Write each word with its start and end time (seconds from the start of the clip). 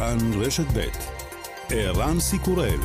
כאן 0.00 0.18
רשת 0.40 0.64
ב' 0.74 0.88
ערן 1.70 2.20
סיקורל 2.20 2.80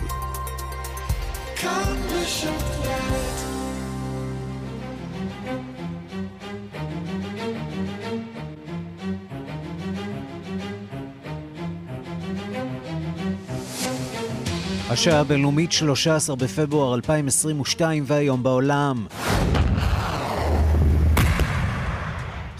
השעה 14.89 15.19
הבינלאומית 15.19 15.71
13 15.71 16.35
בפברואר 16.35 16.95
2022 16.95 18.03
והיום 18.07 18.43
בעולם. 18.43 19.05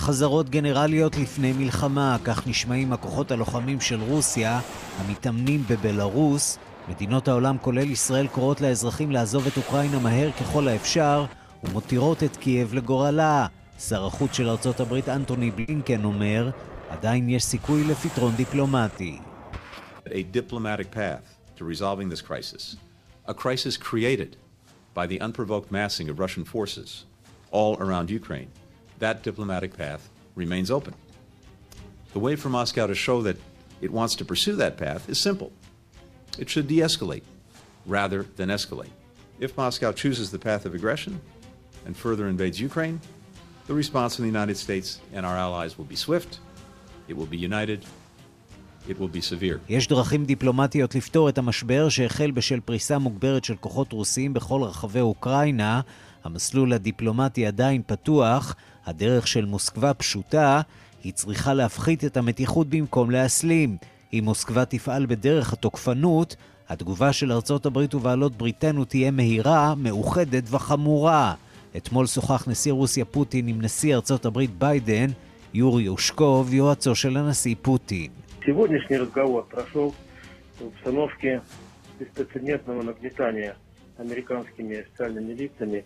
חזרות 0.05 0.49
גנרליות 0.49 1.17
לפני 1.17 1.53
מלחמה, 1.53 2.17
כך 2.23 2.47
נשמעים 2.47 2.93
הכוחות 2.93 3.31
הלוחמים 3.31 3.81
של 3.81 4.01
רוסיה 4.01 4.59
המתאמנים 4.97 5.63
בבלארוס. 5.69 6.57
מדינות 6.89 7.27
העולם, 7.27 7.57
כולל 7.61 7.91
ישראל, 7.91 8.27
קוראות 8.27 8.61
לאזרחים 8.61 9.11
לעזוב 9.11 9.47
את 9.47 9.57
אוקראינה 9.57 9.99
מהר 9.99 10.31
ככל 10.31 10.67
האפשר 10.67 11.25
ומותירות 11.63 12.23
את 12.23 12.35
קייב 12.35 12.73
לגורלה. 12.73 13.47
שר 13.79 14.05
החוץ 14.05 14.33
של 14.33 14.49
ארצות 14.49 14.79
הברית 14.79 15.09
אנטוני 15.09 15.51
בלינקן 15.51 16.03
אומר, 16.03 16.49
עדיין 16.89 17.29
יש 17.29 17.43
סיכוי 17.43 17.83
לפתרון 17.83 18.35
דיפלומטי. 18.35 19.19
A 20.05 20.09
diplomatic 20.09 20.91
path 20.91 21.57
to 21.57 21.63
resolving 21.63 22.09
this 22.09 22.21
crisis. 22.21 22.75
A 23.27 23.33
crisis 23.33 23.77
created 23.77 24.35
by 24.93 25.07
the 25.07 25.19
unprovoked 25.21 25.71
massing 25.71 26.09
of 26.09 26.19
Russian 26.19 26.45
forces 26.45 27.05
all 27.51 27.77
around 27.79 28.09
Ukraine. 28.11 28.64
That 28.98 29.22
diplomatic 29.22 29.76
path 29.76 30.08
remains 30.34 30.70
open. 30.70 30.94
The 32.12 32.18
way 32.18 32.36
for 32.36 32.48
Moscow 32.48 32.86
to 32.86 32.94
show 32.94 33.22
that 33.22 33.36
it 33.80 33.92
wants 33.92 34.14
to 34.16 34.24
pursue 34.24 34.56
that 34.56 34.76
path 34.76 35.08
is 35.08 35.18
simple. 35.18 35.52
It 36.38 36.48
should 36.48 36.66
de 36.66 36.78
escalate 36.78 37.22
rather 37.86 38.26
than 38.36 38.48
escalate. 38.48 38.90
If 39.38 39.56
Moscow 39.56 39.92
chooses 39.92 40.30
the 40.30 40.38
path 40.38 40.66
of 40.66 40.74
aggression 40.74 41.20
and 41.86 41.96
further 41.96 42.28
invades 42.28 42.60
Ukraine, 42.60 43.00
the 43.66 43.74
response 43.74 44.16
from 44.16 44.24
the 44.24 44.32
United 44.38 44.56
States 44.56 45.00
and 45.12 45.24
our 45.24 45.36
allies 45.36 45.78
will 45.78 45.86
be 45.86 45.96
swift, 45.96 46.40
it 47.08 47.16
will 47.16 47.26
be 47.26 47.38
united, 47.38 47.84
יש 49.68 49.88
דרכים 49.88 50.24
דיפלומטיות 50.24 50.94
לפתור 50.94 51.28
את 51.28 51.38
המשבר 51.38 51.88
שהחל 51.88 52.30
בשל 52.30 52.60
פריסה 52.60 52.98
מוגברת 52.98 53.44
של 53.44 53.56
כוחות 53.56 53.92
רוסיים 53.92 54.34
בכל 54.34 54.62
רחבי 54.62 55.00
אוקראינה. 55.00 55.80
המסלול 56.24 56.72
הדיפלומטי 56.72 57.46
עדיין 57.46 57.82
פתוח, 57.86 58.56
הדרך 58.86 59.26
של 59.26 59.44
מוסקבה 59.44 59.94
פשוטה, 59.94 60.60
היא 61.04 61.12
צריכה 61.12 61.54
להפחית 61.54 62.04
את 62.04 62.16
המתיחות 62.16 62.66
במקום 62.66 63.10
להסלים. 63.10 63.76
אם 64.12 64.20
מוסקבה 64.24 64.64
תפעל 64.64 65.06
בדרך 65.06 65.52
התוקפנות, 65.52 66.36
התגובה 66.68 67.12
של 67.12 67.32
ארצות 67.32 67.66
הברית 67.66 67.94
ובעלות 67.94 68.36
בריתנו 68.36 68.84
תהיה 68.84 69.10
מהירה, 69.10 69.74
מאוחדת 69.74 70.44
וחמורה. 70.50 71.34
אתמול 71.76 72.06
שוחח 72.06 72.48
נשיא 72.48 72.72
רוסיה 72.72 73.04
פוטין 73.04 73.48
עם 73.48 73.62
נשיא 73.62 73.94
ארצות 73.94 74.24
הברית 74.24 74.50
ביידן, 74.58 75.06
יורי 75.54 75.88
אושקוב, 75.88 76.54
יועצו 76.54 76.94
של 76.94 77.16
הנשיא 77.16 77.54
פוטין. 77.62 78.10
Сегодняшний 78.46 78.96
разговор 78.96 79.42
прошел 79.50 79.94
в 80.58 80.62
обстановке 80.68 81.42
беспрецедентного 82.00 82.82
нагнетания 82.82 83.54
американскими 83.98 84.76
официальными 84.82 85.32
лицами 85.32 85.84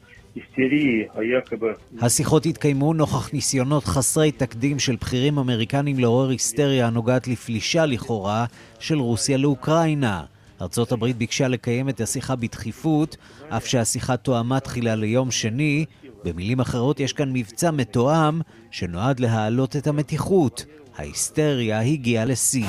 השיחות 2.01 2.45
התקיימו 2.45 2.93
נוכח 2.93 3.33
ניסיונות 3.33 3.85
חסרי 3.85 4.31
תקדים 4.31 4.79
של 4.79 4.95
בכירים 4.95 5.37
אמריקנים 5.37 5.99
לעורר 5.99 6.29
היסטריה 6.29 6.87
הנוגעת 6.87 7.27
לפלישה 7.27 7.85
לכאורה 7.85 8.45
של 8.79 8.99
רוסיה 8.99 9.37
לאוקראינה. 9.37 10.23
ארצות 10.61 10.91
הברית 10.91 11.17
ביקשה 11.17 11.47
לקיים 11.47 11.89
את 11.89 12.01
השיחה 12.01 12.35
בדחיפות, 12.35 13.17
אף 13.49 13.65
שהשיחה 13.65 14.17
תואמה 14.17 14.59
תחילה 14.59 14.95
ליום 14.95 15.31
שני. 15.31 15.85
במילים 16.23 16.59
אחרות, 16.59 16.99
יש 16.99 17.13
כאן 17.13 17.33
מבצע 17.33 17.71
מתואם 17.71 18.41
שנועד 18.71 19.19
להעלות 19.19 19.75
את 19.75 19.87
המתיחות. 19.87 20.65
ההיסטריה 20.97 21.81
הגיעה 21.81 22.25
לשיא. 22.25 22.65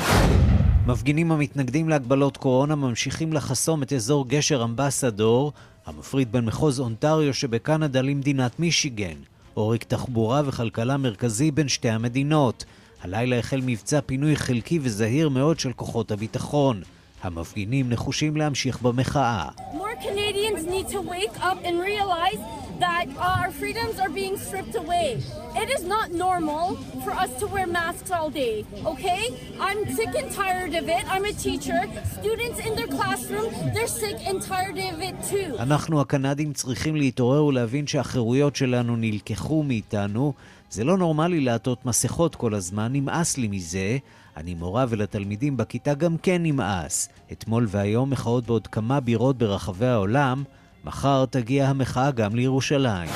מפגינים 0.87 1.32
המתנגדים 1.32 1.88
להגבלות 1.88 2.37
קורונה 2.37 2.75
ממשיכים 2.75 3.32
לחסום 3.32 3.82
את 3.82 3.92
אזור 3.92 4.28
גשר 4.28 4.65
אמבסדור, 4.65 5.53
המפריד 5.86 6.32
בין 6.32 6.44
מחוז 6.44 6.80
אונטריו 6.80 7.34
שבקנדה 7.34 8.00
למדינת 8.00 8.60
מישיגן, 8.60 9.16
עורק 9.54 9.84
תחבורה 9.84 10.42
וכלכלה 10.46 10.96
מרכזי 10.96 11.50
בין 11.50 11.68
שתי 11.68 11.91
המדינות. 11.91 12.64
הלילה 13.02 13.38
החל 13.38 13.60
מבצע 13.66 14.00
פינוי 14.00 14.36
חלקי 14.36 14.78
וזהיר 14.82 15.28
מאוד 15.28 15.58
של 15.58 15.72
כוחות 15.72 16.10
הביטחון. 16.10 16.82
המפגינים 17.22 17.88
נחושים 17.88 18.36
להמשיך 18.36 18.82
במחאה. 18.82 19.48
More 19.72 19.97
Canadians 20.08 20.64
need 20.75 20.88
to 20.88 21.00
wake 21.00 21.36
up 21.50 21.58
and 21.64 21.75
realize 21.91 22.41
that 22.86 23.06
our 23.32 23.48
freedoms 23.60 23.97
are 24.03 24.12
being 24.20 24.36
stripped 24.47 24.76
away. 24.84 25.08
It 25.62 25.69
is 25.76 25.82
not 25.94 26.06
normal 26.26 26.64
for 27.04 27.12
us 27.22 27.30
to 27.41 27.44
wear 27.54 27.66
masks 27.80 28.10
all 28.16 28.30
day, 28.44 28.56
okay? 28.92 29.22
I'm 29.66 29.80
sick 29.98 30.12
and 30.20 30.28
tired 30.42 30.72
of 30.80 30.84
it. 30.97 31.03
I'm 31.14 31.25
a 31.32 31.34
teacher. 31.47 31.80
Students 32.19 32.59
in 32.66 32.72
their 32.78 32.91
classroom, 32.98 33.48
they're 33.75 33.94
sick 34.04 34.19
and 34.28 34.38
tired 34.53 34.78
of 34.91 34.97
it 35.09 35.16
too. 35.30 35.59
אנחנו 35.59 36.00
הקנדים 36.00 36.53
צריכים 36.53 36.97
להתעורר 36.97 37.44
ולהבין 37.44 37.86
שהחירויות 37.86 38.56
שלנו 38.56 38.97
נלקחו 38.97 39.62
מאיתנו. 39.62 40.32
זה 40.70 40.84
לא 40.84 40.98
נורמלי 40.98 41.41
לעטות 41.41 41.84
מסכות 41.84 42.34
כל 42.34 42.54
הזמן, 42.54 42.92
נמאס 42.92 43.38
לי 43.38 43.48
מזה. 43.48 43.98
אני 44.36 44.54
מורה 44.54 44.84
ולתלמידים 44.88 45.56
בכיתה 45.56 45.94
גם 45.94 46.16
כן 46.16 46.42
נמאס. 46.42 47.08
אתמול 47.32 47.66
והיום 47.68 48.10
מחאות 48.10 48.46
בעוד 48.46 48.66
כמה 48.66 49.00
בירות 49.00 49.38
ברחבי 49.38 49.86
העולם, 49.86 50.44
מחר 50.84 51.24
תגיע 51.26 51.68
המחאה 51.68 52.10
גם 52.10 52.34
לירושלים. 52.34 53.10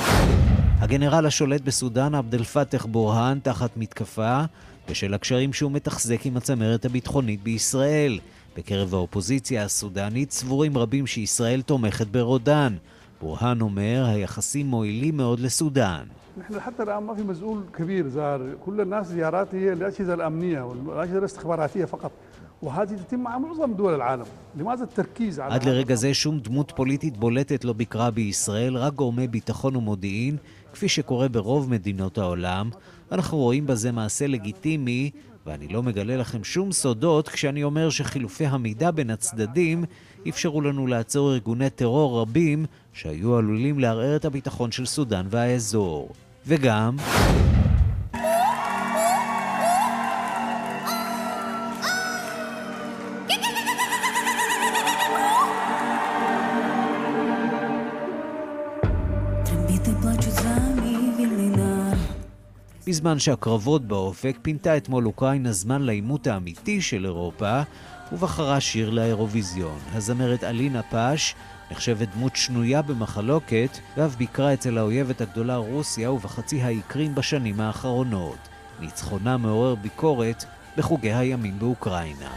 הגנרל 0.79 1.25
השולט 1.25 1.61
בסודאן, 1.61 2.15
עבד 2.15 2.35
אל-פתח 2.35 2.85
בורהאן, 2.85 3.39
תחת 3.43 3.77
מתקפה 3.77 4.41
בשל 4.89 5.13
הקשרים 5.13 5.53
שהוא 5.53 5.71
מתחזק 5.71 6.25
עם 6.25 6.37
הצמרת 6.37 6.85
הביטחונית 6.85 7.43
בישראל. 7.43 8.19
בקרב 8.57 8.93
האופוזיציה 8.93 9.63
הסודנית 9.63 10.31
סבורים 10.31 10.77
רבים 10.77 11.07
שישראל 11.07 11.61
תומכת 11.61 12.07
ברודן. 12.07 12.75
בורהאן 13.21 13.61
אומר, 13.61 14.05
היחסים 14.07 14.67
מועילים 14.67 15.17
מאוד 15.17 15.39
לסודאן. 15.39 16.03
نحن 16.38 16.60
حتى 16.60 16.82
الان 16.82 17.02
ما 17.02 17.14
في 17.14 17.22
مسؤول 17.22 17.62
كبير 17.76 18.08
زار 18.08 18.54
كل 18.64 18.80
الناس 18.80 19.06
زيارات 19.06 19.54
هي 19.54 19.72
الاجهزه 19.72 20.14
الامنيه 20.14 20.60
والاجهزه 20.60 21.18
الاستخباراتيه 21.18 21.84
فقط 21.84 22.12
עד 25.38 25.64
לרגע 25.64 25.94
זה 25.94 26.14
שום 26.14 26.40
דמות 26.40 26.72
פוליטית 26.76 27.16
בולטת 27.16 27.64
לא 27.64 27.72
ביקרה 27.72 28.10
בישראל, 28.10 28.76
רק 28.76 28.94
גורמי 28.94 29.28
ביטחון 29.28 29.76
ומודיעין, 29.76 30.36
כפי 30.72 30.88
שקורה 30.88 31.28
ברוב 31.28 31.70
מדינות 31.70 32.18
העולם. 32.18 32.70
אנחנו 33.12 33.38
רואים 33.38 33.66
בזה 33.66 33.92
מעשה 33.92 34.26
לגיטימי, 34.26 35.10
ואני 35.46 35.68
לא 35.68 35.82
מגלה 35.82 36.16
לכם 36.16 36.44
שום 36.44 36.72
סודות 36.72 37.28
כשאני 37.28 37.62
אומר 37.62 37.90
שחילופי 37.90 38.46
המידע 38.46 38.90
בין 38.90 39.10
הצדדים 39.10 39.84
אפשרו 40.28 40.60
לנו 40.60 40.86
לעצור 40.86 41.32
ארגוני 41.32 41.70
טרור 41.70 42.20
רבים 42.20 42.66
שהיו 42.92 43.36
עלולים 43.36 43.78
לערער 43.78 44.16
את 44.16 44.24
הביטחון 44.24 44.72
של 44.72 44.86
סודאן 44.86 45.26
והאזור. 45.30 46.08
וגם... 46.47 46.97
בזמן 62.87 63.19
שהקרבות 63.19 63.85
באופק 63.87 64.37
פינתה 64.41 64.77
אתמול 64.77 65.05
אוקראינה 65.05 65.51
זמן 65.51 65.81
לעימות 65.81 66.27
האמיתי 66.27 66.81
של 66.81 67.05
אירופה 67.05 67.61
ובחרה 68.11 68.59
שיר 68.59 68.89
לאירוויזיון. 68.89 69.77
הזמרת 69.93 70.43
אלינה 70.43 70.81
פאש 70.83 71.35
נחשבת 71.71 72.07
דמות 72.15 72.35
שנויה 72.35 72.81
במחלוקת 72.81 73.77
ואף 73.97 74.15
ביקרה 74.15 74.53
אצל 74.53 74.77
האויבת 74.77 75.21
הגדולה 75.21 75.55
רוסיה 75.55 76.11
ובחצי 76.11 76.61
האי 76.61 76.81
קרים 76.87 77.15
בשנים 77.15 77.61
האחרונות. 77.61 78.37
ניצחונה 78.79 79.37
מעורר 79.37 79.75
ביקורת 79.75 80.45
בחוגי 80.77 81.13
הימין 81.13 81.59
באוקראינה. 81.59 82.29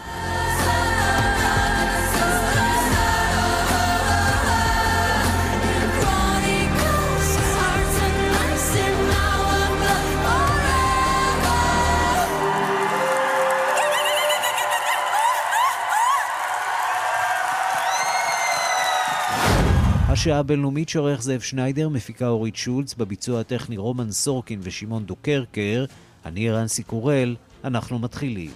השעה 20.19 20.38
הבינלאומית 20.38 20.88
שעורך 20.88 21.23
זאב 21.23 21.41
שניידר, 21.41 21.88
מפיקה 21.88 22.29
אורית 22.29 22.56
שולץ, 22.56 22.94
בביצוע 22.94 23.41
הטכני 23.41 23.76
רומן 23.76 24.11
סורקין 24.11 24.61
ושמעון 24.62 25.05
דוקרקר, 25.05 25.85
אני 26.26 26.50
רנסי 26.50 26.82
קורל, 26.82 27.37
אנחנו 27.65 27.99
מתחילים. 27.99 28.50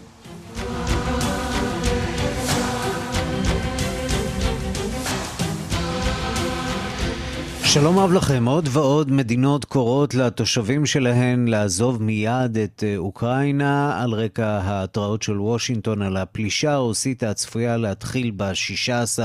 שלום 7.64 7.98
אהב 7.98 8.12
לכם, 8.12 8.44
עוד 8.44 8.68
ועוד 8.72 9.12
מדינות 9.12 9.64
קוראות 9.64 10.14
לתושבים 10.14 10.86
שלהן 10.86 11.48
לעזוב 11.48 12.02
מיד 12.02 12.58
את 12.64 12.84
אה, 12.86 12.96
אוקראינה 12.96 14.02
על 14.02 14.12
רקע 14.12 14.46
ההתראות 14.46 15.22
של 15.22 15.40
וושינגטון 15.40 16.02
על 16.02 16.16
הפלישה 16.16 16.72
הרוסית 16.72 17.22
הצפויה 17.22 17.76
להתחיל 17.76 18.32
ב-16 18.36 19.22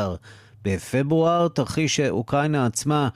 בפברואר, 0.67 1.47
תרחיש 1.47 1.95
שאוקראינה 1.95 2.65
עצמה 2.65 3.09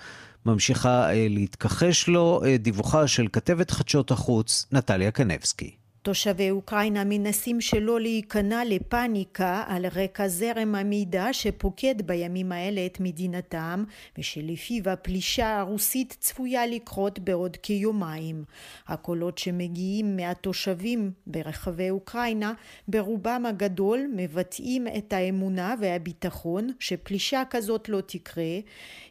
ממשיכה 0.46 1.14
אה, 1.14 1.28
להתכחש 1.30 2.08
לו. 2.08 2.42
אה, 2.46 2.58
דיווחה 2.58 3.08
של 3.08 3.28
כתבת 3.34 3.72
חדשות 3.72 4.12
החוץ, 4.12 4.66
נטליה 4.72 5.12
קנבסקי. 5.12 5.81
תושבי 6.04 6.52
אוקראינה 6.52 7.04
מנסים 7.06 7.62
שלא 7.62 8.00
להיכנע 8.00 8.66
לפאניקה 8.66 9.64
על 9.68 9.86
רקע 9.86 10.28
זרם 10.28 10.76
המידע 10.76 11.28
שפוקד 11.32 11.96
בימים 12.06 12.52
האלה 12.52 12.86
את 12.86 13.00
מדינתם 13.00 13.84
ושלפיו 14.18 14.90
הפלישה 14.90 15.60
הרוסית 15.60 16.18
צפויה 16.20 16.68
לקרות 16.68 17.20
בעוד 17.20 17.58
כיומיים. 17.58 18.44
הקולות 18.88 19.38
שמגיעים 19.38 20.16
מהתושבים 20.18 21.12
ברחבי 21.28 21.90
אוקראינה 21.90 22.54
ברובם 22.88 23.46
הגדול 23.46 24.00
מבטאים 24.16 24.88
את 24.98 25.14
האמונה 25.14 25.76
והביטחון 25.80 26.70
שפלישה 26.80 27.44
כזאת 27.50 27.90
לא 27.90 28.02
תקרה. 28.06 28.60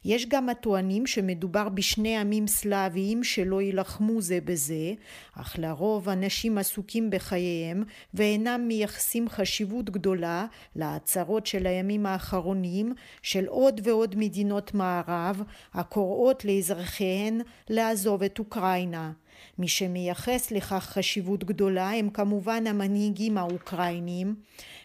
יש 0.04 0.26
גם 0.26 0.48
הטוענים 0.48 1.06
שמדובר 1.06 1.69
בשני 1.69 2.16
עמים 2.16 2.46
סלאביים 2.46 3.25
שלא 3.25 3.62
יילחמו 3.62 4.20
זה 4.20 4.38
בזה, 4.44 4.92
אך 5.34 5.58
לרוב 5.58 6.08
אנשים 6.08 6.58
עשו 6.58 6.80
עסוקים 6.81 7.11
בחייהם 7.11 7.82
ואינם 8.15 8.65
מייחסים 8.69 9.29
חשיבות 9.29 9.91
גדולה 9.91 10.47
להצהרות 10.77 11.47
של 11.47 11.67
הימים 11.67 12.06
האחרונים 12.06 12.94
של 13.23 13.47
עוד 13.47 13.81
ועוד 13.85 14.15
מדינות 14.19 14.75
מערב 14.75 15.43
הקוראות 15.75 16.44
לאזרחיהן 16.44 17.41
לעזוב 17.69 18.23
את 18.23 18.38
אוקראינה. 18.38 19.12
מי 19.59 19.69
שמייחס 19.69 20.50
לכך 20.50 20.85
חשיבות 20.85 21.44
גדולה 21.44 21.91
הם 21.91 22.11
כמובן 22.11 22.67
המנהיגים 22.67 23.38
האוקראינים. 23.38 24.35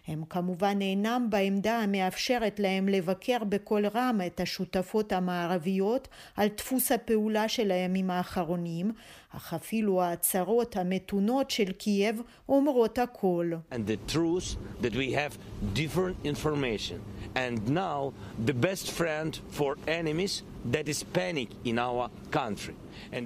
הם 0.07 0.23
כמובן 0.29 0.77
אינם 0.81 1.27
בעמדה 1.29 1.79
המאפשרת 1.79 2.59
להם 2.59 2.87
לבקר 2.87 3.43
בקול 3.49 3.87
רם 3.87 4.19
את 4.27 4.39
השותפות 4.39 5.11
המערביות 5.11 6.07
על 6.37 6.47
דפוס 6.57 6.91
הפעולה 6.91 7.47
של 7.47 7.71
הימים 7.71 8.11
האחרונים, 8.11 8.91
אך 9.37 9.53
אפילו 9.53 10.01
ההצהרות 10.01 10.77
המתונות 10.77 11.51
של 11.51 11.71
קייב 11.71 12.21
אומרות 12.49 12.99
הכל. 12.99 13.51
And 13.71 13.75
the 13.75 14.11
truth 14.11 14.55
that 14.81 14.95
we 14.95 15.11
have 15.11 15.37
different 15.73 16.15
information 16.25 16.99
and 17.35 17.69
now 17.69 18.13
the 18.45 18.53
best 18.53 18.91
friend 18.91 19.39
for 19.51 19.75
enemies 19.87 20.43
that 20.71 20.87
is 20.87 21.03
panic 21.03 21.49
in 21.65 21.77
our 21.77 22.09
country. 22.31 22.75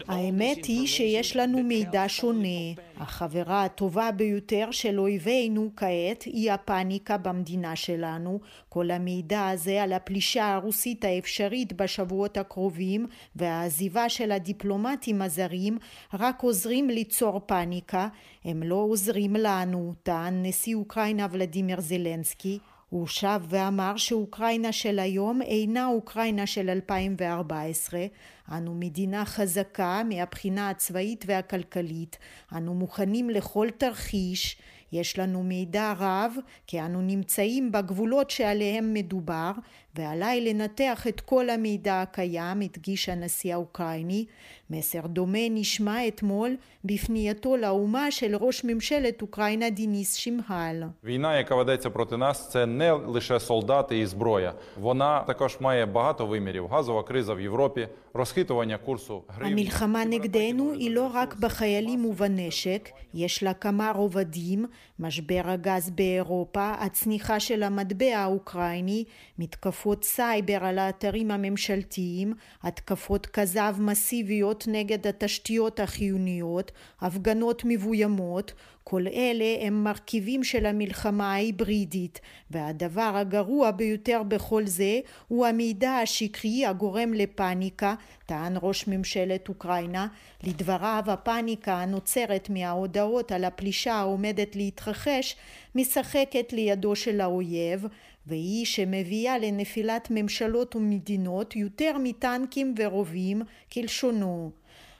האמת 0.07 0.65
היא 0.65 0.87
שיש 0.87 1.35
לנו 1.35 1.63
מידע 1.63 2.03
שונה. 2.07 2.73
החברה 2.97 3.63
הטובה 3.63 4.11
ביותר 4.11 4.71
של 4.71 4.99
אויבינו 4.99 5.69
כעת 5.75 6.23
היא 6.23 6.51
הפאניקה 6.51 7.17
במדינה 7.17 7.75
שלנו. 7.75 8.39
כל 8.69 8.91
המידע 8.91 9.47
הזה 9.47 9.83
על 9.83 9.93
הפלישה 9.93 10.53
הרוסית 10.53 11.05
האפשרית 11.05 11.73
בשבועות 11.73 12.37
הקרובים 12.37 13.07
והעזיבה 13.35 14.09
של 14.09 14.31
הדיפלומטים 14.31 15.21
הזרים 15.21 15.77
רק 16.13 16.41
עוזרים 16.41 16.89
ליצור 16.89 17.41
פאניקה, 17.45 18.07
הם 18.45 18.63
לא 18.63 18.75
עוזרים 18.75 19.35
לנו, 19.35 19.93
טען 20.03 20.45
נשיא 20.45 20.75
אוקראינה 20.75 21.27
ולדימיר 21.31 21.81
זלנסקי. 21.81 22.59
הוא 22.89 23.07
שב 23.07 23.41
ואמר 23.49 23.97
שאוקראינה 23.97 24.71
של 24.71 24.99
היום 24.99 25.41
אינה 25.41 25.87
אוקראינה 25.87 26.47
של 26.47 26.69
2014. 26.69 28.05
אנו 28.51 28.75
מדינה 28.75 29.25
חזקה 29.25 30.01
מהבחינה 30.09 30.69
הצבאית 30.69 31.25
והכלכלית. 31.27 32.17
אנו 32.55 32.73
מוכנים 32.73 33.29
לכל 33.29 33.67
תרחיש. 33.77 34.57
יש 34.91 35.19
לנו 35.19 35.43
מידע 35.43 35.93
רב 35.97 36.33
כי 36.67 36.81
אנו 36.81 37.01
נמצאים 37.01 37.71
בגבולות 37.71 38.29
שעליהם 38.29 38.93
מדובר 38.93 39.51
ועליי 39.94 40.40
לנתח 40.40 41.06
את 41.06 41.20
כל 41.20 41.50
המידע 41.50 42.02
הקיים, 42.02 42.60
הדגיש 42.60 43.08
הנשיא 43.08 43.54
האוקראיני. 43.54 44.24
מסר 44.70 45.06
דומה 45.06 45.48
נשמע 45.50 46.08
אתמול 46.08 46.56
בפנייתו 46.84 47.56
לאומה 47.56 48.10
של 48.10 48.36
ראש 48.36 48.64
ממשלת 48.64 49.22
אוקראינה 49.22 49.70
דיניס 49.70 50.14
שמהל. 50.14 50.84
Війна, 51.04 51.36
яка 51.36 51.54
ведеться 51.54 51.90
проти 51.90 52.16
нас, 52.16 52.50
це 52.50 52.66
не 52.66 52.92
лише 52.92 53.40
солдати 53.40 53.98
і 53.98 54.06
зброя. 54.06 54.52
Вона 54.80 55.20
також 55.20 55.56
має 55.60 55.86
багато 55.86 56.26
вимірів. 56.26 56.66
Газова 56.66 57.02
криза 57.02 57.34
в 57.34 57.40
Європі, 57.40 57.88
розхитування 58.14 58.78
курсу 58.78 59.22
гривні. 59.28 59.52
המלחמה 59.52 60.04
נגדנו 60.04 60.72
היא 60.72 60.90
לא 60.90 61.10
רק 61.14 61.36
בחיילים 61.36 62.06
ובנשק, 62.06 62.90
יש 63.14 63.42
לה 63.42 63.54
כמה 63.54 63.92
רובדים, 63.92 64.66
משבר 64.98 65.42
הגז 65.44 65.90
באירופה, 65.90 66.72
הצניחה 66.80 67.40
של 67.40 67.62
המטבע 67.62 68.16
האוקראיני, 68.16 69.04
מתקפות 69.38 69.77
סייבר 70.03 70.65
על 70.65 70.79
האתרים 70.79 71.31
הממשלתיים, 71.31 72.33
התקפות 72.63 73.25
כזב 73.25 73.75
מסיביות 73.79 74.63
נגד 74.67 75.07
התשתיות 75.07 75.79
החיוניות, 75.79 76.71
הפגנות 77.01 77.61
מבוימות, 77.65 78.53
כל 78.83 79.07
אלה 79.07 79.65
הם 79.65 79.83
מרכיבים 79.83 80.43
של 80.43 80.65
המלחמה 80.65 81.33
ההיברידית, 81.33 82.19
והדבר 82.51 83.11
הגרוע 83.15 83.71
ביותר 83.71 84.23
בכל 84.27 84.65
זה 84.65 84.99
הוא 85.27 85.45
המידע 85.45 85.91
השקרי 85.91 86.65
הגורם 86.65 87.13
לפאניקה, 87.13 87.95
טען 88.25 88.53
ראש 88.61 88.87
ממשלת 88.87 89.49
אוקראינה. 89.49 90.07
לדבריו 90.43 91.03
הפאניקה 91.07 91.73
הנוצרת 91.73 92.49
מההודעות 92.49 93.31
על 93.31 93.43
הפלישה 93.43 93.93
העומדת 93.93 94.55
להתרחש 94.55 95.35
משחקת 95.75 96.53
לידו 96.53 96.95
של 96.95 97.21
האויב, 97.21 97.85
והיא 98.29 98.65
שמביאה 98.65 99.37
לנפילת 99.37 100.07
ממשלות 100.11 100.75
ומדינות 100.75 101.55
יותר 101.55 101.97
מטנקים 102.03 102.73
ורובים 102.77 103.41
כלשונו. 103.73 104.51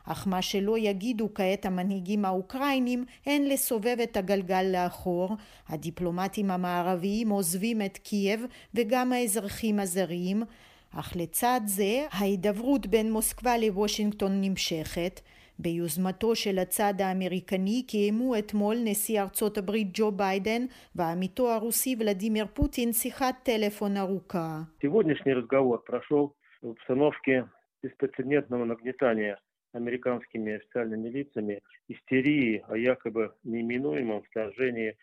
אך 0.05 0.27
מה 0.27 0.41
שלא 0.41 0.77
יגידו 0.77 1.29
כעת 1.35 1.65
המנהיגים 1.65 2.25
האוקראינים 2.25 3.05
הן 3.25 3.43
לסובב 3.43 3.97
את 4.03 4.17
הגלגל 4.17 4.63
לאחור. 4.63 5.35
הדיפלומטים 5.67 6.51
המערביים 6.51 7.29
עוזבים 7.29 7.81
את 7.81 7.97
קייב 7.97 8.45
וגם 8.73 9.13
האזרחים 9.13 9.79
הזרים, 9.79 10.43
אך 10.91 11.15
לצד 11.15 11.61
זה 11.65 12.05
ההידברות 12.11 12.87
בין 12.87 13.11
מוסקבה 13.11 13.57
לוושינגטון 13.57 14.41
נמשכת. 14.41 15.21
ביוזמתו 15.58 16.34
של 16.34 16.58
הצד 16.58 16.94
האמריקני 16.98 17.82
קיימו 17.86 18.38
אתמול 18.38 18.76
נשיא 18.84 19.22
ארצות 19.22 19.58
הברית 19.58 19.88
ג'ו 19.92 20.12
ביידן 20.12 20.62
ועמיתו 20.94 21.50
הרוסי 21.52 21.96
ולדימיר 21.98 22.46
פוטין 22.54 22.92
שיחת 22.92 23.34
טלפון 23.42 23.96
ארוכה. 23.96 24.60
Сегодняшний 24.82 25.32
разговор 25.32 25.78
прошел 25.86 26.34
в 26.62 26.70
обстановке 26.70 27.46
беспрецедентного 27.82 28.64
нагнетания 28.64 29.38
американскими 29.72 30.54
официальными 30.54 31.08
лицами 31.08 31.60
истерии 31.88 32.64
о 32.68 32.76
якобы 32.76 33.34
неименуемом 33.42 34.22
вторжении 34.22 34.96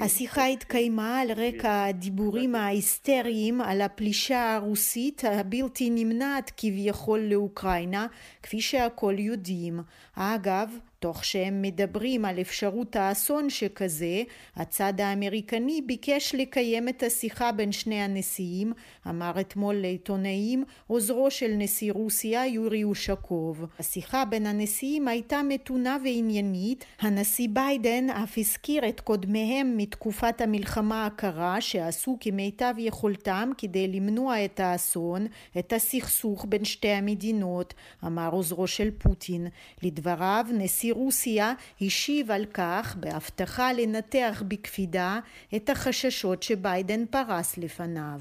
השיחה 0.00 0.44
התקיימה 0.46 1.20
על 1.20 1.32
רקע 1.32 1.84
הדיבורים 1.84 2.54
ההיסטריים 2.54 3.60
על 3.60 3.80
הפלישה 3.80 4.54
הרוסית 4.54 5.22
הבלתי 5.24 5.90
נמנעת 5.90 6.52
כביכול 6.56 7.20
לאוקראינה, 7.20 8.06
כפי 8.42 8.60
שהכל 8.60 9.14
יודעים. 9.18 9.80
אגב, 10.16 10.78
תוך 11.03 11.25
שהם 11.25 11.61
מדברים 11.61 12.25
על 12.25 12.41
אפשרות 12.41 12.95
האסון 12.95 13.49
שכזה, 13.49 14.23
הצד 14.55 15.01
האמריקני 15.01 15.81
ביקש 15.81 16.35
לקיים 16.35 16.89
את 16.89 17.03
השיחה 17.03 17.51
בין 17.51 17.71
שני 17.71 18.01
הנשיאים, 18.01 18.73
אמר 19.09 19.31
אתמול 19.39 19.75
לעיתונאים 19.75 20.63
עוזרו 20.87 21.31
של 21.31 21.51
נשיא 21.57 21.91
רוסיה 21.91 22.47
יורי 22.47 22.83
אושקוב. 22.83 23.65
השיחה 23.79 24.25
בין 24.25 24.45
הנשיאים 24.45 25.07
הייתה 25.07 25.41
מתונה 25.43 25.97
ועניינית, 26.03 26.85
הנשיא 26.99 27.47
ביידן 27.51 28.09
אף 28.09 28.37
הזכיר 28.37 28.89
את 28.89 28.99
קודמיהם 28.99 29.77
מתקופת 29.77 30.41
המלחמה 30.41 31.05
הקרה 31.05 31.61
שעשו 31.61 32.17
כמיטב 32.19 32.73
יכולתם 32.77 33.49
כדי 33.57 33.87
למנוע 33.87 34.45
את 34.45 34.59
האסון, 34.59 35.27
את 35.59 35.73
הסכסוך 35.73 36.45
בין 36.49 36.65
שתי 36.65 36.89
המדינות, 36.89 37.73
אמר 38.05 38.29
עוזרו 38.31 38.67
של 38.67 38.89
פוטין. 38.97 39.47
לדבריו 39.83 40.45
נשיא 40.53 40.92
רוסיה 40.93 41.53
השיב 41.81 42.31
על 42.31 42.45
כך 42.53 42.95
בהבטחה 42.99 43.73
לנתח 43.73 44.43
בקפידה 44.47 45.19
את 45.55 45.69
החששות 45.69 46.43
שביידן 46.43 47.05
פרס 47.05 47.57
לפניו. 47.57 48.19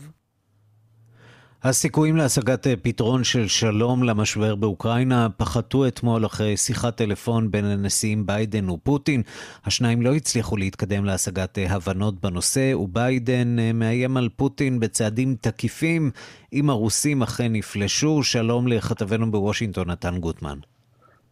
הסיכויים 1.64 2.16
להשגת 2.16 2.66
אה, 2.66 2.74
פתרון 2.82 3.24
של 3.24 3.48
שלום 3.48 4.02
למשבר 4.02 4.54
באוקראינה 4.54 5.28
פחתו 5.36 5.86
אתמול 5.86 6.26
אחרי 6.26 6.56
שיחת 6.56 6.96
טלפון 6.96 7.50
בין 7.50 7.64
הנשיאים 7.64 8.26
ביידן 8.26 8.70
ופוטין. 8.70 9.22
השניים 9.64 10.02
לא 10.02 10.14
הצליחו 10.14 10.56
להתקדם 10.56 11.04
להשגת 11.04 11.58
אה, 11.58 11.74
הבנות 11.74 12.20
בנושא, 12.20 12.74
וביידן 12.74 13.58
אה, 13.58 13.72
מאיים 13.72 14.16
על 14.16 14.28
פוטין 14.36 14.80
בצעדים 14.80 15.36
תקיפים 15.40 16.10
אם 16.52 16.70
הרוסים 16.70 17.22
אכן 17.22 17.54
יפלשו. 17.54 18.22
שלום 18.22 18.68
לכתבנו 18.68 19.30
בוושינגטון, 19.30 19.90
נתן 19.90 20.18
גוטמן. 20.18 20.58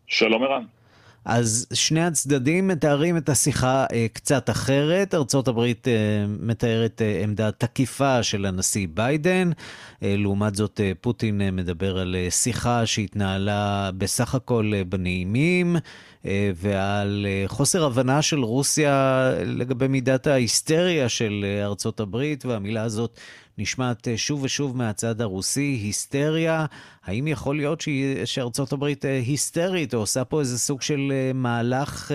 שלום 0.06 0.42
ערן. 0.42 0.64
אז 1.24 1.66
שני 1.72 2.04
הצדדים 2.04 2.68
מתארים 2.68 3.16
את 3.16 3.28
השיחה 3.28 3.86
אה, 3.92 4.06
קצת 4.12 4.50
אחרת. 4.50 5.14
הברית 5.48 5.88
אה, 5.88 5.92
מתארת 6.40 7.02
אה, 7.02 7.20
עמדה 7.22 7.50
תקיפה 7.50 8.22
של 8.22 8.46
הנשיא 8.46 8.86
ביידן. 8.94 9.50
אה, 10.02 10.14
לעומת 10.18 10.54
זאת, 10.54 10.80
אה, 10.80 10.92
פוטין 11.00 11.40
אה, 11.40 11.50
מדבר 11.50 11.98
על 11.98 12.16
אה, 12.18 12.30
שיחה 12.30 12.86
שהתנהלה 12.86 13.90
בסך 13.98 14.34
הכל 14.34 14.72
אה, 14.74 14.84
בנעימים, 14.84 15.76
אה, 16.26 16.50
ועל 16.54 17.26
אה, 17.28 17.48
חוסר 17.48 17.84
הבנה 17.84 18.22
של 18.22 18.38
רוסיה 18.38 19.30
לגבי 19.46 19.88
מידת 19.88 20.26
ההיסטריה 20.26 21.08
של 21.08 21.44
אה, 21.44 21.64
הברית, 22.00 22.46
והמילה 22.46 22.82
הזאת 22.82 23.18
נשמעת 23.60 24.08
אה, 24.08 24.16
שוב 24.16 24.42
ושוב 24.42 24.76
מהצד 24.76 25.20
הרוסי, 25.20 25.78
היסטריה. 25.82 26.66
האם 27.04 27.26
יכול 27.26 27.56
להיות 27.56 27.82
שארצות 28.24 28.72
הברית 28.72 29.04
אה, 29.04 29.18
היסטרית, 29.18 29.94
או 29.94 29.98
עושה 29.98 30.24
פה 30.24 30.40
איזה 30.40 30.58
סוג 30.58 30.82
של 30.82 31.12
אה, 31.12 31.30
מהלך 31.34 32.12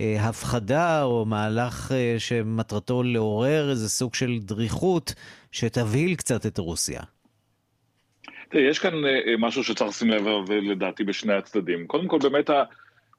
הפחדה, 0.00 1.02
או 1.02 1.24
מהלך 1.24 1.92
שמטרתו 2.18 3.02
לעורר 3.02 3.70
איזה 3.70 3.88
סוג 3.88 4.14
של 4.14 4.38
דריכות 4.40 5.14
שתבהיל 5.52 6.14
קצת 6.14 6.46
את 6.46 6.58
רוסיה? 6.58 7.00
תראה, 8.48 8.70
יש 8.70 8.78
כאן 8.78 8.94
משהו 9.38 9.64
שצריך 9.64 9.90
לשים 9.90 10.10
לב 10.10 10.50
לדעתי 10.50 11.04
בשני 11.04 11.32
הצדדים. 11.32 11.86
קודם 11.86 12.08
כל, 12.08 12.18
באמת 12.18 12.50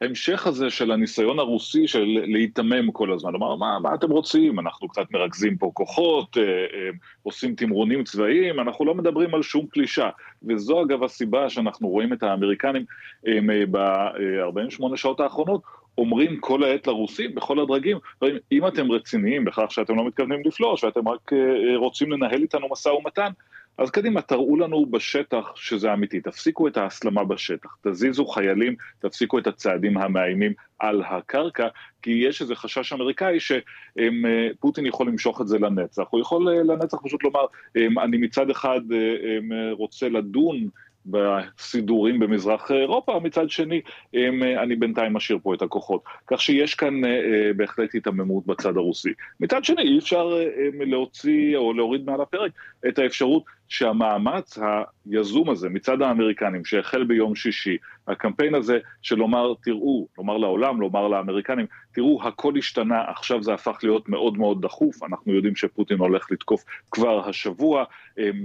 ההמשך 0.01 0.47
הזה 0.47 0.69
של 0.69 0.91
הניסיון 0.91 1.39
הרוסי 1.39 1.87
של 1.87 2.05
להיתמם 2.05 2.91
כל 2.91 3.13
הזמן, 3.13 3.33
לומר, 3.33 3.55
מה, 3.55 3.79
מה 3.79 3.93
אתם 3.93 4.11
רוצים? 4.11 4.59
אנחנו 4.59 4.87
קצת 4.87 5.11
מרכזים 5.11 5.57
פה 5.57 5.71
כוחות, 5.73 6.37
אה, 6.37 6.43
אה, 6.43 6.89
עושים 7.23 7.55
תמרונים 7.55 8.03
צבאיים, 8.03 8.59
אנחנו 8.59 8.85
לא 8.85 8.95
מדברים 8.95 9.35
על 9.35 9.41
שום 9.41 9.65
פלישה. 9.67 10.09
וזו 10.43 10.83
אגב 10.83 11.03
הסיבה 11.03 11.49
שאנחנו 11.49 11.87
רואים 11.87 12.13
את 12.13 12.23
האמריקנים 12.23 12.85
אה, 13.27 13.65
ב-48 13.71 14.95
שעות 14.95 15.19
האחרונות, 15.19 15.61
אומרים 15.97 16.39
כל 16.39 16.63
העת 16.63 16.87
לרוסים, 16.87 17.35
בכל 17.35 17.59
הדרגים, 17.59 17.97
אם 18.51 18.67
אתם 18.67 18.91
רציניים 18.91 19.45
בכך 19.45 19.65
שאתם 19.69 19.95
לא 19.95 20.05
מתכוונים 20.05 20.41
לפלוש 20.45 20.83
ואתם 20.83 21.07
רק 21.07 21.31
רוצים 21.75 22.11
לנהל 22.11 22.41
איתנו 22.41 22.67
משא 22.71 22.89
ומתן, 22.89 23.29
אז 23.77 23.89
קדימה, 23.89 24.21
תראו 24.21 24.57
לנו 24.57 24.85
בשטח 24.85 25.55
שזה 25.55 25.93
אמיתי, 25.93 26.21
תפסיקו 26.21 26.67
את 26.67 26.77
ההסלמה 26.77 27.23
בשטח, 27.23 27.77
תזיזו 27.87 28.25
חיילים, 28.25 28.75
תפסיקו 28.99 29.39
את 29.39 29.47
הצעדים 29.47 29.97
המאיימים 29.97 30.53
על 30.79 31.03
הקרקע, 31.07 31.67
כי 32.01 32.11
יש 32.11 32.41
איזה 32.41 32.55
חשש 32.55 32.93
אמריקאי 32.93 33.37
שפוטין 33.39 34.85
יכול 34.85 35.07
למשוך 35.07 35.41
את 35.41 35.47
זה 35.47 35.59
לנצח. 35.59 36.03
הוא 36.09 36.21
יכול 36.21 36.49
אה, 36.49 36.63
לנצח 36.63 36.97
פשוט 37.03 37.23
לומר, 37.23 37.45
אני 38.03 38.17
מצד 38.17 38.49
אחד 38.49 38.81
אה, 38.91 39.71
רוצה 39.71 40.09
לדון 40.09 40.69
בסידורים 41.07 42.19
במזרח 42.19 42.71
אירופה, 42.71 43.19
מצד 43.19 43.49
שני 43.49 43.81
אני 44.63 44.75
בינתיים 44.75 45.13
משאיר 45.13 45.39
פה 45.43 45.53
את 45.53 45.61
הכוחות. 45.61 46.01
כך 46.27 46.41
שיש 46.41 46.75
כאן 46.75 47.05
אה, 47.05 47.09
אה, 47.09 47.53
בהחלט 47.55 47.93
היתממות 47.93 48.45
בצד 48.47 48.77
הרוסי. 48.77 49.09
מצד 49.39 49.63
שני 49.63 49.81
אי 49.81 49.99
אפשר 49.99 50.37
אה, 50.37 50.69
להוציא 50.85 51.57
או 51.57 51.73
להוריד 51.73 52.05
מעל 52.05 52.21
הפרק 52.21 52.51
את 52.87 52.99
האפשרות 52.99 53.43
שהמאמץ 53.69 54.57
היזום 55.11 55.49
הזה 55.49 55.69
מצד 55.69 56.01
האמריקנים 56.01 56.65
שהחל 56.65 57.03
ביום 57.03 57.35
שישי, 57.35 57.77
הקמפיין 58.07 58.55
הזה 58.55 58.79
של 59.01 59.15
לומר 59.15 59.53
תראו, 59.63 60.07
לומר 60.17 60.37
לעולם, 60.37 60.81
לומר 60.81 61.07
לאמריקנים, 61.07 61.65
תראו 61.91 62.19
הכל 62.23 62.53
השתנה, 62.57 63.03
עכשיו 63.07 63.43
זה 63.43 63.53
הפך 63.53 63.77
להיות 63.83 64.09
מאוד 64.09 64.37
מאוד 64.37 64.61
דחוף, 64.61 65.03
אנחנו 65.03 65.33
יודעים 65.33 65.55
שפוטין 65.55 65.97
הולך 65.97 66.31
לתקוף 66.31 66.63
כבר 66.91 67.29
השבוע, 67.29 67.83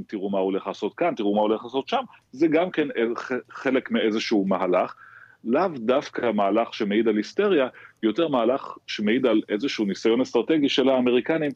תראו 0.06 0.30
מה 0.30 0.38
הוא 0.38 0.44
הולך 0.44 0.66
לעשות 0.66 0.94
כאן, 0.94 1.14
תראו 1.14 1.34
מה 1.34 1.40
הוא 1.40 1.48
הולך 1.48 1.64
לעשות 1.64 1.88
שם, 1.88 2.02
זה 2.32 2.46
גם 2.46 2.70
כן 2.70 2.88
חלק 3.50 3.90
מאיזשהו 3.90 4.44
מהלך. 4.46 4.94
לאו 5.44 5.68
דווקא 5.76 6.30
מהלך 6.34 6.74
שמעיד 6.74 7.08
על 7.08 7.16
היסטריה, 7.16 7.68
יותר 8.02 8.28
מהלך 8.28 8.76
שמעיד 8.86 9.26
על 9.26 9.40
איזשהו 9.48 9.84
ניסיון 9.84 10.20
אסטרטגי 10.20 10.68
של 10.68 10.88
האמריקנים 10.88 11.50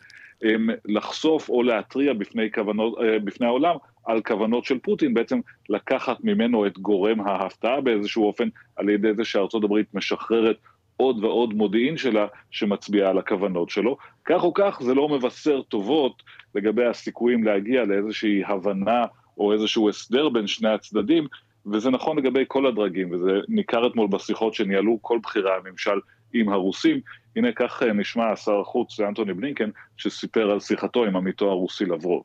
לחשוף 0.84 1.48
או 1.48 1.62
להתריע 1.62 2.12
בפני, 2.12 2.52
כוונות, 2.52 2.98
אה, 2.98 3.18
בפני 3.18 3.46
העולם 3.46 3.76
על 4.06 4.22
כוונות 4.22 4.64
של 4.64 4.78
פוטין, 4.78 5.14
בעצם 5.14 5.40
לקחת 5.68 6.16
ממנו 6.24 6.66
את 6.66 6.78
גורם 6.78 7.20
ההפתעה 7.20 7.80
באיזשהו 7.80 8.26
אופן, 8.26 8.48
על 8.76 8.88
ידי 8.88 9.14
זה 9.14 9.24
שארצות 9.24 9.64
הברית 9.64 9.94
משחררת 9.94 10.56
עוד 10.96 11.24
ועוד 11.24 11.54
מודיעין 11.54 11.96
שלה 11.96 12.26
שמצביע 12.50 13.08
על 13.08 13.18
הכוונות 13.18 13.70
שלו. 13.70 13.96
כך 14.24 14.44
או 14.44 14.54
כך 14.54 14.78
זה 14.82 14.94
לא 14.94 15.08
מבשר 15.08 15.62
טובות 15.62 16.22
לגבי 16.54 16.84
הסיכויים 16.84 17.44
להגיע 17.44 17.84
לאיזושהי 17.84 18.44
הבנה 18.44 19.04
או 19.38 19.52
איזשהו 19.52 19.88
הסדר 19.88 20.28
בין 20.28 20.46
שני 20.46 20.68
הצדדים, 20.68 21.26
וזה 21.66 21.90
נכון 21.90 22.18
לגבי 22.18 22.44
כל 22.48 22.66
הדרגים, 22.66 23.10
וזה 23.12 23.40
ניכר 23.48 23.86
אתמול 23.86 24.08
בשיחות 24.08 24.54
שניהלו 24.54 24.98
כל 25.02 25.18
בכירי 25.22 25.50
הממשל 25.56 25.98
עם 26.33 26.49
הרוסים. 26.49 26.99
הנה 27.35 27.47
כך 27.55 27.83
נשמע 27.83 28.35
שר 28.35 28.59
החוץ 28.61 28.99
אנטוני 28.99 29.33
בלינקן, 29.33 29.69
שסיפר 29.97 30.51
על 30.51 30.59
שיחתו 30.59 31.05
עם 31.05 31.15
עמיתו 31.15 31.49
הרוסי 31.49 31.85
לברוב. 31.85 32.23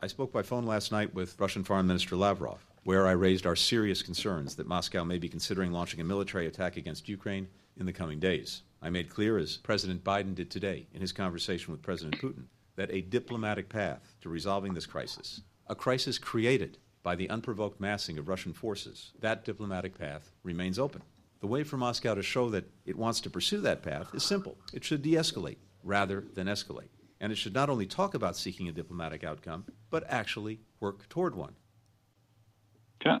I 0.00 0.06
spoke 0.06 0.32
by 0.32 0.42
phone 0.42 0.64
last 0.64 0.92
night 0.92 1.12
with 1.12 1.34
Russian 1.40 1.64
Foreign 1.64 1.88
Minister 1.88 2.14
Lavrov, 2.14 2.60
where 2.84 3.08
I 3.08 3.12
raised 3.12 3.44
our 3.46 3.56
serious 3.56 4.00
concerns 4.00 4.54
that 4.54 4.68
Moscow 4.68 5.02
may 5.02 5.18
be 5.18 5.28
considering 5.28 5.72
launching 5.72 6.00
a 6.00 6.04
military 6.04 6.46
attack 6.46 6.76
against 6.76 7.08
Ukraine 7.08 7.48
in 7.76 7.84
the 7.86 7.92
coming 7.92 8.20
days. 8.20 8.62
I 8.80 8.90
made 8.90 9.10
clear, 9.10 9.38
as 9.38 9.56
President 9.56 10.04
Biden 10.04 10.36
did 10.36 10.50
today 10.52 10.86
in 10.94 11.00
his 11.00 11.10
conversation 11.10 11.72
with 11.72 11.82
President 11.82 12.20
Putin, 12.22 12.44
that 12.76 12.92
a 12.92 13.00
diplomatic 13.00 13.68
path 13.68 14.14
to 14.20 14.28
resolving 14.28 14.74
this 14.74 14.86
crisis, 14.86 15.40
a 15.66 15.74
crisis 15.74 16.16
created 16.16 16.78
by 17.02 17.16
the 17.16 17.28
unprovoked 17.28 17.80
massing 17.80 18.18
of 18.18 18.28
Russian 18.28 18.52
forces, 18.52 19.12
that 19.18 19.44
diplomatic 19.44 19.98
path 19.98 20.30
remains 20.44 20.78
open. 20.78 21.02
The 21.42 21.46
way 21.46 21.62
for 21.62 21.76
Moscow 21.76 22.14
to 22.14 22.22
show 22.22 22.50
that 22.50 22.64
it 22.84 22.96
wants 22.96 23.20
to 23.20 23.30
pursue 23.30 23.60
that 23.60 23.82
path 23.82 24.14
is 24.14 24.24
simple. 24.24 24.56
It 24.72 24.84
should 24.84 25.02
de 25.02 25.14
escalate 25.14 25.58
rather 25.84 26.24
than 26.34 26.46
escalate. 26.48 26.90
And 27.20 27.32
it 27.32 27.38
should 27.38 27.54
not 27.54 27.70
only 27.70 27.86
talk 27.86 28.14
about 28.14 28.36
seeking 28.36 28.68
a 28.68 28.72
diplomatic 28.72 29.22
outcome, 29.24 29.64
but 29.90 30.04
actually 30.08 30.60
work 30.80 31.08
toward 31.08 31.34
one. 31.34 31.54
כן, 33.00 33.16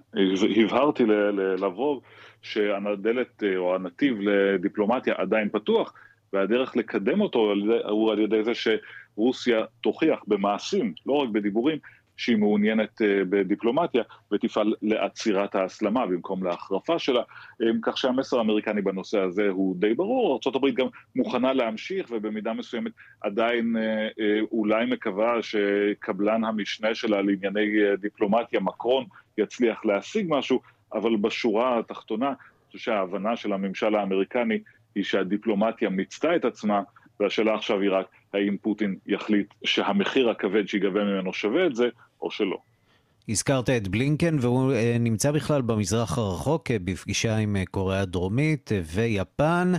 הבהרתי 0.64 1.04
ללברוב 1.06 2.02
שהדלת 2.42 3.42
או 3.56 3.74
הנתיב 3.74 4.20
לדיפלומטיה 4.20 5.14
עדיין 5.18 5.48
פתוח, 5.48 5.92
והדרך 6.32 6.76
לקדם 6.76 7.20
אותו 7.20 7.52
הוא 7.88 8.12
על 8.12 8.18
ידי 8.18 8.44
זה 8.44 8.52
שרוסיה 8.54 9.64
תוכיח 9.80 10.20
במעשים, 10.26 10.94
לא 11.06 11.12
רק 11.12 11.28
בדיבורים, 11.28 11.78
שהיא 12.17 12.37
מעוניינת 12.37 13.01
אה, 13.01 13.21
בדיפלומטיה 13.29 14.03
ותפעל 14.33 14.73
לעצירת 14.81 15.55
ההסלמה 15.55 16.05
במקום 16.05 16.43
להחרפה 16.43 16.99
שלה, 16.99 17.21
אה, 17.61 17.67
כך 17.81 17.97
שהמסר 17.97 18.37
האמריקני 18.37 18.81
בנושא 18.81 19.19
הזה 19.19 19.49
הוא 19.49 19.75
די 19.79 19.93
ברור, 19.93 20.39
ארה"ב 20.45 20.69
גם 20.69 20.87
מוכנה 21.15 21.53
להמשיך 21.53 22.07
ובמידה 22.11 22.53
מסוימת 22.53 22.91
עדיין 23.21 23.75
אה, 23.77 24.39
אולי 24.51 24.85
מקווה 24.85 25.41
שקבלן 25.41 26.43
המשנה 26.43 26.95
שלה 26.95 27.21
לענייני 27.21 27.97
דיפלומטיה, 27.97 28.59
מקרון, 28.59 29.05
יצליח 29.37 29.85
להשיג 29.85 30.25
משהו, 30.29 30.61
אבל 30.93 31.15
בשורה 31.15 31.79
התחתונה, 31.79 32.27
אני 32.27 32.35
חושב 32.71 32.79
שההבנה 32.79 33.35
של 33.35 33.53
הממשל 33.53 33.95
האמריקני 33.95 34.59
היא 34.95 35.03
שהדיפלומטיה 35.03 35.89
מיצתה 35.89 36.35
את 36.35 36.45
עצמה, 36.45 36.81
והשאלה 37.19 37.55
עכשיו 37.55 37.79
היא 37.79 37.91
רק 37.91 38.05
האם 38.33 38.57
פוטין 38.57 38.95
יחליט 39.05 39.53
שהמחיר 39.63 40.29
הכבד 40.29 40.67
שיגבה 40.67 41.03
ממנו 41.03 41.33
שווה 41.33 41.65
את 41.65 41.75
זה, 41.75 41.89
או 42.21 42.31
שלא. 42.31 42.57
הזכרת 43.29 43.69
את 43.69 43.87
בלינקן 43.87 44.37
והוא 44.41 44.73
אה, 44.73 44.97
נמצא 44.99 45.31
בכלל 45.31 45.61
במזרח 45.61 46.17
הרחוק 46.17 46.71
אה, 46.71 46.77
בפגישה 46.83 47.37
עם 47.37 47.55
אה, 47.55 47.63
קוריאה 47.71 48.01
הדרומית 48.01 48.71
ויפן 48.85 49.73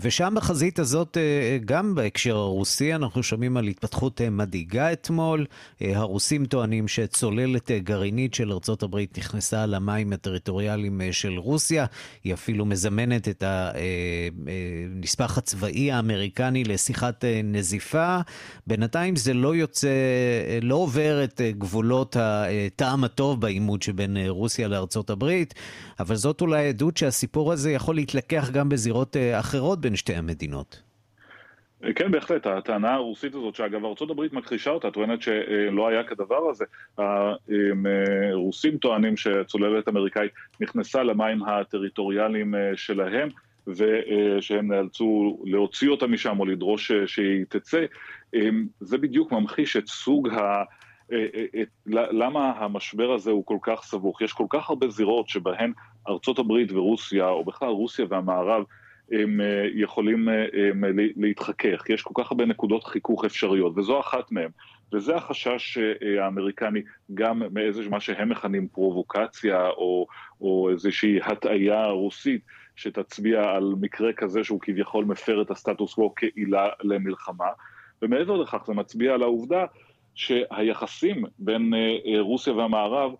ושם 0.00 0.34
בחזית 0.36 0.78
הזאת 0.78 1.16
גם 1.64 1.94
בהקשר 1.94 2.36
הרוסי 2.36 2.94
אנחנו 2.94 3.22
שומעים 3.22 3.56
על 3.56 3.66
התפתחות 3.66 4.20
מדאיגה 4.30 4.92
אתמול. 4.92 5.46
הרוסים 5.80 6.46
טוענים 6.46 6.88
שצוללת 6.88 7.70
גרעינית 7.70 8.34
של 8.34 8.52
הברית 8.82 9.18
נכנסה 9.18 9.66
למים 9.66 10.12
הטריטוריאליים 10.12 11.00
של 11.10 11.38
רוסיה. 11.38 11.86
היא 12.24 12.34
אפילו 12.34 12.64
מזמנת 12.64 13.28
את 13.28 13.44
הנספח 13.46 15.38
הצבאי 15.38 15.92
האמריקני 15.92 16.64
לשיחת 16.64 17.24
נזיפה. 17.44 18.18
בינתיים 18.66 19.16
זה 19.16 19.34
לא 19.34 19.56
יוצא, 19.56 19.88
לא 20.62 20.74
עובר 20.74 21.24
את 21.24 21.40
גבולות 21.58 22.16
ה... 22.16 22.44
הטעם 22.66 23.04
הטוב 23.04 23.40
בעימות 23.40 23.82
שבין 23.82 24.16
אה, 24.16 24.24
רוסיה 24.28 24.68
לארצות 24.68 25.10
הברית, 25.10 25.54
אבל 26.00 26.14
זאת 26.14 26.40
אולי 26.40 26.68
עדות 26.68 26.96
שהסיפור 26.96 27.52
הזה 27.52 27.70
יכול 27.70 27.94
להתלקח 27.94 28.50
גם 28.50 28.68
בזירות 28.68 29.16
אה, 29.16 29.40
אחרות 29.40 29.80
בין 29.80 29.96
שתי 29.96 30.14
המדינות. 30.14 30.82
כן, 31.94 32.10
בהחלט. 32.10 32.46
הטענה 32.46 32.94
הרוסית 32.94 33.34
הזאת, 33.34 33.54
שאגב 33.54 33.84
ארה"ב 33.84 34.34
מכחישה 34.36 34.70
אותה, 34.70 34.90
טוענת 34.90 35.22
שלא 35.22 35.88
היה 35.88 36.04
כדבר 36.04 36.50
הזה. 36.50 36.64
הרוסים 36.98 38.76
טוענים 38.76 39.16
שצוללת 39.16 39.88
אמריקאית 39.88 40.32
נכנסה 40.60 41.02
למים 41.02 41.42
הטריטוריאליים 41.44 42.54
שלהם, 42.76 43.28
ושהם 43.66 44.72
נאלצו 44.72 45.38
להוציא 45.44 45.88
אותה 45.88 46.06
משם 46.06 46.40
או 46.40 46.46
לדרוש 46.46 46.92
שהיא 46.92 47.44
תצא. 47.48 47.84
זה 48.80 48.98
בדיוק 48.98 49.32
ממחיש 49.32 49.76
את 49.76 49.86
סוג 49.86 50.28
ה... 50.28 50.62
את, 51.62 51.68
למה 52.12 52.52
המשבר 52.56 53.12
הזה 53.12 53.30
הוא 53.30 53.46
כל 53.46 53.58
כך 53.62 53.82
סבוך. 53.82 54.22
יש 54.22 54.32
כל 54.32 54.46
כך 54.50 54.70
הרבה 54.70 54.88
זירות 54.88 55.28
שבהן 55.28 55.72
ארצות 56.08 56.38
הברית 56.38 56.72
ורוסיה, 56.72 57.28
או 57.28 57.44
בכלל 57.44 57.68
רוסיה 57.68 58.04
והמערב, 58.08 58.64
הם 59.12 59.40
אה, 59.40 59.66
יכולים 59.74 60.28
אה, 60.28 60.46
הם, 60.70 60.84
להתחכך. 61.16 61.84
יש 61.88 62.02
כל 62.02 62.22
כך 62.22 62.30
הרבה 62.30 62.46
נקודות 62.46 62.84
חיכוך 62.84 63.24
אפשריות, 63.24 63.78
וזו 63.78 64.00
אחת 64.00 64.32
מהן. 64.32 64.50
וזה 64.92 65.16
החשש 65.16 65.78
אה, 65.78 66.24
האמריקני, 66.24 66.82
גם 67.14 67.42
מאיזה 67.50 67.88
מה 67.90 68.00
שהם 68.00 68.28
מכנים 68.28 68.68
פרובוקציה, 68.68 69.68
או, 69.68 70.06
או 70.40 70.70
איזושהי 70.70 71.18
הטעיה 71.22 71.86
רוסית, 71.86 72.40
שתצביע 72.76 73.42
על 73.42 73.74
מקרה 73.80 74.12
כזה 74.12 74.44
שהוא 74.44 74.60
כביכול 74.60 75.04
מפר 75.04 75.42
את 75.42 75.50
הסטטוס 75.50 75.94
קוו 75.94 76.12
כעילה 76.16 76.68
למלחמה. 76.82 77.48
ומעבר 78.02 78.36
לכך 78.36 78.62
זה 78.66 78.74
מצביע 78.74 79.14
על 79.14 79.22
העובדה 79.22 79.64
שהיחסים 80.16 81.24
בין 81.38 81.72
רוסיה 82.20 82.52
והמערב 82.52 83.12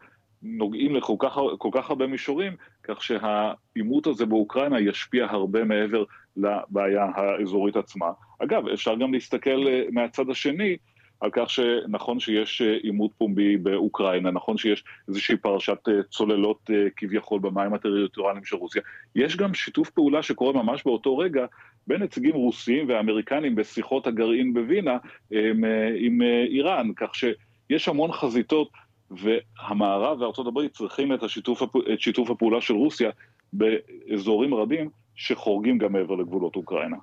נוגעים 0.42 0.94
לכל 0.94 1.14
כך, 1.18 1.38
כך 1.72 1.90
הרבה 1.90 2.06
מישורים, 2.06 2.52
כך 2.82 3.02
שהעימות 3.02 4.06
הזה 4.06 4.26
באוקראינה 4.26 4.80
ישפיע 4.80 5.26
הרבה 5.30 5.64
מעבר 5.64 6.04
לבעיה 6.36 7.06
האזורית 7.14 7.76
עצמה. 7.76 8.10
אגב, 8.38 8.68
אפשר 8.68 8.94
גם 8.94 9.12
להסתכל 9.14 9.66
אה, 9.68 9.82
מהצד 9.92 10.30
השני 10.30 10.76
על 11.20 11.30
כך 11.32 11.50
שנכון 11.50 12.20
שיש 12.20 12.62
אה, 12.62 12.76
עימות 12.82 13.10
פומבי 13.18 13.56
באוקראינה, 13.56 14.30
נכון 14.30 14.58
שיש 14.58 14.84
איזושהי 15.08 15.36
פרשת 15.36 15.78
אה, 15.88 16.02
צוללות 16.10 16.70
כביכול 16.96 17.40
במים 17.40 17.74
הטריטוריאליים 17.74 18.44
של 18.44 18.56
רוסיה, 18.56 18.82
יש 19.14 19.36
גם 19.36 19.54
שיתוף 19.54 19.90
פעולה 19.90 20.22
שקורה 20.22 20.52
ממש 20.52 20.82
באותו 20.84 21.18
רגע 21.18 21.46
בין 21.86 22.02
נציגים 22.02 22.34
רוסיים 22.34 22.88
ואמריקנים 22.88 23.54
בשיחות 23.54 24.06
הגרעין 24.06 24.54
בווינה 24.54 24.96
עם, 25.30 25.64
עם 25.98 26.22
איראן, 26.50 26.90
כך 26.96 27.10
שיש 27.14 27.88
המון 27.88 28.12
חזיתות 28.12 28.68
והמערב 29.10 30.20
וארצות 30.20 30.46
הברית 30.46 30.72
צריכים 30.72 31.14
את, 31.14 31.22
השיתוף, 31.22 31.62
את 31.92 32.00
שיתוף 32.00 32.30
הפעולה 32.30 32.60
של 32.60 32.74
רוסיה 32.74 33.10
באזורים 33.52 34.54
רבים 34.54 34.90
שחורגים 35.14 35.78
גם 35.78 35.92
מעבר 35.92 36.14
לגבולות 36.14 36.56
אוקראינה. 36.56 36.96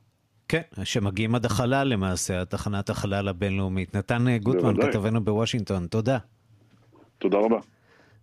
כן, 0.48 0.62
שמגיעים 0.84 1.36
עד 1.36 1.46
החלל 1.46 1.88
למעשה, 1.88 2.46
תחנת 2.46 2.90
החלל 2.90 3.28
הבינלאומית. 3.28 3.96
נתן 3.96 4.38
גוטמן, 4.38 4.82
כתבנו 4.82 5.24
בוושינגטון, 5.24 5.88
תודה. 5.88 6.18
תודה 7.18 7.38
רבה. 7.38 7.60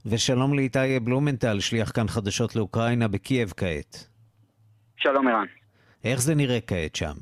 ושלום 0.06 0.54
לאיתי 0.54 1.00
בלומנטל, 1.00 1.60
שליח 1.60 1.90
כאן 1.90 2.08
חדשות 2.08 2.56
לאוקראינה 2.56 3.08
בקייב 3.08 3.52
כעת. 3.56 4.06
שלום 4.96 5.28
ערן. 5.28 5.46
איך 6.04 6.20
זה 6.20 6.34
נראה 6.34 6.58
כעת 6.66 6.96
שם? 6.96 7.14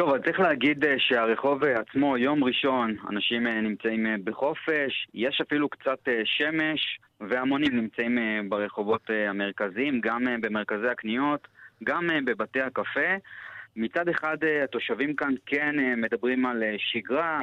טוב, 0.00 0.14
אז 0.14 0.20
צריך 0.24 0.40
להגיד 0.40 0.84
אה, 0.84 0.94
שהרחוב 0.98 1.64
אה, 1.64 1.80
עצמו, 1.80 2.16
יום 2.16 2.44
ראשון, 2.44 2.96
אנשים 3.10 3.46
אה, 3.46 3.60
נמצאים 3.60 4.06
בחופש, 4.24 5.06
יש 5.14 5.40
אפילו 5.40 5.68
קצת 5.68 5.98
שמש, 6.24 6.98
והמונים 7.20 7.76
נמצאים 7.76 8.18
ברחובות 8.48 9.10
המרכזיים, 9.28 10.00
גם 10.00 10.24
במרכזי 10.40 10.88
הקניות, 10.88 11.48
גם 11.84 12.06
בבתי 12.24 12.60
הקפה. 12.60 13.10
מצד 13.76 14.08
אחד, 14.08 14.36
התושבים 14.64 15.14
כאן 15.14 15.34
כן 15.46 15.74
מדברים 15.96 16.46
על 16.46 16.62
שגרה, 16.78 17.40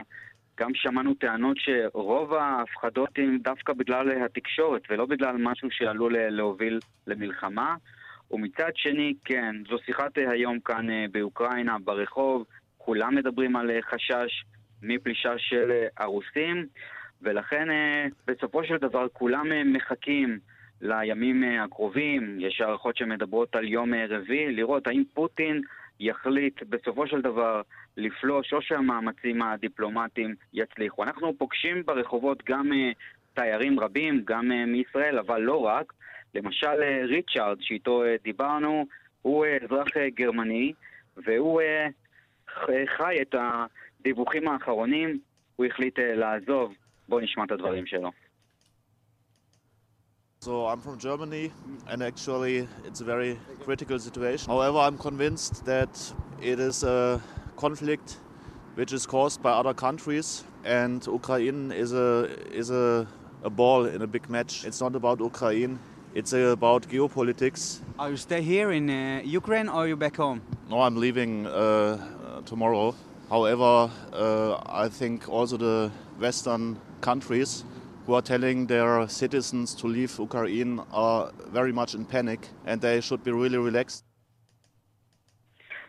גם 0.60 0.70
שמענו 0.74 1.14
טענות 1.14 1.58
שרוב 1.58 2.34
ההפחדות 2.34 3.10
הן 3.18 3.38
דווקא 3.38 3.74
בגלל 3.74 4.24
התקשורת 4.26 4.82
ולא 4.90 5.06
בגלל 5.06 5.36
משהו 5.40 5.72
שעלול 5.72 6.18
להוביל 6.18 6.80
למלחמה. 7.08 7.76
ומצד 8.31 8.72
שני, 8.75 9.13
כן, 9.25 9.55
זו 9.69 9.77
שיחת 9.86 10.17
היום 10.17 10.60
כאן 10.60 10.89
אה, 10.89 11.05
באוקראינה, 11.12 11.77
ברחוב, 11.84 12.46
כולם 12.77 13.15
מדברים 13.15 13.55
על 13.55 13.72
אה, 13.72 13.81
חשש 13.81 14.43
מפלישה 14.84 15.34
של 15.38 15.72
אה, 15.72 15.88
הרוסים, 15.97 16.65
ולכן 17.21 17.67
בסופו 18.28 18.63
של 18.63 18.78
דבר 18.78 19.08
כולם 19.13 19.73
מחכים 19.73 20.39
לימים 20.82 21.43
הקרובים, 21.43 22.38
יש 22.39 22.62
הערכות 22.62 22.97
שמדברות 22.97 23.56
על 23.56 23.67
יום 23.67 23.93
רביעי, 24.10 24.56
לראות 24.56 24.88
האם 24.88 25.04
פוטין 25.13 25.62
יחליט 25.99 26.63
בסופו 26.63 27.08
של 27.08 27.21
דבר 27.21 27.62
לפלוש 27.97 28.54
או 28.54 28.62
שהמאמצים 28.62 29.41
הדיפלומטיים 29.41 30.36
יצליחו. 30.54 31.04
אנחנו 31.04 31.34
פוגשים 31.38 31.84
ברחובות 31.86 32.43
גם 32.45 32.71
תיירים 33.34 33.80
רבים, 33.80 34.21
גם 34.25 34.52
מישראל, 34.67 35.19
אבל 35.19 35.41
לא 35.41 35.65
רק. 35.65 35.93
למשל 36.38 36.84
אה, 36.84 37.06
ריצ'ארד, 37.06 37.58
שאיתו 37.62 38.04
אה, 38.04 38.15
דיברנו, 38.23 38.86
הוא 39.21 39.45
אה, 39.45 39.58
אזרח 39.63 39.88
גרמני, 40.15 40.73
והוא 41.17 41.62
חי 42.97 43.21
את 43.21 43.36
הדיווחים 43.39 44.47
האחרונים, 44.47 45.19
הוא 45.56 45.65
החליט 45.65 46.00
לעזוב. 46.00 46.73
בואו 47.10 47.21
נשמע 47.21 47.43
את 47.43 47.52
הדברים 47.52 47.86
שלו. 47.86 48.12
So 50.39 50.67
I'm 50.67 50.80
from 50.80 51.00
Germany, 51.00 51.52
and 51.89 52.04
actually 52.04 52.67
it's 52.88 53.02
a 53.02 53.04
very 53.04 53.34
critical 53.65 53.97
situation. 53.97 54.45
However, 54.54 54.78
I'm 54.78 54.97
convinced 55.10 55.65
that 55.65 55.93
it 56.52 56.60
is 56.60 56.84
a 56.84 57.19
conflict 57.63 58.17
which 58.76 58.93
is 58.93 59.08
caused 59.08 59.41
by 59.41 59.52
other 59.62 59.73
countries, 59.73 60.28
and 60.63 61.00
Ukraine 61.19 61.71
is 61.84 61.91
a 61.91 62.10
is 62.62 62.69
a, 62.69 63.08
a 63.50 63.52
ball 63.60 63.82
in 63.95 64.02
a 64.04 64.10
big 64.15 64.26
match. 64.36 64.54
It's 64.67 64.82
not 64.86 64.93
about 65.02 65.17
Ukraine. 65.32 65.73
It's 66.14 66.33
about 66.33 66.88
geopolitics. 66.88 67.81
Are 67.98 68.11
you 68.11 68.16
stay 68.16 68.42
here 68.42 68.72
in 68.72 68.90
uh, 68.90 69.22
Ukraine 69.25 69.68
or 69.68 69.85
are 69.85 69.88
you 69.88 69.96
back 69.96 70.16
home? 70.16 70.42
No, 70.68 70.83
I'm 70.83 70.96
leaving 70.96 71.46
uh, 71.46 72.42
tomorrow. 72.44 72.94
However, 73.31 73.90
uh, 74.12 74.61
I 74.66 74.88
think 74.88 75.29
also 75.29 75.57
the 75.57 75.90
Western 76.20 76.77
countries 77.01 77.64
who 78.07 78.14
are 78.14 78.20
telling 78.22 78.66
their 78.66 79.09
citizens 79.09 79.75
to 79.77 79.87
leave 79.87 80.18
Ukraine 80.18 80.81
are 80.92 81.33
very 81.51 81.72
much 81.72 81.94
in 81.94 82.05
panic 82.05 82.40
and 82.66 82.81
they 82.81 83.01
should 83.01 83.25
be 83.25 83.33
really 83.33 83.59
relaxed. 83.59 84.05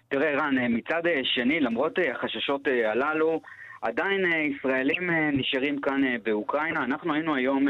תראה 0.10 0.32
רן, 0.36 0.56
מצד 0.70 1.02
שני, 1.24 1.60
למרות 1.60 2.00
החששות 2.14 2.62
הללו, 2.86 3.42
עדיין 3.83 4.33
ישראלים 4.33 5.11
נשארים 5.33 5.81
כאן 5.81 6.03
באוקראינה. 6.23 6.85
אנחנו 6.85 7.15
היינו 7.15 7.35
היום 7.35 7.67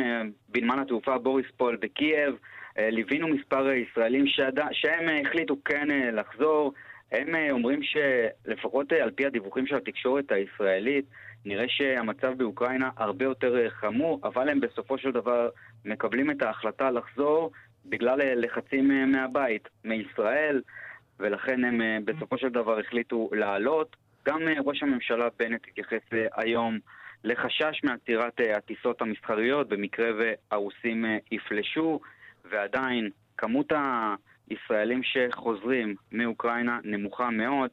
בנמל 0.49 0.81
התעופה 0.81 1.19
בוריספול 1.19 1.77
בקייב, 1.77 2.35
ליווינו 2.79 3.29
מספר 3.29 3.73
ישראלים 3.73 4.27
שעד... 4.27 4.61
שהם 4.73 5.27
החליטו 5.27 5.57
כן 5.65 5.89
לחזור. 6.13 6.73
הם 7.13 7.35
אומרים 7.51 7.81
שלפחות 7.83 8.93
על 8.93 9.11
פי 9.11 9.27
הדיווחים 9.27 9.67
של 9.67 9.77
התקשורת 9.77 10.33
הישראלית, 10.33 11.05
נראה 11.45 11.65
שהמצב 11.69 12.33
באוקראינה 12.37 12.91
הרבה 12.97 13.25
יותר 13.25 13.71
חמור, 13.71 14.21
אבל 14.25 14.49
הם 14.49 14.61
בסופו 14.61 14.99
של 14.99 15.11
דבר 15.11 15.49
מקבלים 15.85 16.31
את 16.31 16.43
ההחלטה 16.43 16.91
לחזור 16.91 17.51
בגלל 17.87 18.21
לחצים 18.45 19.13
מהבית, 19.13 19.69
מישראל, 19.85 20.63
ולכן 21.19 21.65
הם 21.65 21.81
בסופו 22.05 22.39
של 22.39 22.49
דבר 22.49 22.79
החליטו 22.79 23.31
לעלות. 23.33 23.97
גם 24.29 24.49
אה, 24.49 24.55
ראש 24.65 24.83
הממשלה 24.83 25.29
בנט 25.39 25.67
התייחס 25.69 26.13
אה, 26.13 26.27
היום 26.37 26.79
לחשש 27.25 27.81
מעצירת 27.85 28.41
אה, 28.41 28.57
הטיסות 28.57 29.03
המסחריות 29.03 29.69
במקרה 29.69 30.09
והרוסים 30.19 31.05
יפלשו, 31.31 32.01
ועדיין 32.45 33.11
כמות 33.37 33.73
הישראלים 34.51 35.01
שחוזרים 35.03 35.95
מאוקראינה 36.13 36.79
נמוכה 36.85 37.31
מאוד, 37.31 37.71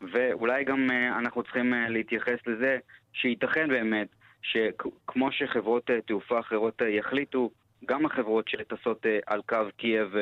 ואולי 0.00 0.64
גם 0.64 0.90
אנחנו 1.18 1.42
צריכים 1.42 1.74
להתייחס 1.88 2.38
לזה 2.46 2.78
שייתכן 3.12 3.68
באמת 3.68 4.08
שכמו 4.42 5.32
שחברות 5.32 5.90
תעופה 6.06 6.40
אחרות 6.40 6.82
יחליטו, 6.88 7.50
גם 7.86 8.06
החברות 8.06 8.48
שטסות 8.48 9.06
על 9.26 9.42
קו 9.48 9.56
קייב 9.76 10.14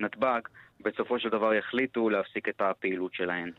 ונתב"ג 0.00 0.40
בסופו 0.80 1.18
של 1.18 1.28
דבר 1.28 1.54
יחליטו 1.54 2.10
להפסיק 2.10 2.48
את 2.48 2.60
הפעילות 2.60 3.14
שלהן. 3.14 3.50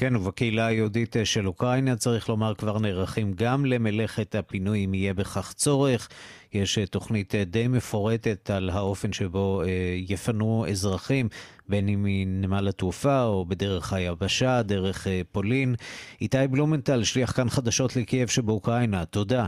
כן, 0.00 0.16
ובקהילה 0.16 0.66
היהודית 0.66 1.16
אה, 1.16 1.24
של 1.24 1.46
אוקראינה, 1.46 1.96
צריך 1.96 2.28
לומר, 2.28 2.54
כבר 2.54 2.78
נערכים 2.78 3.32
גם 3.34 3.64
למלאכת 3.64 4.34
הפינוי, 4.34 4.84
אם 4.84 4.94
יהיה 4.94 5.14
בכך 5.14 5.52
צורך. 5.52 6.08
יש 6.52 6.78
אה, 6.78 6.86
תוכנית 6.86 7.34
אה, 7.34 7.44
די 7.44 7.68
מפורטת 7.68 8.50
על 8.50 8.70
האופן 8.70 9.12
שבו 9.12 9.62
יפנו 9.96 10.66
אזרחים, 10.70 11.28
בין 11.68 11.88
אם 11.88 12.00
מנמל 12.02 12.68
התעופה 12.68 13.22
או 13.22 13.44
בדרך 13.44 13.92
היבשה, 13.92 14.62
דרך 14.62 15.06
פולין. 15.32 15.74
איתי 16.20 16.48
בלומנטל, 16.50 17.04
שליח 17.04 17.32
כאן 17.32 17.48
חדשות 17.48 17.96
לקייב 17.96 18.28
שבאוקראינה, 18.28 19.04
תודה. 19.04 19.46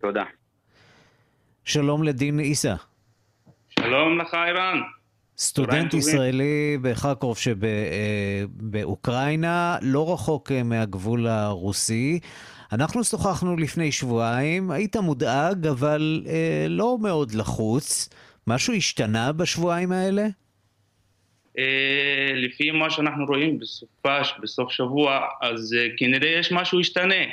תודה. 0.00 0.24
שלום 1.64 2.02
לדין 2.02 2.38
עיסא. 2.38 2.74
שלום 3.80 4.18
לך, 4.18 4.34
אירן. 4.34 4.80
סטודנט 5.38 5.94
ישראלי 5.94 6.78
בחרקוב 6.82 7.38
שבאוקראינה, 8.58 9.78
לא 9.82 10.12
רחוק 10.12 10.52
מהגבול 10.52 11.26
הרוסי. 11.26 12.20
אנחנו 12.72 13.04
שוחחנו 13.04 13.56
לפני 13.56 13.92
שבועיים, 13.92 14.70
היית 14.70 14.96
מודאג, 14.96 15.66
אבל 15.66 16.22
אה, 16.26 16.66
לא 16.68 16.98
מאוד 17.00 17.34
לחוץ. 17.34 18.08
משהו 18.46 18.74
השתנה 18.74 19.32
בשבועיים 19.32 19.92
האלה? 19.92 20.26
אה, 21.58 22.32
לפי 22.34 22.70
מה 22.70 22.90
שאנחנו 22.90 23.26
רואים 23.26 23.58
בסופש, 23.58 24.34
בסוף 24.42 24.70
שבוע, 24.72 25.20
אז 25.42 25.76
אה, 25.78 25.86
כנראה 25.96 26.28
יש 26.28 26.52
משהו 26.52 26.80
השתנה, 26.80 27.24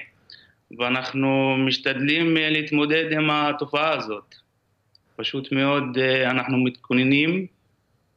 ואנחנו 0.79 1.55
משתדלים 1.67 2.37
אה, 2.37 2.49
להתמודד 2.49 3.11
עם 3.11 3.29
התופעה 3.29 3.93
הזאת. 3.93 4.35
פשוט 5.15 5.51
מאוד 5.51 5.97
אה, 5.97 6.31
אנחנו 6.31 6.57
מתכוננים, 6.57 7.45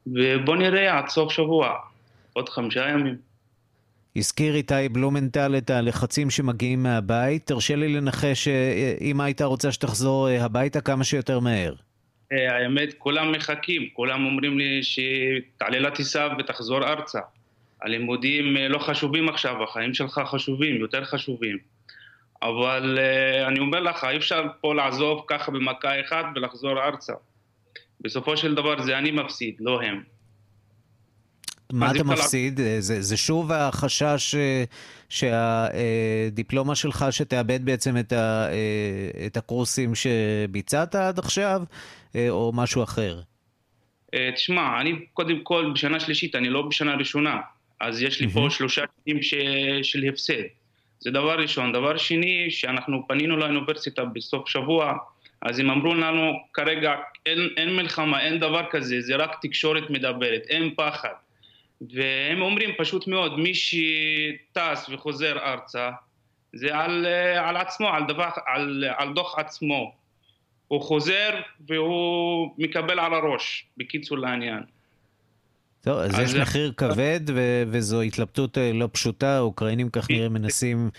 ובוא 0.07 0.55
נראה 0.55 0.97
עד 0.97 1.09
סוף 1.09 1.31
שבוע, 1.31 1.73
עוד 2.33 2.49
חמישה 2.49 2.89
ימים. 2.89 3.15
הזכיר 4.15 4.55
איתי 4.55 4.89
בלומנטל 4.91 5.55
את 5.57 5.69
הלחצים 5.69 6.29
שמגיעים 6.29 6.83
מהבית. 6.83 7.47
תרשה 7.47 7.75
לי 7.75 7.93
לנחש 7.93 8.43
שאם 8.43 9.21
היית 9.21 9.41
רוצה 9.41 9.71
שתחזור 9.71 10.29
אה, 10.29 10.45
הביתה 10.45 10.81
כמה 10.81 11.03
שיותר 11.03 11.39
מהר. 11.39 11.73
אה, 12.31 12.57
האמת, 12.57 12.93
כולם 12.97 13.31
מחכים, 13.31 13.89
כולם 13.93 14.25
אומרים 14.25 14.57
לי 14.57 14.81
שתעלה 14.83 15.79
לטיסה 15.79 16.27
ותחזור 16.39 16.83
ארצה. 16.83 17.19
הלימודים 17.81 18.57
אה, 18.57 18.67
לא 18.67 18.79
חשובים 18.79 19.29
עכשיו, 19.29 19.63
החיים 19.63 19.93
שלך 19.93 20.21
חשובים, 20.25 20.75
יותר 20.75 21.05
חשובים. 21.05 21.57
אבל 22.41 22.99
אני 23.47 23.59
אומר 23.59 23.79
לך, 23.79 24.03
אי 24.03 24.17
אפשר 24.17 24.43
פה 24.61 24.75
לעזוב 24.75 25.25
ככה 25.27 25.51
במכה 25.51 26.01
אחת 26.01 26.25
ולחזור 26.35 26.83
ארצה. 26.83 27.13
בסופו 28.01 28.37
של 28.37 28.55
דבר 28.55 28.81
זה 28.81 28.97
אני 28.97 29.11
מפסיד, 29.11 29.55
לא 29.59 29.81
הם. 29.81 30.03
מה 31.73 31.91
אתה 31.91 32.03
מפסיד? 32.03 32.59
לה... 32.59 32.81
זה, 32.81 33.01
זה 33.01 33.17
שוב 33.17 33.51
החשש 33.51 34.35
אה, 34.35 34.63
שהדיפלומה 35.09 36.75
שלך 36.75 37.05
שתאבד 37.11 37.65
בעצם 37.65 37.97
את, 37.97 38.13
ה, 38.13 38.47
אה, 38.51 39.25
את 39.25 39.37
הקורסים 39.37 39.91
שביצעת 39.95 40.95
עד 40.95 41.19
עכשיו, 41.19 41.61
אה, 42.15 42.29
או 42.29 42.51
משהו 42.55 42.83
אחר? 42.83 43.21
תשמע, 44.35 44.81
אני 44.81 44.91
קודם 45.13 45.39
כל 45.43 45.71
בשנה 45.73 45.99
שלישית, 45.99 46.35
אני 46.35 46.49
לא 46.49 46.61
בשנה 46.61 46.95
ראשונה, 46.95 47.41
אז 47.81 48.01
יש 48.01 48.21
לי 48.21 48.29
פה 48.29 48.47
שלושה 48.49 48.81
שנים 49.05 49.21
ש... 49.21 49.33
של 49.83 50.09
הפסד. 50.09 50.43
זה 50.99 51.11
דבר 51.11 51.39
ראשון. 51.39 51.73
דבר 51.73 51.97
שני, 51.97 52.47
שאנחנו 52.49 53.07
פנינו 53.07 53.37
לאוניברסיטה 53.37 54.05
בסוף 54.05 54.49
שבוע, 54.49 54.93
אז 55.41 55.59
הם 55.59 55.69
אמרו 55.69 55.95
לנו, 55.95 56.31
כרגע 56.53 56.93
אין, 57.25 57.49
אין 57.57 57.75
מלחמה, 57.75 58.21
אין 58.21 58.39
דבר 58.39 58.65
כזה, 58.71 59.01
זה 59.01 59.15
רק 59.15 59.37
תקשורת 59.41 59.89
מדברת, 59.89 60.41
אין 60.49 60.73
פחד. 60.75 61.13
והם 61.81 62.41
אומרים 62.41 62.69
פשוט 62.77 63.07
מאוד, 63.07 63.39
מי 63.39 63.53
שטס 63.55 64.89
וחוזר 64.89 65.37
ארצה, 65.39 65.89
זה 66.53 66.77
על, 66.77 67.05
אה, 67.05 67.49
על 67.49 67.57
עצמו, 67.57 67.87
על, 67.87 68.03
דבר, 68.07 68.29
על, 68.45 68.83
על 68.97 69.13
דוח 69.13 69.39
עצמו. 69.39 69.95
הוא 70.67 70.81
חוזר 70.81 71.29
והוא 71.67 72.53
מקבל 72.57 72.99
על 72.99 73.13
הראש, 73.13 73.65
בקיצור 73.77 74.17
לעניין. 74.17 74.63
טוב, 75.81 75.99
אז, 75.99 76.19
אז 76.19 76.19
יש 76.19 76.35
מחיר 76.41 76.73
כבד 76.77 77.19
ו- 77.27 77.63
וזו 77.67 78.01
התלבטות 78.01 78.57
אה, 78.57 78.71
לא 78.73 78.89
פשוטה, 78.91 79.37
האוקראינים 79.37 79.89
כך 79.89 80.09
נראה 80.09 80.29
מנסים 80.29 80.89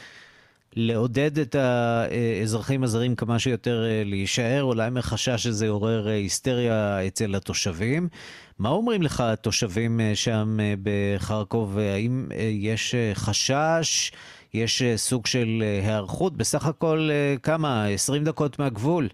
לעודד 0.76 1.38
את 1.38 1.54
האזרחים 1.54 2.82
הזרים 2.82 3.16
כמה 3.16 3.38
שיותר 3.38 3.84
אה, 3.84 4.02
להישאר, 4.04 4.62
אולי 4.62 4.90
מחשש 4.90 5.42
שזה 5.42 5.68
עורר 5.68 6.08
היסטריה 6.08 7.06
אצל 7.06 7.34
התושבים. 7.34 8.08
מה 8.58 8.68
אומרים 8.68 9.02
לך 9.02 9.20
התושבים 9.20 10.00
אה, 10.00 10.14
שם 10.14 10.56
אה, 10.60 10.74
בחרקוב? 10.82 11.78
האם 11.78 12.26
אה, 12.34 12.50
יש 12.52 12.94
חשש? 13.14 14.12
יש 14.54 14.82
סוג 14.96 15.26
של 15.26 15.62
היערכות? 15.82 16.36
בסך 16.36 16.66
הכל 16.66 17.08
כמה? 17.42 17.86
20 17.86 18.24
דקות 18.24 18.58
מהגבול. 18.58 19.08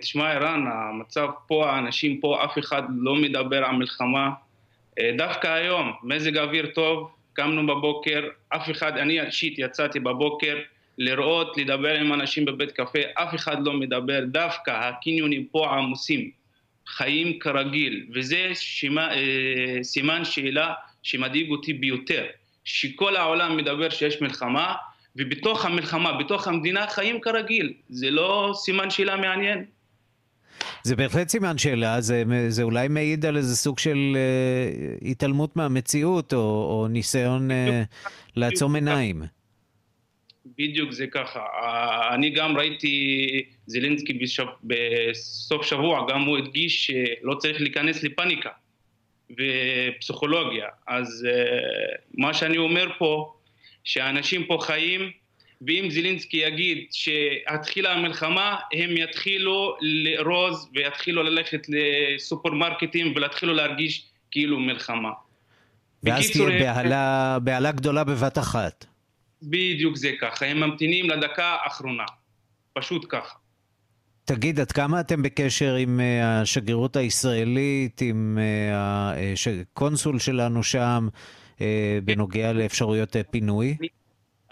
תשמע, 0.00 0.32
ערן, 0.32 0.64
המצב 0.66 1.28
פה, 1.46 1.70
האנשים 1.70 2.20
פה, 2.20 2.44
אף 2.44 2.58
אחד 2.58 2.82
לא 2.96 3.14
מדבר 3.14 3.64
על 3.64 3.76
מלחמה. 3.76 4.30
דווקא 5.16 5.48
היום, 5.48 5.92
מזג 6.02 6.38
אוויר 6.38 6.66
טוב, 6.74 7.10
קמנו 7.34 7.66
בבוקר, 7.66 8.28
אף 8.48 8.70
אחד, 8.70 8.96
אני 8.96 9.20
אישית 9.20 9.54
יצאתי 9.58 10.00
בבוקר 10.00 10.58
לראות, 10.98 11.56
לדבר 11.56 11.94
עם 11.94 12.12
אנשים 12.12 12.44
בבית 12.44 12.72
קפה, 12.72 12.98
אף 13.14 13.34
אחד 13.34 13.66
לא 13.66 13.72
מדבר, 13.72 14.24
דווקא 14.24 14.70
הקניונים 14.70 15.44
פה 15.44 15.70
עמוסים. 15.70 16.30
חיים 16.86 17.38
כרגיל, 17.38 18.06
וזה 18.14 18.50
שימה, 18.54 19.14
אה, 19.14 19.78
סימן 19.82 20.24
שאלה 20.24 20.72
שמדאיג 21.02 21.50
אותי 21.50 21.72
ביותר, 21.72 22.24
שכל 22.64 23.16
העולם 23.16 23.56
מדבר 23.56 23.90
שיש 23.90 24.22
מלחמה, 24.22 24.74
ובתוך 25.16 25.64
המלחמה, 25.64 26.12
בתוך 26.12 26.48
המדינה, 26.48 26.86
חיים 26.86 27.20
כרגיל. 27.20 27.72
זה 27.88 28.10
לא 28.10 28.52
סימן 28.54 28.90
שאלה 28.90 29.16
מעניין? 29.16 29.64
זה 30.84 30.96
בהחלט 30.96 31.28
סימן 31.28 31.58
שאלה, 31.58 32.00
זה, 32.00 32.24
זה 32.48 32.62
אולי 32.62 32.88
מעיד 32.88 33.26
על 33.26 33.36
איזה 33.36 33.56
סוג 33.56 33.78
של 33.78 34.16
uh, 34.16 35.08
התעלמות 35.08 35.56
מהמציאות, 35.56 36.32
או, 36.32 36.38
או 36.38 36.88
ניסיון 36.88 37.50
uh, 37.50 37.54
לעצום 38.36 38.74
עיניים. 38.74 39.22
בדיוק 40.58 40.92
זה 40.92 41.06
ככה. 41.06 41.40
אני 42.14 42.30
גם 42.30 42.56
ראיתי 42.56 43.42
זלנסקי 43.66 44.12
בשב... 44.12 44.44
בסוף 44.64 45.66
שבוע, 45.66 46.06
גם 46.08 46.22
הוא 46.22 46.38
הדגיש 46.38 46.86
שלא 46.86 47.34
צריך 47.34 47.60
להיכנס 47.60 48.02
לפניקה 48.02 48.50
ופסיכולוגיה. 49.30 50.68
אז 50.86 51.26
אה, 51.30 51.96
מה 52.18 52.34
שאני 52.34 52.58
אומר 52.58 52.88
פה, 52.98 53.34
שאנשים 53.84 54.46
פה 54.46 54.58
חיים, 54.60 55.10
ואם 55.66 55.88
זלינסקי 55.90 56.36
יגיד 56.36 56.78
שהתחילה 56.90 57.92
המלחמה, 57.92 58.56
הם 58.72 58.96
יתחילו 58.96 59.76
לארוז 59.80 60.68
ויתחילו 60.74 61.22
ללכת 61.22 61.66
לסופרמרקטים 61.68 63.12
ולהתחילו 63.16 63.54
להרגיש 63.54 64.06
כאילו 64.30 64.60
מלחמה. 64.60 65.10
ואז 66.02 66.30
תהיה 66.30 66.46
בהלה, 66.46 67.38
בהלה 67.42 67.72
גדולה 67.72 68.04
בבת 68.04 68.38
אחת. 68.38 68.86
בדיוק 69.42 69.96
זה 69.96 70.10
ככה, 70.20 70.46
הם 70.46 70.60
ממתינים 70.60 71.10
לדקה 71.10 71.56
האחרונה, 71.64 72.04
פשוט 72.72 73.06
ככה. 73.08 73.34
תגיד, 74.24 74.60
עד 74.60 74.72
כמה 74.72 75.00
אתם 75.00 75.22
בקשר 75.22 75.74
עם 75.74 76.00
uh, 76.00 76.24
השגרירות 76.24 76.96
הישראלית, 76.96 78.00
עם 78.00 78.38
הקונסול 78.76 80.16
uh, 80.16 80.18
שלנו 80.18 80.62
שם, 80.62 81.08
uh, 81.56 81.60
בנוגע 82.04 82.52
לאפשרויות 82.52 83.16
פינוי? 83.30 83.76
אני, 83.80 83.88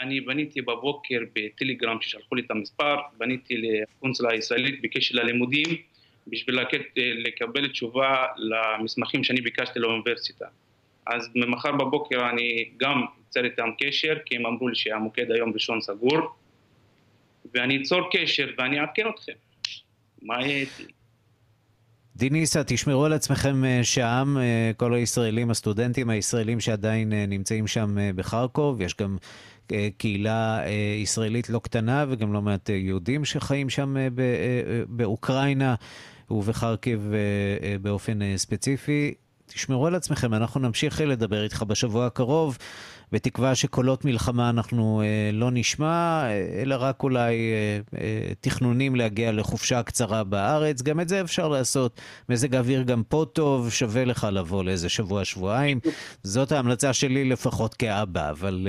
אני 0.03 0.21
פניתי 0.21 0.63
בבוקר 0.63 1.19
בטלגרם 1.35 1.99
ששלחו 2.01 2.35
לי 2.35 2.43
את 2.43 2.51
המספר, 2.51 2.97
פניתי 3.19 3.57
לקונסוליה 3.57 4.33
הישראלית 4.33 4.83
בקשר 4.83 5.15
ללימודים, 5.19 5.77
בשביל 6.27 6.59
לקבל 6.99 7.69
תשובה 7.69 8.27
למסמכים 8.37 9.25
שאני 9.25 9.41
ביקשתי 9.41 9.79
לאוניברסיטה. 9.79 10.47
אז 11.07 11.31
ממחר 11.35 11.73
בבוקר 11.73 12.31
אני 12.31 12.71
גם 12.77 13.03
אצור 13.29 13.45
איתם 13.45 13.69
קשר, 13.79 14.15
כי 14.27 14.37
הם 14.37 14.47
אמרו 14.47 14.69
לי 14.69 14.75
שהמוקד 14.75 15.31
היום 15.31 15.53
ראשון 15.53 15.81
סגור, 15.81 16.21
ואני 17.55 17.83
אצור 17.83 18.11
קשר 18.13 18.51
ואני 18.59 18.81
אעדכן 18.81 19.09
אתכם. 19.09 19.33
מה 20.23 20.47
יהיה 20.47 20.57
איתי? 20.57 20.93
דיניסה, 22.17 22.65
תשמרו 22.65 23.05
על 23.05 23.13
עצמכם 23.13 23.65
אה, 23.65 23.81
שם, 23.83 24.37
אה, 24.41 24.71
כל 24.77 24.95
הישראלים, 24.95 25.51
הסטודנטים 25.51 26.11
הישראלים 26.11 26.61
שעדיין 26.61 27.13
אה, 27.13 27.27
נמצאים 27.29 27.67
שם 27.67 27.97
בחרקוב, 28.15 28.81
יש 28.81 28.97
גם 28.97 29.17
קהילה 29.99 30.61
ישראלית 31.03 31.51
לא 31.51 31.59
קטנה 31.59 32.05
וגם 32.09 32.33
לא 32.33 32.43
מעט 32.43 32.69
יהודים 32.69 33.25
שחיים 33.25 33.71
שם 33.71 33.97
באוקראינה 34.89 35.75
ובחרקב 36.31 36.99
באופן 37.83 38.37
ספציפי. 38.37 39.15
תשמרו 39.47 39.87
על 39.87 39.95
עצמכם, 39.95 40.35
אנחנו 40.35 40.61
נמשיך 40.61 41.01
לדבר 41.01 41.45
איתך 41.45 41.63
בשבוע 41.63 42.07
הקרוב, 42.07 42.59
בתקווה 43.13 43.55
שקולות 43.55 44.05
מלחמה 44.05 44.51
אנחנו 44.51 45.03
אה, 45.05 45.31
לא 45.33 45.51
נשמע, 45.53 46.27
אלא 46.63 46.75
רק 46.79 47.03
אולי 47.03 47.53
אה, 47.53 47.79
אה, 48.01 48.35
תכנונים 48.41 48.97
להגיע 48.97 49.33
לחופשה 49.33 49.83
קצרה 49.83 50.25
בארץ. 50.25 50.83
גם 50.83 51.01
את 51.01 51.09
זה 51.09 51.21
אפשר 51.21 51.49
לעשות. 51.49 52.01
מזג 52.29 52.55
האוויר 52.55 52.83
גם 52.83 53.03
פה 53.09 53.25
טוב, 53.33 53.71
שווה 53.71 54.05
לך 54.05 54.27
לבוא 54.33 54.65
לאיזה 54.65 54.89
שבוע-שבועיים. 54.89 55.81
זאת 56.23 56.53
ההמלצה 56.53 56.93
שלי 56.93 57.25
לפחות 57.25 57.75
כאבא, 57.75 58.31
אבל... 58.31 58.67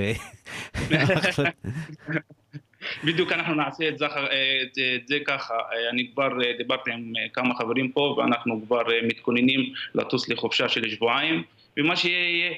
בדיוק 3.04 3.32
אנחנו 3.32 3.54
נעשה 3.54 3.88
את 3.88 3.98
זה, 3.98 4.06
את, 4.06 5.08
זה 5.08 5.18
ככה, 5.26 5.54
אני 5.90 6.10
כבר 6.14 6.28
דיברתי 6.58 6.92
עם 6.92 7.12
כמה 7.32 7.54
חברים 7.54 7.92
פה 7.92 8.14
ואנחנו 8.18 8.62
כבר 8.66 8.82
מתכוננים 9.02 9.72
לטוס 9.94 10.28
לחופשה 10.28 10.68
של 10.68 10.88
שבועיים 10.88 11.42
ומה 11.76 11.96
שיהיה 11.96 12.30
יהיה. 12.30 12.54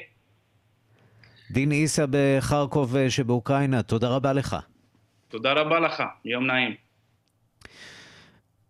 דין 1.50 1.72
איסה 1.72 2.04
בחרקוב 2.10 2.96
שבאוקראינה, 3.08 3.82
תודה 3.82 4.08
רבה 4.08 4.32
לך. 4.32 4.56
תודה 5.28 5.52
רבה 5.52 5.80
לך, 5.80 6.02
יום 6.24 6.46
נעים. 6.46 6.74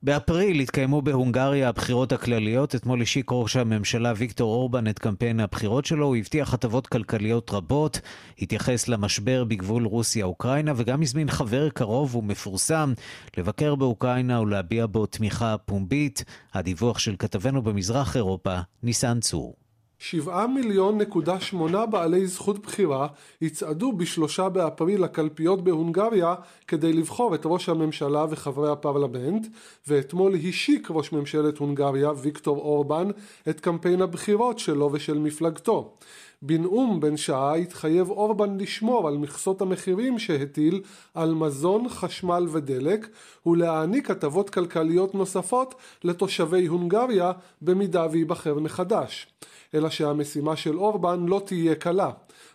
באפריל 0.03 0.61
התקיימו 0.61 1.03
בהונגריה 1.03 1.69
הבחירות 1.69 2.13
הכלליות. 2.13 2.75
אתמול 2.75 3.03
השיק 3.03 3.27
ראש 3.31 3.57
הממשלה 3.57 4.13
ויקטור 4.17 4.55
אורבן 4.55 4.89
את 4.89 4.99
קמפיין 4.99 5.41
הבחירות 5.41 5.85
שלו. 5.85 6.07
הוא 6.07 6.17
הבטיח 6.17 6.55
הטבות 6.55 6.87
כלכליות 6.87 7.51
רבות, 7.51 8.01
התייחס 8.39 8.89
למשבר 8.89 9.45
בגבול 9.45 9.85
רוסיה-אוקראינה 9.87 10.73
וגם 10.77 11.03
הזמין 11.03 11.31
חבר 11.31 11.69
קרוב 11.69 12.17
ומפורסם 12.17 12.93
לבקר 13.37 13.75
באוקראינה 13.75 14.41
ולהביע 14.41 14.87
בו 14.87 15.07
תמיכה 15.07 15.59
פומבית. 15.59 16.25
הדיווח 16.55 16.99
של 16.99 17.17
כתבנו 17.19 17.63
במזרח 17.63 18.17
אירופה, 18.17 18.59
ניסן 18.83 19.21
צור. 19.21 19.66
שבעה 19.99 20.47
מיליון 20.47 20.99
נקודה 20.99 21.41
שמונה 21.41 21.87
בעלי 21.87 22.27
זכות 22.27 22.59
בחירה 22.59 23.07
יצעדו 23.41 23.93
בשלושה 23.93 24.49
באפריל 24.49 25.05
לקלפיות 25.05 25.65
בהונגריה 25.65 26.35
כדי 26.69 26.93
לבחור 26.93 27.35
את 27.35 27.43
ראש 27.45 27.69
הממשלה 27.69 28.27
וחברי 28.31 28.71
הפרלמנט 28.71 29.47
ואתמול 29.87 30.35
השיק 30.49 30.89
ראש 30.91 31.13
ממשלת 31.13 31.59
הונגריה 31.59 32.11
ויקטור 32.17 32.59
אורבן 32.59 33.11
את 33.49 33.61
קמפיין 33.61 34.03
הבחירות 34.03 34.59
שלו 34.59 34.91
ושל 34.93 35.19
מפלגתו. 35.19 35.95
בנאום 36.43 37.01
בן 37.01 37.17
שעה 37.17 37.55
התחייב 37.55 38.11
אורבן 38.11 38.59
לשמור 38.59 39.09
על 39.09 39.17
מכסות 39.17 39.63
המחירים 39.63 40.19
שהטיל 40.19 40.83
על 41.15 41.35
מזון, 41.35 41.89
חשמל 41.89 42.47
ודלק 42.53 43.09
ולהעניק 43.47 44.11
הטבות 44.11 44.51
כלכליות 44.51 45.15
נוספות 45.15 45.75
לתושבי 46.05 46.67
הונגריה 46.67 47.33
במידה 47.63 48.07
וייבחר 48.11 48.55
מחדש. 48.59 49.27
אלא 49.75 49.91
שהמשימה 49.91 50.57
של 50.57 50.79
אורבן 50.79 51.27
לא 51.27 51.43
תהיה 51.45 51.75
קלה. 51.75 52.11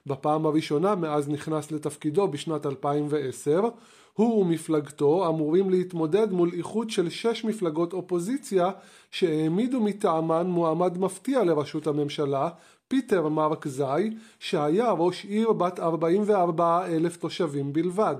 בפעם 0.07 0.45
הראשונה 0.45 0.95
מאז 0.95 1.29
נכנס 1.29 1.71
לתפקידו 1.71 2.27
בשנת 2.27 2.65
2010, 2.65 3.61
הוא 4.13 4.41
ומפלגתו 4.41 5.29
אמורים 5.29 5.69
להתמודד 5.69 6.31
מול 6.31 6.49
איחוד 6.53 6.89
של 6.89 7.09
שש 7.09 7.45
מפלגות 7.45 7.93
אופוזיציה 7.93 8.71
שהעמידו 9.11 9.79
מטעמן 9.79 10.47
מועמד 10.47 10.97
מפתיע 10.97 11.43
לראשות 11.43 11.87
הממשלה, 11.87 12.49
פיטר 12.87 13.27
מרק 13.27 13.67
זי, 13.67 13.83
שהיה 14.39 14.91
ראש 14.91 15.25
עיר 15.25 15.51
בת 15.51 15.79
44 15.79 16.85
אלף 16.85 17.17
תושבים 17.17 17.73
בלבד. 17.73 18.15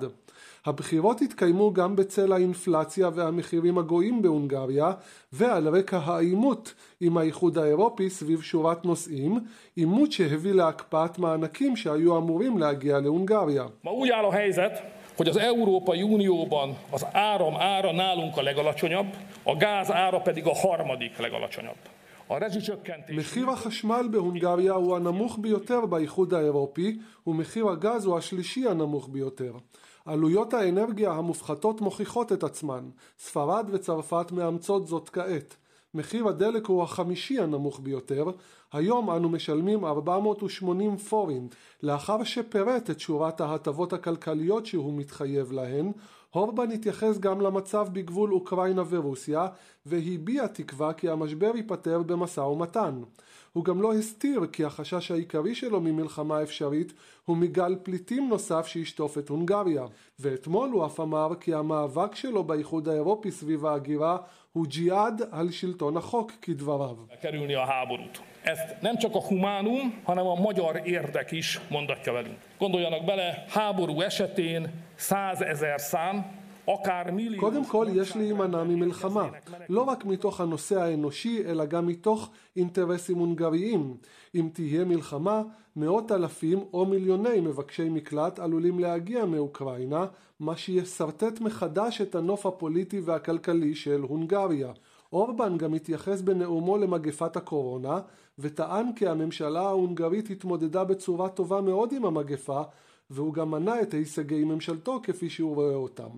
הבחירות 0.65 1.21
התקיימו 1.21 1.74
גם 1.74 1.95
בצל 1.95 2.34
האינפלציה 2.34 3.10
והמחירים 3.13 3.78
הגואים 3.78 4.21
בהונגריה 4.21 4.91
ועל 5.34 5.67
רקע 5.67 5.97
העימות 5.97 6.74
עם 7.02 7.17
האיחוד 7.17 7.58
האירופי 7.58 8.10
סביב 8.10 8.41
שורת 8.41 8.86
נושאים, 8.86 9.39
עימות 9.76 10.12
שהביא 10.12 10.54
להקפאת 10.54 11.19
מענקים 11.19 11.76
שהיו 11.76 12.17
אמורים 12.17 12.58
להגיע 12.58 13.00
להונגריה. 13.00 13.65
hogy 15.17 15.28
az 15.28 15.38
Európai 15.38 16.02
Unióban 16.04 16.78
az 16.91 17.06
áram 17.12 17.56
ára 17.56 17.91
nálunk 17.91 18.38
a 18.38 18.41
legalacsonyabb, 18.41 19.13
a 19.43 19.56
gáz 19.56 19.91
ára 19.91 20.19
pedig 20.19 20.45
a 20.45 20.56
harmadik 20.56 21.17
legalacsonyabb. 21.17 21.78
מחיר 23.10 23.50
החשמל 23.50 24.08
בהונגריה 24.12 24.74
הוא 24.74 24.95
הנמוך 24.95 25.38
ביותר 25.41 25.86
באיחוד 25.86 26.34
האירופי 26.34 27.00
ומחיר 27.28 27.69
הגז 27.69 28.06
הוא 28.06 28.17
השלישי 28.17 28.67
הנמוך 28.67 29.10
ביותר. 29.12 29.54
עלויות 30.06 30.54
האנרגיה 30.54 31.12
המופחתות 31.12 31.82
מוכיחות 31.82 32.32
את 32.32 32.44
עצמן, 32.44 32.90
ספרד 33.20 33.66
וצרפת 33.72 34.32
מאמצות 34.32 34.88
זאת 34.88 35.10
כעת. 35.10 35.56
מחיר 35.94 36.28
הדלק 36.28 36.66
הוא 36.66 36.84
החמישי 36.84 37.40
הנמוך 37.40 37.80
ביותר, 37.84 38.26
היום 38.72 39.12
אנו 39.12 39.30
משלמים 39.30 39.86
480 39.86 40.98
פורינט, 40.98 41.56
לאחר 41.84 42.24
שפירט 42.24 42.90
את 42.90 43.00
שורת 43.00 43.42
ההטבות 43.42 43.94
הכלכליות 43.94 44.66
שהוא 44.66 44.94
מתחייב 44.94 45.52
להן, 45.52 45.92
הורבן 46.32 46.72
התייחס 46.72 47.17
גם 47.20 47.41
למצב 47.41 47.88
בגבול 47.94 48.34
אוקראינה 48.34 48.84
ורוסיה, 48.89 49.48
והביע 49.86 50.48
תקווה 50.48 50.94
כי 50.94 51.10
המשבר 51.10 51.52
ייפתר 51.56 52.02
במשא 52.02 52.41
ומתן. 52.41 53.02
הוא 53.54 53.65
גם 53.65 53.82
לא 53.82 53.94
הסתיר 53.94 54.46
כי 54.52 54.65
החשש 54.65 55.12
העיקרי 55.12 55.56
שלו 55.56 55.82
ממלחמה 55.82 56.44
אפשרית 56.44 56.94
הוא 57.26 57.38
מגל 57.38 57.76
פליטים 57.84 58.30
נוסף 58.30 58.67
שישטוף 58.67 59.17
את 59.17 59.30
הונגריה, 59.30 59.86
ואתמול 60.20 60.70
הוא 60.70 60.86
אף 60.86 61.00
אמר 61.00 61.30
כי 61.39 61.54
המאבק 61.54 62.15
שלו 62.15 62.44
באיחוד 62.44 62.88
האירופי 62.88 63.32
סביב 63.32 63.65
ההגירה 63.65 64.17
הוא 64.53 64.67
ג'יהאד 64.67 65.23
על 65.31 65.51
שלטון 65.51 65.97
החוק 65.97 66.33
כדבריו. 66.43 66.97
Ezt 68.45 68.81
nem 68.81 68.97
csak 68.97 69.15
a 69.15 69.21
humánum, 69.21 70.01
hanem 70.05 70.27
a 70.27 70.35
magyar 70.35 70.81
érdek 70.85 71.31
is 71.31 71.61
mondatja 71.69 72.12
velünk. 72.12 72.39
Gondoljanak 72.59 73.05
bele, 73.05 73.45
háború 73.49 74.01
esetén 74.01 74.71
százezer 74.95 75.81
szám 75.81 76.40
קודם 77.40 77.66
כל 77.66 77.88
יש 77.94 78.16
להימנע 78.16 78.64
ממלחמה, 78.64 79.30
לא 79.70 79.82
רק 79.82 80.06
מתוך 80.06 80.42
הנושא 80.42 80.82
האנושי, 80.82 81.44
אלא 81.46 81.66
גם 81.66 81.88
מתוך 81.88 82.30
אינטרסים 82.56 83.18
הונגריים. 83.18 83.98
אם 84.36 84.50
תהיה 84.54 84.86
מלחמה, 84.86 85.42
מאות 85.76 86.12
אלפים 86.12 86.60
או 86.74 86.86
מיליוני 86.86 87.40
מבקשי 87.42 87.90
מקלט 87.90 88.40
עלולים 88.40 88.80
להגיע 88.80 89.26
מאוקראינה, 89.26 90.06
מה 90.40 90.58
שישרטט 90.58 91.42
מחדש 91.42 92.02
את 92.02 92.16
הנוף 92.16 92.46
הפוליטי 92.46 93.00
והכלכלי 93.00 93.76
של 93.76 94.02
הונגריה. 94.02 94.72
אורבן 95.14 95.58
גם 95.58 95.74
התייחס 95.74 96.22
בנאומו 96.22 96.78
למגפת 96.78 97.38
הקורונה, 97.38 98.00
וטען 98.40 98.94
כי 98.96 99.08
הממשלה 99.08 99.62
ההונגרית 99.62 100.30
התמודדה 100.30 100.84
בצורה 100.84 101.30
טובה 101.30 101.62
מאוד 101.62 101.94
עם 101.94 102.06
המגפה, 102.06 102.62
והוא 103.11 103.35
גם 103.35 103.51
מנה 103.51 103.81
את 103.83 103.95
הישגי 103.95 104.45
ממשלתו 104.45 105.01
כפי 105.03 105.31
שהוא 105.31 105.55
רואה 105.55 105.75
אותם. 105.75 106.11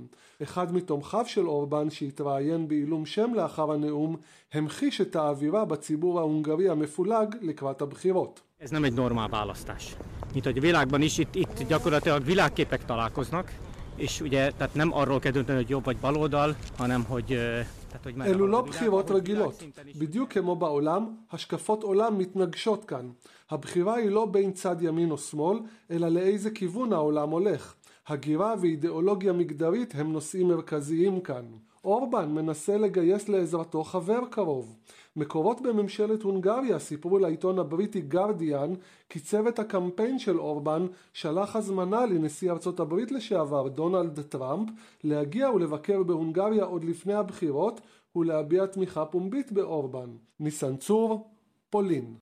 אחד 0.42 0.74
מתומכיו 0.74 1.24
של 1.26 1.48
אורבן 1.48 1.90
שהתראיין 1.90 2.68
בעילום 2.68 3.06
שם 3.06 3.30
לאחר 3.34 3.72
הנאום, 3.72 4.16
המחיש 4.52 5.00
את 5.00 5.16
האווירה 5.16 5.64
בציבור 5.64 6.18
ההונגרי 6.18 6.68
המפולג 6.68 7.34
לקראת 7.40 7.82
הבחירות. 7.82 8.40
Ez 8.60 8.70
nem 8.70 8.84
egy 8.84 8.92
normál 8.92 9.28
választás. 9.28 9.96
Mint 10.34 10.44
hogy 10.44 10.58
a 10.58 10.60
világban 10.60 11.02
is 11.02 11.18
itt, 11.18 11.34
itt 11.34 11.62
gyakorlatilag 11.68 12.24
világképek 12.24 12.84
találkoznak, 12.84 13.52
és 13.96 14.20
ugye 14.20 14.50
tehát 14.50 14.74
nem 14.74 14.92
arról 14.92 15.18
kell 15.18 15.32
dönteni, 15.32 15.58
hogy 15.58 15.68
jobb 15.68 15.84
vagy 15.84 15.96
baloldal, 15.96 16.56
hanem 16.76 17.04
hogy 17.04 17.38
אלו 18.25 18.47
לא 18.47 18.61
בחירות 18.61 19.11
רגילות. 19.11 19.63
בדיוק 19.99 20.33
כמו 20.33 20.55
בעולם, 20.55 21.15
השקפות 21.31 21.83
עולם 21.83 22.17
מתנגשות 22.17 22.85
כאן. 22.85 23.09
הבחירה 23.51 23.95
היא 23.95 24.09
לא 24.09 24.25
בין 24.25 24.51
צד 24.51 24.75
ימין 24.81 25.11
או 25.11 25.17
שמאל, 25.17 25.59
אלא 25.91 26.07
לאיזה 26.07 26.51
כיוון 26.51 26.93
העולם 26.93 27.29
הולך. 27.29 27.75
הגירה 28.07 28.55
ואידיאולוגיה 28.61 29.33
מגדרית 29.33 29.95
הם 29.95 30.13
נושאים 30.13 30.47
מרכזיים 30.47 31.21
כאן. 31.21 31.45
אורבן 31.83 32.29
מנסה 32.29 32.77
לגייס 32.77 33.29
לעזרתו 33.29 33.83
חבר 33.83 34.19
קרוב. 34.29 34.75
מקורות 35.15 35.61
בממשלת 35.61 36.21
הונגריה 36.21 36.79
סיפרו 36.79 37.19
לעיתון 37.19 37.59
הבריטי 37.59 38.01
גרדיאן 38.01 38.73
כי 39.09 39.19
צוות 39.19 39.59
הקמפיין 39.59 40.19
של 40.19 40.39
אורבן 40.39 40.87
שלח 41.13 41.55
הזמנה 41.55 42.05
לנשיא 42.05 42.51
ארצות 42.51 42.79
הברית 42.79 43.11
לשעבר 43.11 43.67
דונלד 43.67 44.21
טראמפ 44.21 44.69
להגיע 45.03 45.49
ולבקר 45.49 46.03
בהונגריה 46.03 46.63
עוד 46.63 46.83
לפני 46.83 47.13
הבחירות 47.13 47.81
ולהביע 48.15 48.65
תמיכה 48.65 49.05
פומבית 49.05 49.51
באורבן. 49.51 50.09
ניסן 50.39 50.77
צור, 50.77 51.31
פולין 51.69 52.15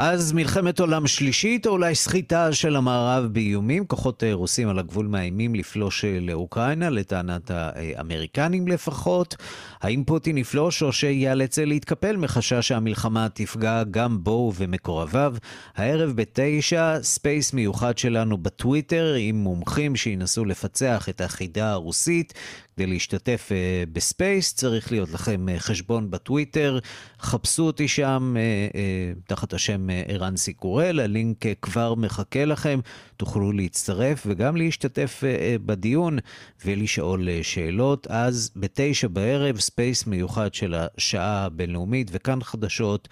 אז 0.00 0.32
מלחמת 0.32 0.80
עולם 0.80 1.06
שלישית, 1.06 1.66
או 1.66 1.72
אולי 1.72 1.94
סחיטה 1.94 2.52
של 2.52 2.76
המערב 2.76 3.24
באיומים. 3.26 3.86
כוחות 3.86 4.24
אה, 4.24 4.34
רוסים 4.34 4.68
על 4.68 4.78
הגבול 4.78 5.06
מאיימים 5.06 5.54
לפלוש 5.54 6.04
אה, 6.04 6.18
לאוקראינה, 6.20 6.90
לטענת 6.90 7.50
האמריקנים 7.50 8.68
לפחות. 8.68 9.36
האם 9.80 10.04
פוטין 10.06 10.38
יפלוש 10.38 10.82
או 10.82 10.92
שייאלץ 10.92 11.58
להתקפל 11.58 12.16
מחשש 12.16 12.68
שהמלחמה 12.68 13.28
תפגע 13.34 13.82
גם 13.90 14.24
בו 14.24 14.52
ובמקורביו? 14.56 15.34
הערב 15.76 16.12
בתשע, 16.14 17.02
space 17.02 17.52
מיוחד 17.52 17.98
שלנו 17.98 18.38
בטוויטר, 18.38 19.14
עם 19.18 19.36
מומחים 19.36 19.96
שינסו 19.96 20.44
לפצח 20.44 21.08
את 21.08 21.20
החידה 21.20 21.72
הרוסית. 21.72 22.34
כדי 22.78 22.86
להשתתף 22.86 23.48
uh, 23.48 23.90
ב 23.92 24.02
space 24.02 24.54
צריך 24.54 24.92
להיות 24.92 25.10
לכם 25.10 25.46
uh, 25.48 25.58
חשבון 25.58 26.10
בטוויטר, 26.10 26.78
חפשו 27.20 27.62
אותי 27.62 27.88
שם 27.88 28.36
uh, 28.36 28.72
uh, 28.72 29.28
תחת 29.28 29.52
השם 29.52 29.88
ערן 30.06 30.34
uh, 30.34 30.36
סיקורל, 30.36 31.00
הלינק 31.00 31.46
uh, 31.46 31.48
כבר 31.62 31.94
מחכה 31.94 32.44
לכם, 32.44 32.80
תוכלו 33.16 33.52
להצטרף 33.52 34.22
וגם 34.26 34.56
להשתתף 34.56 35.22
uh, 35.22 35.58
בדיון 35.66 36.18
ולשאול 36.64 37.28
uh, 37.28 37.44
שאלות. 37.44 38.06
אז 38.10 38.50
בתשע 38.56 39.08
בערב, 39.08 39.60
space 39.60 40.06
מיוחד 40.06 40.54
של 40.54 40.74
השעה 40.74 41.44
הבינלאומית 41.44 42.10
וכאן 42.12 42.42
חדשות. 42.42 43.08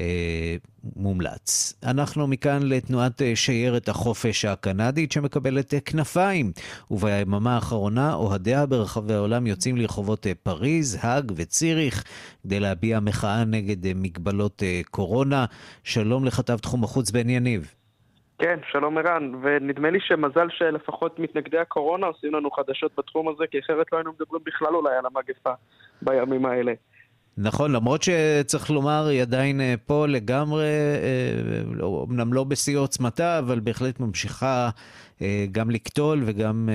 אה, 0.00 0.56
מומלץ. 0.96 1.80
אנחנו 1.90 2.26
מכאן 2.26 2.58
לתנועת 2.62 3.22
אה, 3.22 3.36
שיירת 3.36 3.88
החופש 3.88 4.44
הקנדית 4.44 5.12
שמקבלת 5.12 5.74
אה, 5.74 5.80
כנפיים, 5.80 6.52
וביממה 6.90 7.54
האחרונה 7.54 8.14
אוהדיה 8.14 8.66
ברחבי 8.66 9.14
העולם 9.14 9.46
יוצאים 9.46 9.76
לרחובות 9.76 10.26
פריז, 10.42 10.98
האג 11.02 11.32
וציריך 11.36 12.04
כדי 12.42 12.60
להביע 12.60 13.00
מחאה 13.00 13.44
נגד 13.44 13.94
מגבלות 13.94 14.62
קורונה. 14.90 15.44
שלום 15.84 16.24
לכתב 16.24 16.56
תחום 16.56 16.84
החוץ 16.84 17.10
בן 17.10 17.28
יניב. 17.30 17.74
כן, 18.38 18.58
שלום 18.70 18.98
ערן, 18.98 19.32
ונדמה 19.42 19.90
לי 19.90 20.00
שמזל 20.00 20.48
שלפחות 20.50 21.18
מתנגדי 21.18 21.58
הקורונה 21.58 22.06
עושים 22.06 22.34
לנו 22.34 22.50
חדשות 22.50 22.92
בתחום 22.98 23.28
הזה, 23.28 23.44
כי 23.50 23.58
אחרת 23.58 23.92
לא 23.92 23.98
היינו 23.98 24.12
מדברים 24.20 24.42
בכלל 24.46 24.74
אולי 24.74 24.96
על 24.96 25.06
המגפה 25.06 25.52
בימים 26.02 26.46
האלה. 26.46 26.72
נכון, 27.40 27.72
למרות 27.72 28.02
שצריך 28.02 28.70
לומר, 28.70 29.06
היא 29.06 29.22
עדיין 29.22 29.60
אה, 29.60 29.74
פה 29.86 30.06
לגמרי, 30.06 30.66
אומנם 31.80 32.32
לא 32.32 32.44
בשיא 32.44 32.78
עוצמתה, 32.78 33.38
אבל 33.38 33.60
בהחלט 33.60 34.00
ממשיכה 34.00 34.70
גם 35.52 35.70
לקטול 35.70 36.22
וגם 36.26 36.68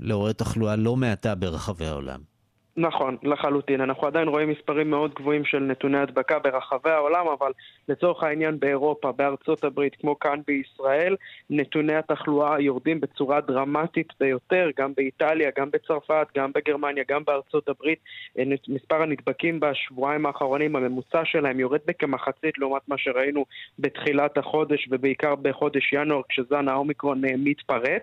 לעורר 0.00 0.32
תחלואה 0.32 0.76
לא 0.76 0.96
מעטה 0.96 1.34
ברחבי 1.34 1.86
העולם. 1.86 2.37
נכון, 2.80 3.16
לחלוטין. 3.22 3.80
אנחנו 3.80 4.06
עדיין 4.06 4.28
רואים 4.28 4.48
מספרים 4.50 4.90
מאוד 4.90 5.14
גבוהים 5.14 5.44
של 5.44 5.58
נתוני 5.58 5.98
הדבקה 5.98 6.38
ברחבי 6.38 6.90
העולם, 6.90 7.26
אבל 7.38 7.52
לצורך 7.88 8.22
העניין 8.22 8.60
באירופה, 8.60 9.12
בארצות 9.12 9.64
הברית, 9.64 9.96
כמו 10.00 10.18
כאן 10.18 10.40
בישראל, 10.46 11.16
נתוני 11.50 11.94
התחלואה 11.94 12.60
יורדים 12.60 13.00
בצורה 13.00 13.40
דרמטית 13.40 14.12
ביותר, 14.20 14.70
גם 14.76 14.92
באיטליה, 14.96 15.50
גם 15.58 15.70
בצרפת, 15.70 16.26
גם 16.36 16.50
בגרמניה, 16.54 17.04
גם 17.08 17.24
בארצות 17.24 17.68
הברית. 17.68 17.98
אה, 18.38 18.44
מספר 18.68 19.02
הנדבקים 19.02 19.60
בשבועיים 19.60 20.26
האחרונים, 20.26 20.76
הממוצע 20.76 21.24
שלהם 21.24 21.60
יורד 21.60 21.80
בכמחצית 21.86 22.58
לעומת 22.58 22.82
מה 22.88 22.98
שראינו 22.98 23.44
בתחילת 23.78 24.38
החודש, 24.38 24.88
ובעיקר 24.90 25.34
בחודש 25.34 25.92
ינואר, 25.92 26.22
כשזן 26.28 26.68
האומיקרון 26.68 27.24
אה, 27.24 27.30
מתפרץ. 27.36 28.02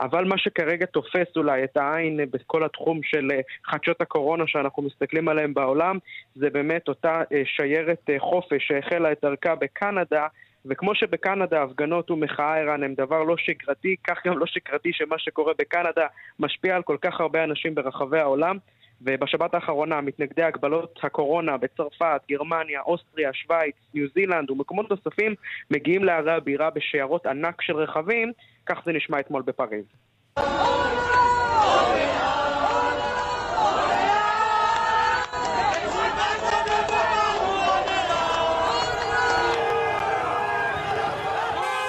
אבל 0.00 0.24
מה 0.24 0.38
שכרגע 0.38 0.86
תופס 0.86 1.36
אולי 1.36 1.64
את 1.64 1.76
העין 1.76 2.20
בכל 2.30 2.64
התחום 2.64 3.00
של 3.02 3.28
אה, 3.32 3.40
חדשות 3.64 4.00
הקורונה 4.00 4.44
שאנחנו 4.46 4.82
מסתכלים 4.82 5.28
עליהם 5.28 5.54
בעולם, 5.54 5.98
זה 6.34 6.50
באמת 6.50 6.88
אותה 6.88 7.22
אה, 7.32 7.42
שיירת 7.44 8.10
אה, 8.10 8.18
חופש 8.18 8.68
שהחלה 8.68 9.12
את 9.12 9.18
דרכה 9.22 9.54
בקנדה. 9.54 10.26
וכמו 10.66 10.94
שבקנדה 10.94 11.62
הפגנות 11.62 12.10
ומחאה 12.10 12.58
ערן 12.58 12.82
הם 12.82 12.94
דבר 12.94 13.22
לא 13.22 13.36
שגרתי, 13.36 13.96
כך 14.06 14.26
גם 14.26 14.38
לא 14.38 14.46
שגרתי 14.46 14.92
שמה 14.92 15.18
שקורה 15.18 15.52
בקנדה 15.58 16.06
משפיע 16.38 16.76
על 16.76 16.82
כל 16.82 16.96
כך 17.02 17.20
הרבה 17.20 17.44
אנשים 17.44 17.74
ברחבי 17.74 18.18
העולם. 18.18 18.58
ובשבת 19.00 19.54
האחרונה 19.54 20.00
מתנגדי 20.00 20.42
הגבלות 20.42 21.00
הקורונה 21.02 21.56
בצרפת, 21.56 22.20
גרמניה, 22.30 22.80
אוסטריה, 22.80 23.32
שווייץ, 23.32 23.74
ניו 23.94 24.06
זילנד 24.14 24.50
ומקומות 24.50 24.90
נוספים 24.90 25.34
מגיעים 25.70 26.04
לערי 26.04 26.32
הבירה 26.32 26.70
בשיירות 26.70 27.26
ענק 27.26 27.62
של 27.62 27.76
רכבים, 27.76 28.32
כך 28.66 28.78
זה 28.86 28.92
נשמע 28.92 29.20
אתמול 29.20 29.42
בפריז. 29.42 29.84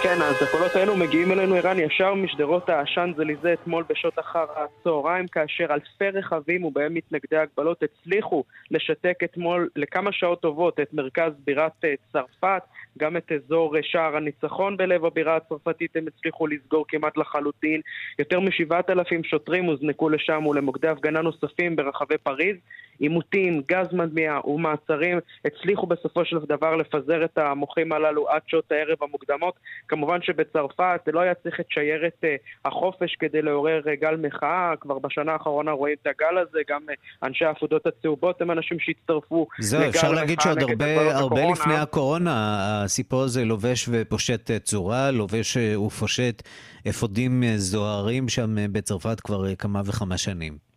כן, 0.10 0.22
אז 0.22 0.36
הקולות 0.42 0.76
האלו 0.76 0.98
מגיעים 0.98 1.32
אלינו, 1.32 1.56
ערן, 1.56 1.80
ישר 1.80 2.14
משדרות 2.14 2.70
העשן 2.70 3.12
זליזה 3.18 3.54
אתמול 3.54 3.84
בשעות 3.90 4.20
אחר 4.20 4.46
הצהריים, 4.56 5.28
כאשר 5.28 5.66
אלפי 5.70 6.10
רכבים 6.10 6.66
ובהם 6.66 6.94
מתנגדי 6.94 7.38
הגבלות 7.38 7.84
הצליחו 7.84 8.44
לשתק 8.72 9.20
אתמול 9.24 9.70
לכמה 9.76 10.12
שעות 10.12 10.42
טובות 10.42 10.80
את 10.80 10.94
מרכז 10.94 11.32
בירת 11.46 11.72
אה, 11.86 11.94
צרפת, 12.12 12.62
גם 12.98 13.18
את 13.18 13.32
אזור 13.32 13.78
אה, 13.78 13.82
שער 13.84 14.18
הניצחון 14.18 14.78
בלב 14.78 15.06
הבירה 15.06 15.36
הצרפתית 15.36 15.96
הם 15.96 16.06
הצליחו 16.08 16.48
לסגור 16.48 16.86
כמעט 16.88 17.18
לחלוטין. 17.18 17.82
יותר 18.20 18.40
משבעת 18.40 18.90
אלפים 18.90 19.24
שוטרים 19.24 19.66
הוזנקו 19.66 20.10
לשם 20.10 20.46
ולמוקדי 20.46 20.88
הפגנה 20.88 21.22
נוספים 21.22 21.76
ברחבי 21.76 22.18
פריז. 22.18 22.56
עימותים, 23.00 23.62
גז 23.68 23.88
מדמיע 23.94 24.40
ומעצרים 24.46 25.20
הצליחו 25.46 25.88
בסופו 25.88 26.26
של 26.26 26.38
דבר 26.48 26.76
לפזר 26.76 27.26
את 27.26 27.38
המוחים 27.38 27.92
הללו 27.92 28.30
עד 28.30 28.42
שעות 28.48 28.72
הערב 28.72 28.98
המוקדמות. 29.02 29.54
כמובן 30.00 30.20
שבצרפת 30.22 31.02
לא 31.08 31.20
היה 31.20 31.34
צריך 31.34 31.60
את 31.60 31.66
שיירת 31.70 32.24
uh, 32.24 32.28
החופש 32.66 33.16
כדי 33.20 33.42
לעורר 33.42 33.82
uh, 33.86 34.02
גל 34.02 34.16
מחאה, 34.16 34.74
כבר 34.80 35.00
בשנה 35.00 35.32
האחרונה 35.32 35.72
רואים 35.72 35.96
את 36.02 36.08
הגל 36.08 36.38
הזה, 36.38 36.60
גם 36.70 36.82
uh, 36.90 37.28
אנשי 37.28 37.46
העפודות 37.46 37.88
הצהובות 37.88 38.42
הם 38.42 38.52
אנשים 38.52 38.78
שהצטרפו 38.80 39.48
זהו, 39.60 39.90
אפשר 39.90 40.12
להגיד 40.12 40.42
שעוד 40.42 40.62
הרבה, 40.62 41.16
הרבה 41.16 41.42
לפני 41.52 41.76
הקורונה 41.76 42.32
הסיפור 42.84 43.22
הזה 43.22 43.46
לובש 43.46 43.90
ופושט 43.92 44.52
צורה, 44.64 45.12
לובש 45.12 45.58
ופושט 45.88 46.42
אפודים 46.90 47.44
זוהרים 47.56 48.30
שם 48.30 48.56
בצרפת 48.72 49.20
כבר 49.20 49.56
כמה 49.56 49.82
וכמה 49.86 50.18
שנים. 50.18 50.69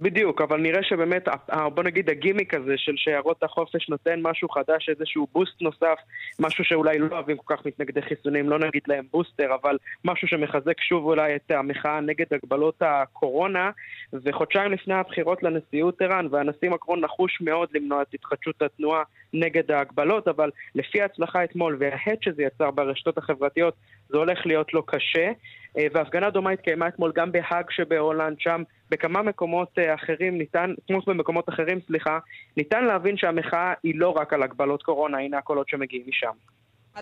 בדיוק, 0.00 0.40
אבל 0.40 0.60
נראה 0.60 0.82
שבאמת, 0.82 1.28
בוא 1.74 1.82
נגיד 1.82 2.10
הגימיק 2.10 2.54
הזה 2.54 2.74
של 2.76 2.96
שיירות 2.96 3.42
החופש 3.42 3.88
נותן 3.88 4.20
משהו 4.22 4.48
חדש, 4.48 4.88
איזשהו 4.88 5.26
בוסט 5.32 5.62
נוסף, 5.62 5.98
משהו 6.40 6.64
שאולי 6.64 6.98
לא 6.98 7.08
אוהבים 7.12 7.36
כל 7.36 7.56
כך 7.56 7.66
מתנגדי 7.66 8.02
חיסונים, 8.02 8.48
לא 8.48 8.58
נגיד 8.58 8.82
להם 8.86 9.04
בוסטר, 9.10 9.54
אבל 9.62 9.78
משהו 10.04 10.28
שמחזק 10.28 10.80
שוב 10.80 11.04
אולי 11.04 11.36
את 11.36 11.50
המחאה 11.50 12.00
נגד 12.00 12.26
הגבלות 12.30 12.74
הקורונה, 12.80 13.70
וחודשיים 14.12 14.72
לפני 14.72 14.94
הבחירות 14.94 15.42
לנשיאות 15.42 16.02
ערן, 16.02 16.26
והנשיא 16.30 16.70
מקרון 16.70 17.00
נחוש 17.00 17.38
מאוד 17.40 17.68
למנוע 17.74 18.02
את 18.02 18.14
התחדשות 18.14 18.62
התנועה 18.62 19.02
נגד 19.32 19.70
ההגבלות, 19.70 20.28
אבל 20.28 20.50
לפי 20.74 21.02
ההצלחה 21.02 21.44
אתמול 21.44 21.76
וההד 21.80 22.18
שזה 22.22 22.42
יצר 22.42 22.70
ברשתות 22.70 23.18
החברתיות, 23.18 23.74
זה 24.08 24.16
הולך 24.16 24.46
להיות 24.46 24.74
לו 24.74 24.82
קשה. 24.82 25.30
אה, 25.78 25.86
והפגנה 25.92 26.30
דומה 26.30 26.50
התקיימה 26.50 26.88
אתמול 26.88 27.12
גם 27.14 27.32
בהאג 27.32 27.70
שבהולנד, 27.70 28.36
שם 28.40 28.62
בכמה 28.90 29.22
מקומות 29.22 29.78
אה, 29.78 29.94
אחרים 29.94 30.38
ניתן, 30.38 30.74
כמו 30.86 31.00
במקומות 31.06 31.48
אחרים, 31.48 31.78
סליחה, 31.86 32.18
ניתן 32.56 32.84
להבין 32.84 33.16
שהמחאה 33.16 33.72
היא 33.82 33.94
לא 33.96 34.08
רק 34.08 34.32
על 34.32 34.42
הגבלות 34.42 34.82
קורונה, 34.82 35.18
הנה 35.18 35.38
הקולות 35.38 35.68
שמגיעים 35.68 36.04
משם. 36.08 36.32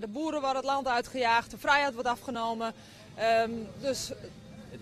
De 0.00 0.08
boeren 0.08 0.40
worden 0.40 0.56
het 0.56 0.64
land 0.64 0.88
uitgejaagd, 0.88 1.50
de 1.50 1.58
vrijheid 1.58 1.94
wordt 1.94 2.08
afgenomen. 2.08 2.72
Um, 3.18 3.66
dus 3.80 4.12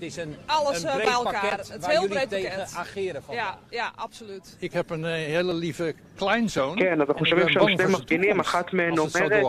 is 0.02 0.16
een, 0.16 0.34
Alles 0.46 0.82
een 0.82 0.88
eh, 0.88 0.94
breed 0.94 1.06
bij 1.06 1.14
elkaar. 1.14 1.40
pakket 1.40 1.68
Het 1.72 1.86
heel 1.86 1.94
jullie 1.94 2.08
breed 2.08 2.28
tegen 2.28 2.58
pakket. 2.58 2.76
ageren 2.76 3.22
van. 3.22 3.34
Ja, 3.34 3.58
ja, 3.70 3.92
absoluut. 3.96 4.56
Ik 4.60 4.72
heb 4.72 4.90
een 4.90 5.00
uh, 5.04 5.06
hele 5.06 5.54
lieve 5.54 5.94
kleinzoon. 6.16 6.76
כן, 6.76 7.00
אז 7.00 7.08
אנחנו 7.08 7.26
שומעים 7.26 7.48
שם 7.48 7.60
שתי 7.74 7.86
מפגינים, 7.92 8.40
אחת 8.40 8.72
מהן 8.72 8.98
אומרת, 8.98 9.46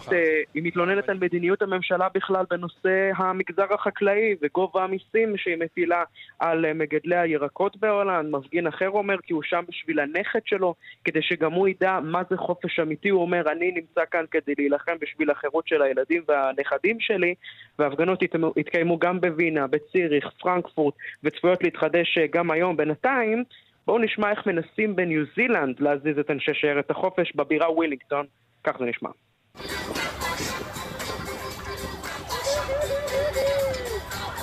היא 0.54 0.63
מתלוננת 0.63 1.10
על 1.10 1.18
מדיניות 1.18 1.62
הממשלה 1.62 2.08
בכלל 2.13 2.46
בנושא 2.50 3.12
המגזר 3.16 3.74
החקלאי 3.74 4.36
וגובה 4.42 4.84
המיסים 4.84 5.38
שהיא 5.38 5.58
מטילה 5.58 6.04
על 6.39 6.74
מגדלי 6.74 7.18
הירקות 7.18 7.78
בהולנד. 7.78 8.36
מפגין 8.36 8.68
אחר 8.68 8.89
אומר 8.89 9.16
כי 9.24 9.34
הוא 9.34 9.44
שם 9.46 9.63
בשביל 9.70 10.00
הנכד 10.00 10.39
שלו, 10.46 10.76
כדי 11.06 11.22
שגם 11.22 11.52
הוא 11.54 11.68
ידע 11.68 12.00
מה 12.04 12.22
זה 12.30 12.38
חופש 12.38 12.80
אמיתי. 12.80 13.10
הוא 13.10 13.22
אומר, 13.22 13.52
אני 13.52 13.72
נמצא 13.72 14.02
כאן 14.12 14.26
כדי 14.32 14.54
להילחם 14.58 14.96
בשביל 15.02 15.32
החירות 15.32 15.68
של 15.68 15.82
הילדים 15.82 16.24
והנכדים 16.28 16.98
שלי, 17.00 17.36
וההפגנות 17.80 18.20
התקיימו 18.58 19.00
גם 19.00 19.22
בווינה, 19.22 19.68
בציריך, 19.68 20.26
פרנקפורט, 20.43 20.95
וצפויות 21.23 21.63
להתחדש 21.63 22.17
גם 22.34 22.51
היום. 22.51 22.77
בינתיים, 22.77 23.43
בואו 23.88 23.99
נשמע 23.99 24.32
איך 24.32 24.47
מנסים 24.47 24.95
בניו 24.95 25.23
זילנד 25.36 25.79
להזיז 25.79 26.19
את 26.19 26.32
אנשי 26.32 26.53
שיירת 26.53 26.91
החופש 26.91 27.36
בבירה 27.36 27.71
ווילינגטון. 27.71 28.25
כך 28.63 28.77
זה 28.79 28.86
נשמע. 28.86 29.10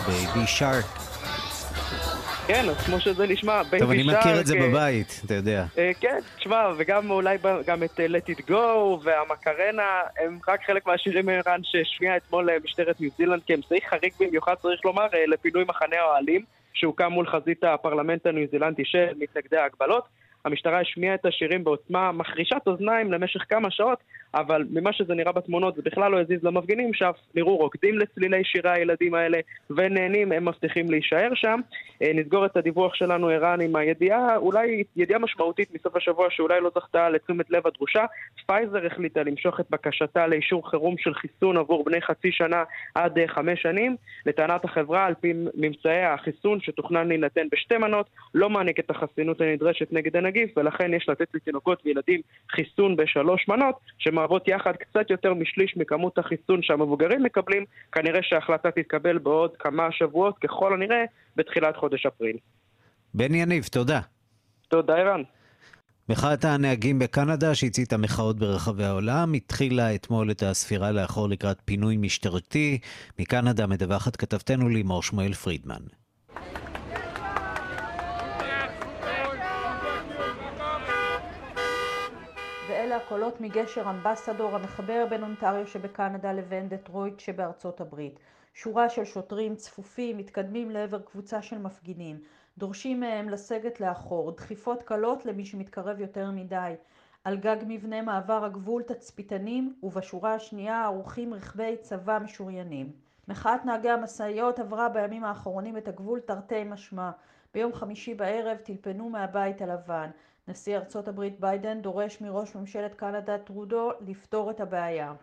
Baby 0.07 0.47
Shark. 0.47 1.00
כן, 2.47 2.69
אז 2.69 2.87
כמו 2.87 3.01
שזה 3.01 3.27
נשמע, 3.27 3.63
Baby 3.63 3.79
Shark... 3.79 3.81
טוב, 3.81 3.91
אני 3.91 4.03
מכיר 4.03 4.41
את 4.41 4.47
זה 4.47 4.55
בבית, 4.61 5.21
אתה 5.27 5.35
יודע. 5.35 5.65
כן, 6.01 6.19
תשמע, 6.37 6.69
וגם 6.77 7.11
אולי 7.11 7.39
גם 7.67 7.83
את 7.83 8.01
Let 8.01 8.35
It 8.35 8.51
Go 8.51 8.55
והמקרנה, 9.03 10.01
הם 10.19 10.39
רק 10.49 10.61
חלק 10.67 10.87
מהשירים 10.87 11.27
ערן 11.27 11.61
שהשמיע 11.63 12.17
אתמול 12.17 12.49
משטרת 12.65 13.01
ניו 13.01 13.11
זילנד 13.19 13.43
כאמצעי 13.47 13.81
חריג 13.91 14.13
במיוחד, 14.21 14.55
צריך 14.55 14.85
לומר, 14.85 15.07
לפינוי 15.27 15.65
מחנה 15.69 15.97
האוהלים. 15.97 16.45
שהוקם 16.75 17.13
מול 17.13 17.27
חזית 17.27 17.65
הפרלמנט 17.65 18.27
הניו 18.27 18.47
זילנדי 18.51 18.85
של 18.85 19.07
מתנגדי 19.19 19.57
ההגבלות. 19.57 20.05
המשטרה 20.45 20.81
השמיעה 20.81 21.15
את 21.15 21.27
השירים 21.27 21.65
בעוצמה 21.65 22.13
מחרישת 22.13 22.57
אוזניים 22.67 23.13
למשך 23.13 23.41
כמה 23.49 23.71
שעות, 23.71 23.99
אבל 24.35 24.65
ממה 24.71 24.93
שזה 24.93 25.15
נראה 25.15 25.33
בתמונות 25.33 25.75
זה 25.75 25.83
בכלל 25.85 26.13
לא 26.13 26.21
הזיז 26.21 26.45
למפגינים, 26.45 26.95
שאף 26.95 27.17
נראו 27.35 27.57
רוקדים 27.57 27.99
לצלילי 27.99 28.45
שירי 28.45 28.71
הילדים 28.71 29.15
האלה 29.15 29.39
ונהנים, 29.71 30.33
הם 30.33 30.49
מבטיחים 30.49 30.91
להישאר 30.91 31.31
שם. 31.35 31.61
נסגור 32.01 32.47
את 32.47 32.57
הדיווח 32.57 32.95
שלנו, 32.95 33.29
ערן, 33.29 33.61
עם 33.61 33.77
הידיעה, 33.77 34.37
אולי 34.37 34.83
ידיעה 34.97 35.19
משמעותית 35.19 35.75
מסוף 35.75 35.97
השבוע 35.97 36.27
שאולי 36.31 36.61
לא 36.61 36.71
זכתה 36.75 37.09
לתשומת 37.11 37.51
לב 37.51 37.67
הדרושה. 37.67 38.05
פייזר 38.47 38.87
החליטה 38.87 39.23
למשוך 39.23 39.61
את 39.61 39.67
בקשתה 39.71 40.27
לאישור 40.27 40.71
חירום 40.71 40.95
של 40.99 41.15
חיסון 41.15 41.57
עבור 41.57 41.85
בני 41.85 42.03
חצי 42.03 42.33
שנה 42.33 42.65
עד 42.95 43.19
חמש 43.27 43.63
שנים. 43.63 43.97
לטענת 44.27 44.65
החברה, 44.65 45.07
על 45.07 45.15
פי 45.15 45.33
ממצאי 45.55 46.05
החיסון 46.05 46.61
שתוכנן 46.61 47.09
להינתן 47.09 47.47
בשתי 47.53 47.77
מנות, 47.77 48.07
לא 48.35 48.51
מעניק 48.51 48.81
את 48.81 48.91
החסינות 48.91 49.41
הנדרשת 49.41 49.93
נגד 49.93 50.17
הנגיף, 50.17 50.51
ולכן 50.57 50.95
יש 50.95 51.09
לתת 51.09 51.29
לתינוקות 51.35 51.83
וילדים 51.85 52.21
חיסון 52.51 52.97
בשלוש 52.97 53.49
מנות, 53.49 53.75
שמהוות 54.21 54.49
יחד 54.49 54.73
קצת 54.77 55.11
יותר 55.11 55.35
משליש 55.35 55.77
מכמות 55.77 56.19
החיסון 56.19 56.63
שהמבוגרים 56.63 57.23
מקבלים. 57.23 57.65
כנראה 57.93 58.21
שההחלטה 58.23 58.71
תתקבל 58.71 59.19
בעוד 59.19 59.51
כמה 59.59 59.93
שבועות, 59.93 60.39
ככל 60.39 60.75
הנראה, 60.75 61.05
בתחילת 61.37 61.77
חודש 61.77 62.07
אפריל. 62.07 62.37
בן 63.15 63.35
יניב, 63.35 63.65
תודה. 63.65 64.01
תודה, 64.69 64.95
ערן. 64.97 65.23
מחאת 66.09 66.45
הנהגים 66.45 66.99
בקנדה, 66.99 67.55
שהציתה 67.55 67.97
מחאות 67.97 68.39
ברחבי 68.39 68.85
העולם, 68.85 69.33
התחילה 69.33 69.95
אתמול 69.95 70.31
את 70.31 70.43
הספירה 70.43 70.91
לאחור 70.91 71.29
לקראת 71.29 71.59
פינוי 71.65 71.97
משטרתי. 71.97 72.79
מקנדה 73.19 73.67
מדווחת 73.67 74.17
כתבתנו 74.17 74.69
לימור 74.69 75.03
שמואל 75.03 75.33
פרידמן. 75.33 75.83
הקולות 83.11 83.41
מגשר 83.41 83.91
אמבסדור 83.91 84.57
המחבר 84.57 85.07
בין 85.11 85.23
אונטריו 85.23 85.67
שבקנדה 85.67 86.33
לבין 86.33 86.69
דטרויט 86.69 87.21
שבארצות 87.21 87.81
הברית. 87.81 88.19
שורה 88.55 88.89
של 88.89 89.05
שוטרים 89.05 89.57
צפופים 89.57 90.17
מתקדמים 90.17 90.71
לעבר 90.71 90.99
קבוצה 90.99 91.43
של 91.43 91.59
מפגינים. 91.59 92.21
דורשים 92.59 93.01
מהם 93.01 93.29
לסגת 93.29 93.81
לאחור, 93.81 94.33
דחיפות 94.33 94.83
קלות 94.83 95.27
למי 95.27 95.45
שמתקרב 95.45 96.01
יותר 96.01 96.31
מדי. 96.31 96.75
על 97.25 97.37
גג 97.37 97.57
מבנה 97.67 98.03
מעבר 98.03 98.45
הגבול 98.45 98.83
תצפיתנים, 98.83 99.75
ובשורה 99.83 100.35
השנייה 100.35 100.85
ערוכים 100.85 101.35
רכבי 101.35 101.77
צבא 101.81 102.19
משוריינים. 102.23 102.93
מחאת 103.29 103.65
נהגי 103.65 103.91
המשאיות 103.91 104.59
עברה 104.59 104.89
בימים 104.89 105.25
האחרונים 105.25 105.77
את 105.77 105.89
הגבול 105.89 106.21
תרתי 106.21 106.65
משמע. 106.65 107.11
ביום 107.55 107.73
חמישי 107.73 108.15
בערב 108.15 108.57
טלפנו 108.57 109.11
מהבית 109.11 109.63
הלבן. 109.63 110.11
נשיא 110.51 110.77
ארצות 110.77 111.09
הברית 111.09 111.41
ביידן 111.41 111.83
דורש 111.83 112.21
מראש 112.21 112.55
ממשלת 112.55 112.95
קנדה 112.95 113.39
טרודו 113.39 113.91
לפתור 114.01 114.51
את 114.51 114.61
הבעיה. 114.61 115.15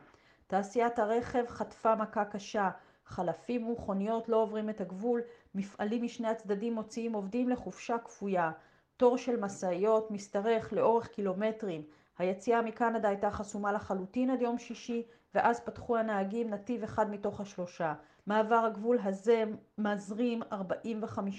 תעשיית 0.47 0.99
הרכב 0.99 1.43
חטפה 1.47 1.95
מכה 1.95 2.25
קשה. 2.25 2.69
חלפים 3.05 3.67
ומכוניות 3.67 4.29
לא 4.29 4.37
עוברים 4.37 4.69
את 4.69 4.81
הגבול, 4.81 5.21
מפעלים 5.55 6.03
משני 6.03 6.27
הצדדים 6.27 6.73
מוציאים 6.73 7.13
עובדים 7.13 7.49
לחופשה 7.49 7.97
כפויה. 7.97 8.51
תור 8.97 9.17
של 9.17 9.39
משאיות 9.39 10.11
משתרך 10.11 10.73
לאורך 10.73 11.07
קילומטרים. 11.07 11.83
היציאה 12.17 12.61
מקנדה 12.61 13.09
הייתה 13.09 13.31
חסומה 13.31 13.71
לחלוטין 13.71 14.29
עד 14.29 14.41
יום 14.41 14.57
שישי, 14.57 15.03
ואז 15.35 15.59
פתחו 15.59 15.97
הנהגים 15.97 16.49
נתיב 16.49 16.83
אחד 16.83 17.11
מתוך 17.11 17.41
השלושה. 17.41 17.93
מעבר 18.27 18.55
הגבול 18.55 18.97
הזה 19.03 19.43
מזרים 19.77 20.41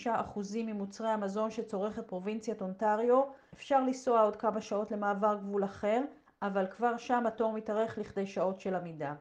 45% 0.05 0.09
ממוצרי 0.57 1.09
המזון 1.09 1.51
שצורכת 1.51 2.07
פרובינציית 2.07 2.63
אונטריו. 2.63 3.23
אפשר 3.55 3.81
לנסוע 3.81 4.23
עוד 4.23 4.37
כמה 4.37 4.61
שעות 4.61 4.91
למעבר 4.91 5.39
גבול 5.43 5.65
אחר, 5.65 6.03
אבל 6.43 6.67
כבר 6.77 6.97
שם 6.97 7.25
התור 7.27 7.53
מתארך 7.53 7.99
לכדי 7.99 8.27
שעות 8.27 8.61
של 8.61 8.75
עמידה. 8.75 9.15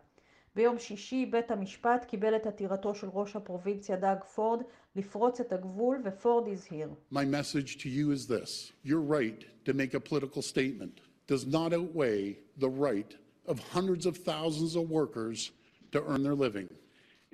ביום 0.56 0.80
שישי 0.80 1.26
בית 1.26 1.52
המשפט 1.52 2.06
קיבל 2.06 2.36
את 2.36 2.46
עתירתו 2.46 2.96
של 2.96 3.08
ראש 3.14 3.36
הפרובינציה 3.36 3.96
דאג 3.96 4.24
פורד 4.24 4.62
לפרוץ 4.96 5.40
את 5.40 5.54
הגבול 5.54 6.02
ופורד 6.06 6.48
הזהיר. 6.48 6.90
My 7.14 7.16
message 7.16 7.78
to 7.78 7.88
you 7.88 8.12
is 8.12 8.28
this. 8.28 8.72
Your 8.86 9.02
right 9.02 9.44
to 9.66 9.74
make 9.74 9.94
a 9.94 10.00
political 10.00 10.42
statement 10.42 11.02
does 11.28 11.46
not 11.46 11.74
outweigh 11.74 12.38
the 12.58 12.70
right 12.70 13.16
of 13.48 13.60
hundreds 13.60 14.06
of 14.06 14.18
thousands 14.18 14.76
of 14.76 14.90
workers 14.90 15.52
to 15.92 16.00
earn 16.10 16.24
their 16.24 16.36
living. 16.48 16.68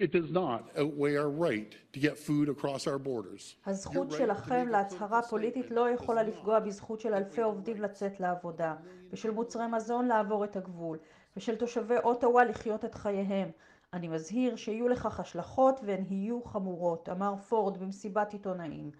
It 0.03 0.11
does 0.11 0.31
not 0.31 0.61
outweigh 0.81 1.15
our 1.15 1.29
right 1.29 1.71
to 1.93 1.99
get 1.99 2.17
food 2.17 2.49
across 2.49 2.87
our 2.87 2.99
borders. 2.99 3.55
הזכות 3.65 4.11
שלכם 4.11 4.67
להצהרה 4.67 5.21
פוליטית 5.21 5.71
לא 5.71 5.89
יכולה 5.89 6.23
לפגוע 6.23 6.59
בזכות 6.59 6.99
של 6.99 7.13
אלפי 7.13 7.41
עובדים 7.41 7.81
לצאת 7.81 8.19
לעבודה, 8.19 8.75
ושל 9.11 9.31
מוצרי 9.31 9.67
מזון 9.67 10.07
לעבור 10.07 10.43
את 10.43 10.55
הגבול, 10.55 10.97
ושל 11.37 11.55
תושבי 11.55 11.97
אוטווה 12.03 12.45
לחיות 12.45 12.85
את 12.85 12.95
חייהם. 12.95 13.49
אני 13.93 14.07
מזהיר 14.07 14.55
שיהיו 14.55 14.87
לכך 14.87 15.19
השלכות 15.19 15.79
והן 15.83 16.03
יהיו 16.09 16.43
חמורות, 16.43 17.09
אמר 17.09 17.35
פורד 17.35 17.77
במסיבת 17.77 18.33
עיתונאים. 18.33 18.91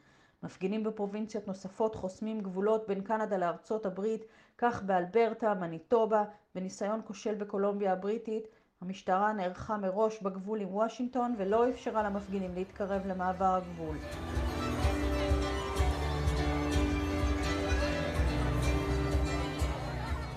מפגינים 0.43 0.83
בפרובינציות 0.83 1.47
נוספות 1.47 1.95
חוסמים 1.95 2.41
גבולות 2.41 2.87
בין 2.87 3.01
קנדה 3.01 3.37
לארצות 3.37 3.85
הברית, 3.85 4.25
כך 4.57 4.83
באלברטה, 4.83 5.53
מניטובה, 5.53 6.23
בניסיון 6.55 7.01
כושל 7.05 7.35
בקולומביה 7.35 7.93
הבריטית. 7.93 8.47
המשטרה 8.83 9.33
נערכה 9.33 9.77
מראש 9.77 10.21
בגבול 10.21 10.61
עם 10.61 10.67
וושינגטון 10.75 11.35
ולא 11.37 11.69
אפשרה 11.69 12.03
למפגינים 12.03 12.55
להתקרב 12.55 13.01
למעבר 13.05 13.45
הגבול. 13.55 13.97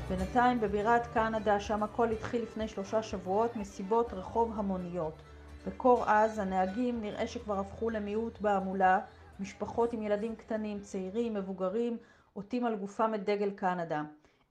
בינתיים 0.09 0.61
בבירת 0.61 1.07
קנדה, 1.07 1.61
שם 1.61 1.83
הכל 1.83 2.11
התחיל 2.11 2.43
לפני 2.43 2.69
שלושה 2.69 3.03
שבועות, 3.03 3.57
מסיבות 3.57 4.13
רחוב 4.13 4.53
המוניות. 4.57 5.23
בקור 5.67 6.05
עז 6.05 6.39
הנהגים 6.39 7.01
נראה 7.01 7.27
שכבר 7.27 7.59
הפכו 7.59 7.91
למיעוט 7.91 8.41
בהמולה, 8.41 8.99
משפחות 9.41 9.93
עם 9.93 10.03
ילדים 10.03 10.37
קטנים, 10.37 10.81
צעירים, 10.81 11.35
מבוגרים, 11.35 11.97
עוטים 12.33 12.67
על 12.67 12.77
גופם 12.77 13.15
את 13.15 13.25
דגל 13.25 13.51
קנדה. 13.51 14.03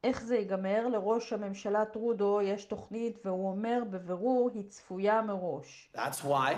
איך 0.05 0.23
זה 0.23 0.35
ייגמר? 0.35 0.87
לראש 0.87 1.33
הממשלה 1.33 1.85
טרודו 1.85 2.41
יש 2.41 2.65
תוכנית 2.65 3.19
והוא 3.25 3.49
אומר 3.49 3.83
בבירור 3.89 4.49
היא 4.53 4.63
צפויה 4.69 5.21
מראש. 5.21 5.89
That's 5.95 6.23
why 6.23 6.55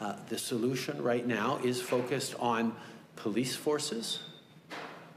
uh, 0.00 0.04
the 0.30 0.38
solution 0.38 1.02
right 1.02 1.26
now 1.26 1.58
is 1.64 1.80
focused 1.80 2.34
on 2.38 2.72
police 3.24 3.56
forces, 3.66 4.20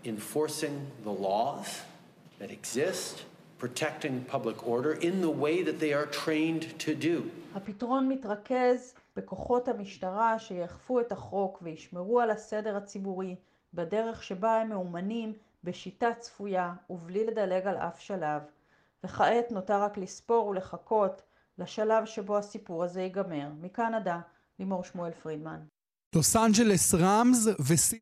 enforcing 0.05 0.75
the 1.03 1.15
laws 1.27 1.69
that 2.39 2.49
exist, 2.59 3.25
protecting 3.59 4.25
public 4.35 4.67
order 4.67 4.93
in 4.93 5.15
the 5.21 5.33
way 5.43 5.61
that 5.67 5.77
they 5.79 5.93
are 5.93 6.07
trained 6.07 6.63
to 6.79 6.95
do. 6.95 7.29
הפתרון 7.55 8.09
מתרכז 8.09 8.93
בכוחות 9.15 9.67
המשטרה 9.67 10.39
שיאכפו 10.39 10.99
את 10.99 11.11
החוק 11.11 11.59
וישמרו 11.61 12.19
על 12.19 12.31
הסדר 12.31 12.75
הציבורי 12.77 13.35
בדרך 13.73 14.23
שבה 14.23 14.61
הם 14.61 14.69
מאומנים 14.69 15.33
בשיטה 15.63 16.07
צפויה 16.19 16.73
ובלי 16.89 17.25
לדלג 17.25 17.67
על 17.67 17.77
אף 17.77 17.99
שלב. 17.99 18.41
וכעת 19.03 19.51
נותר 19.51 19.81
רק 19.81 19.97
לספור 19.97 20.47
ולחכות 20.47 21.21
לשלב 21.57 22.05
שבו 22.05 22.37
הסיפור 22.37 22.83
הזה 22.83 23.01
ייגמר. 23.01 23.49
מקנדה, 23.61 24.19
לימור 24.59 24.83
שמואל 24.83 25.11
פרידמן. 25.11 25.59
לוס 26.15 26.35
אנג'לס 26.35 26.93
ראמס 26.93 27.47
וסי... 27.67 27.99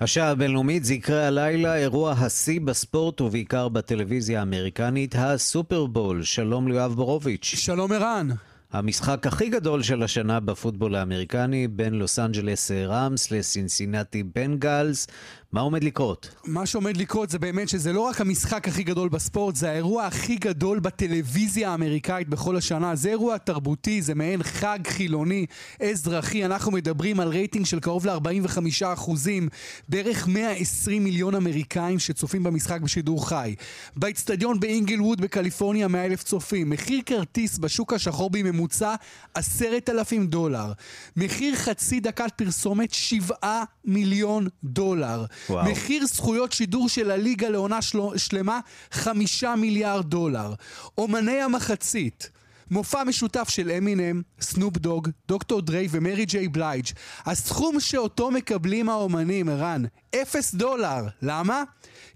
השעה 0.00 0.30
הבינלאומית 0.30 0.84
זקרי 0.84 1.24
הלילה, 1.24 1.76
אירוע 1.76 2.12
השיא 2.12 2.60
בספורט 2.60 3.20
ובעיקר 3.20 3.68
בטלוויזיה 3.68 4.40
האמריקנית, 4.40 5.14
הסופרבול. 5.18 6.22
שלום 6.22 6.68
ליואב 6.68 6.94
בורוביץ'. 6.94 7.44
שלום 7.44 7.92
ערן. 7.92 8.28
המשחק 8.70 9.26
הכי 9.26 9.48
גדול 9.48 9.82
של 9.82 10.02
השנה 10.02 10.40
בפוטבול 10.40 10.94
האמריקני 10.94 11.68
בין 11.68 11.94
לוס 11.94 12.18
אנג'לס 12.18 12.70
ראמס 12.70 13.30
לסינסינטי 13.30 14.22
בנגלס. 14.22 15.06
מה 15.52 15.60
עומד 15.60 15.84
לקרות? 15.84 16.34
מה 16.44 16.66
שעומד 16.66 16.96
לקרות 16.96 17.30
זה 17.30 17.38
באמת 17.38 17.68
שזה 17.68 17.92
לא 17.92 18.00
רק 18.00 18.20
המשחק 18.20 18.68
הכי 18.68 18.82
גדול 18.82 19.08
בספורט, 19.08 19.56
זה 19.56 19.70
האירוע 19.70 20.04
הכי 20.04 20.36
גדול 20.36 20.78
בטלוויזיה 20.78 21.70
האמריקאית 21.70 22.28
בכל 22.28 22.56
השנה. 22.56 22.96
זה 22.96 23.08
אירוע 23.08 23.38
תרבותי, 23.38 24.02
זה 24.02 24.14
מעין 24.14 24.42
חג 24.42 24.78
חילוני, 24.86 25.46
אזרחי. 25.82 26.44
אנחנו 26.44 26.72
מדברים 26.72 27.20
על 27.20 27.28
רייטינג 27.28 27.66
של 27.66 27.80
קרוב 27.80 28.06
ל-45 28.06 28.58
אחוזים, 28.84 29.48
בערך 29.88 30.28
120 30.28 31.04
מיליון 31.04 31.34
אמריקאים 31.34 31.98
שצופים 31.98 32.42
במשחק 32.42 32.80
בשידור 32.80 33.28
חי. 33.28 33.54
באצטדיון 33.96 34.60
באינגלווד 34.60 35.20
בקליפורניה 35.20 35.88
100 35.88 36.04
אלף 36.04 36.22
צופים. 36.22 36.70
מחיר 36.70 37.00
כרטיס 37.06 37.58
בשוק 37.58 37.92
השחור 37.92 38.30
בממוצע 38.30 38.94
10,000 39.34 40.26
דולר. 40.26 40.72
מחיר 41.16 41.54
חצי 41.54 42.00
דקת 42.00 42.32
פרסומת 42.36 42.94
7 42.94 43.36
מיליון 43.84 44.48
דולר. 44.64 45.24
וואו. 45.50 45.70
מחיר 45.70 46.06
זכויות 46.06 46.52
שידור 46.52 46.88
של 46.88 47.10
הליגה 47.10 47.48
לעונה 47.48 47.82
של... 47.82 47.98
שלמה, 48.16 48.60
חמישה 48.90 49.54
מיליארד 49.56 50.04
דולר. 50.10 50.54
אומני 50.98 51.40
המחצית. 51.42 52.30
מופע 52.70 53.04
משותף 53.04 53.48
של 53.48 53.70
אמינם, 53.70 54.22
סנופ 54.40 54.78
דוג, 54.78 55.08
דוקטור 55.28 55.60
דריי 55.60 55.88
ומרי 55.90 56.24
ג'יי 56.24 56.48
בלייג'. 56.48 56.86
הסכום 57.26 57.80
שאותו 57.80 58.30
מקבלים 58.30 58.88
האומנים, 58.88 59.48
ערן, 59.48 59.82
אפס 60.14 60.54
דולר. 60.54 61.06
למה? 61.22 61.62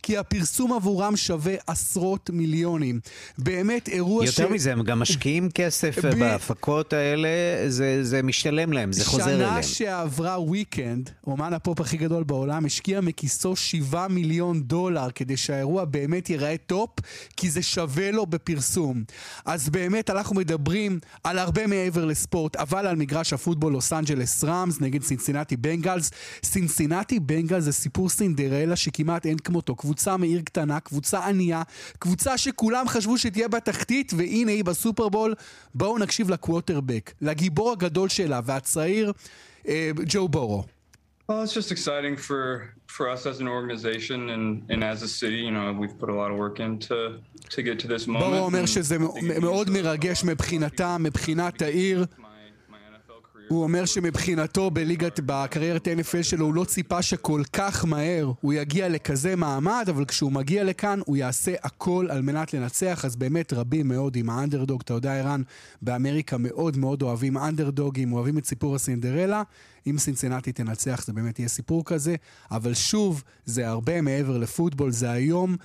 כי 0.02 0.18
הפרסום 0.18 0.72
עבורם 0.72 1.16
שווה 1.16 1.54
עשרות 1.66 2.30
מיליונים. 2.30 3.00
באמת 3.38 3.88
אירוע 3.88 4.24
יותר 4.24 4.36
ש... 4.36 4.38
יותר 4.38 4.54
מזה, 4.54 4.72
הם 4.72 4.82
גם 4.82 4.98
משקיעים 4.98 5.50
כסף 5.50 6.04
ב... 6.04 6.18
בהפקות 6.18 6.92
האלה, 6.92 7.28
זה, 7.68 8.04
זה 8.04 8.22
משתלם 8.22 8.72
להם, 8.72 8.92
זה 8.92 9.04
חוזר 9.04 9.34
אליהם. 9.34 9.50
שנה 9.50 9.62
שעברה 9.62 10.40
וויקנד, 10.40 11.10
אומן 11.26 11.52
הפופ 11.52 11.80
הכי 11.80 11.96
גדול 11.96 12.22
בעולם, 12.24 12.64
השקיע 12.64 13.00
מכיסו 13.00 13.56
7 13.56 14.08
מיליון 14.08 14.62
דולר 14.62 15.10
כדי 15.14 15.36
שהאירוע 15.36 15.84
באמת 15.84 16.30
ייראה 16.30 16.56
טופ, 16.66 16.90
כי 17.36 17.50
זה 17.50 17.62
שווה 17.62 18.10
לו 18.10 18.26
בפרסום. 18.26 19.04
אז 19.44 19.68
באמת 19.68 20.10
אנחנו 20.10 20.34
מדברים 20.42 20.98
על 21.24 21.38
הרבה 21.38 21.66
מעבר 21.66 22.04
לספורט, 22.04 22.56
אבל 22.56 22.86
על 22.86 22.96
מגרש 22.96 23.32
הפוטבול 23.32 23.72
לוס 23.72 23.92
אנג'לס 23.92 24.44
ראמס 24.44 24.80
נגד 24.80 25.02
סינסינטי 25.02 25.56
בנגלס. 25.56 26.10
סינסינטי 26.44 27.20
בנגלס 27.20 27.64
זה 27.64 27.72
סיפור 27.72 28.08
סינדרלה 28.08 28.76
שכמעט 28.76 29.26
אין 29.26 29.38
כמותו. 29.38 29.76
קבוצה 29.76 30.16
מעיר 30.16 30.40
קטנה, 30.40 30.80
קבוצה 30.80 31.26
ענייה, 31.26 31.62
קבוצה 31.98 32.38
שכולם 32.38 32.88
חשבו 32.88 33.18
שתהיה 33.18 33.48
בתחתית, 33.48 34.12
והנה 34.16 34.52
היא 34.52 34.64
בסופרבול. 34.64 35.34
בואו 35.74 35.98
נקשיב 35.98 36.30
לקווטרבק, 36.30 37.12
לגיבור 37.20 37.72
הגדול 37.72 38.08
שלה 38.08 38.40
והצעיר, 38.44 39.12
אה, 39.68 39.90
ג'ו 40.06 40.28
בורו. 40.28 40.64
Well, 41.28 41.42
it's 41.44 41.54
just 41.54 41.70
exciting 41.70 42.16
for 42.16 42.74
for 42.86 43.08
us 43.08 43.26
as 43.26 43.40
an 43.40 43.48
organization 43.48 44.30
and, 44.34 44.44
and 44.72 44.80
as 44.84 45.02
a 45.02 45.08
city. 45.08 45.40
You 45.46 45.52
know, 45.56 45.72
we've 45.72 45.96
put 45.98 46.08
a 46.10 46.14
lot 46.14 46.30
of 46.32 46.36
work 46.36 46.60
in 46.60 46.78
to, 46.88 47.18
get 47.68 47.78
to 47.80 47.88
this 47.88 48.06
moment. 48.06 48.30
בורו 48.30 48.44
אומר 48.44 48.66
שזה 48.66 48.96
מאוד 49.40 49.70
מרגש 49.70 50.24
מבחינתם, 50.24 51.02
מבחינת 51.04 51.62
העיר. 51.62 52.04
הוא 53.52 53.62
אומר 53.62 53.84
שמבחינתו 53.84 54.70
בליגת, 54.70 55.20
בקריירת 55.26 55.88
NFL 55.88 56.22
שלו 56.22 56.46
הוא 56.46 56.54
לא 56.54 56.64
ציפה 56.64 57.02
שכל 57.02 57.42
כך 57.52 57.84
מהר 57.84 58.32
הוא 58.40 58.52
יגיע 58.52 58.88
לכזה 58.88 59.36
מעמד, 59.36 59.86
אבל 59.90 60.04
כשהוא 60.04 60.32
מגיע 60.32 60.64
לכאן 60.64 61.00
הוא 61.06 61.16
יעשה 61.16 61.54
הכל 61.62 62.06
על 62.10 62.22
מנת 62.22 62.54
לנצח, 62.54 63.04
אז 63.04 63.16
באמת 63.16 63.52
רבים 63.52 63.88
מאוד 63.88 64.16
עם 64.16 64.30
האנדרדוג. 64.30 64.80
אתה 64.84 64.94
יודע, 64.94 65.14
ערן, 65.14 65.42
באמריקה 65.82 66.36
מאוד 66.38 66.76
מאוד 66.76 67.02
אוהבים 67.02 67.38
אנדרדוגים, 67.38 68.12
אוהבים 68.12 68.38
את 68.38 68.46
סיפור 68.46 68.74
הסינדרלה. 68.74 69.42
אם 69.86 69.98
סינסנטי 69.98 70.52
תנצח 70.52 71.04
זה 71.06 71.12
באמת 71.12 71.38
יהיה 71.38 71.48
סיפור 71.48 71.84
כזה, 71.84 72.16
אבל 72.50 72.74
שוב, 72.74 73.22
זה 73.46 73.68
הרבה 73.68 74.00
מעבר 74.00 74.38
לפוטבול, 74.38 74.90
זה 74.90 75.10
היום... 75.10 75.56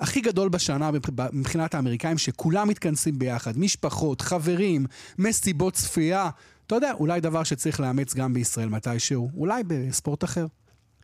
הכי 0.00 0.20
גדול 0.20 0.48
בשנה 0.48 0.90
מבחינת 1.32 1.74
האמריקאים, 1.74 2.18
שכולם 2.18 2.68
מתכנסים 2.68 3.18
ביחד, 3.18 3.58
משפחות, 3.58 4.20
חברים, 4.20 4.86
מסיבות 5.18 5.74
צפייה. 5.74 6.30
אתה 6.66 6.74
יודע, 6.74 6.92
אולי 6.92 7.20
דבר 7.20 7.44
שצריך 7.44 7.80
לאמץ 7.80 8.14
גם 8.14 8.34
בישראל 8.34 8.68
מתישהו, 8.68 9.30
אולי 9.36 9.62
בספורט 9.66 10.24
אחר. 10.24 10.46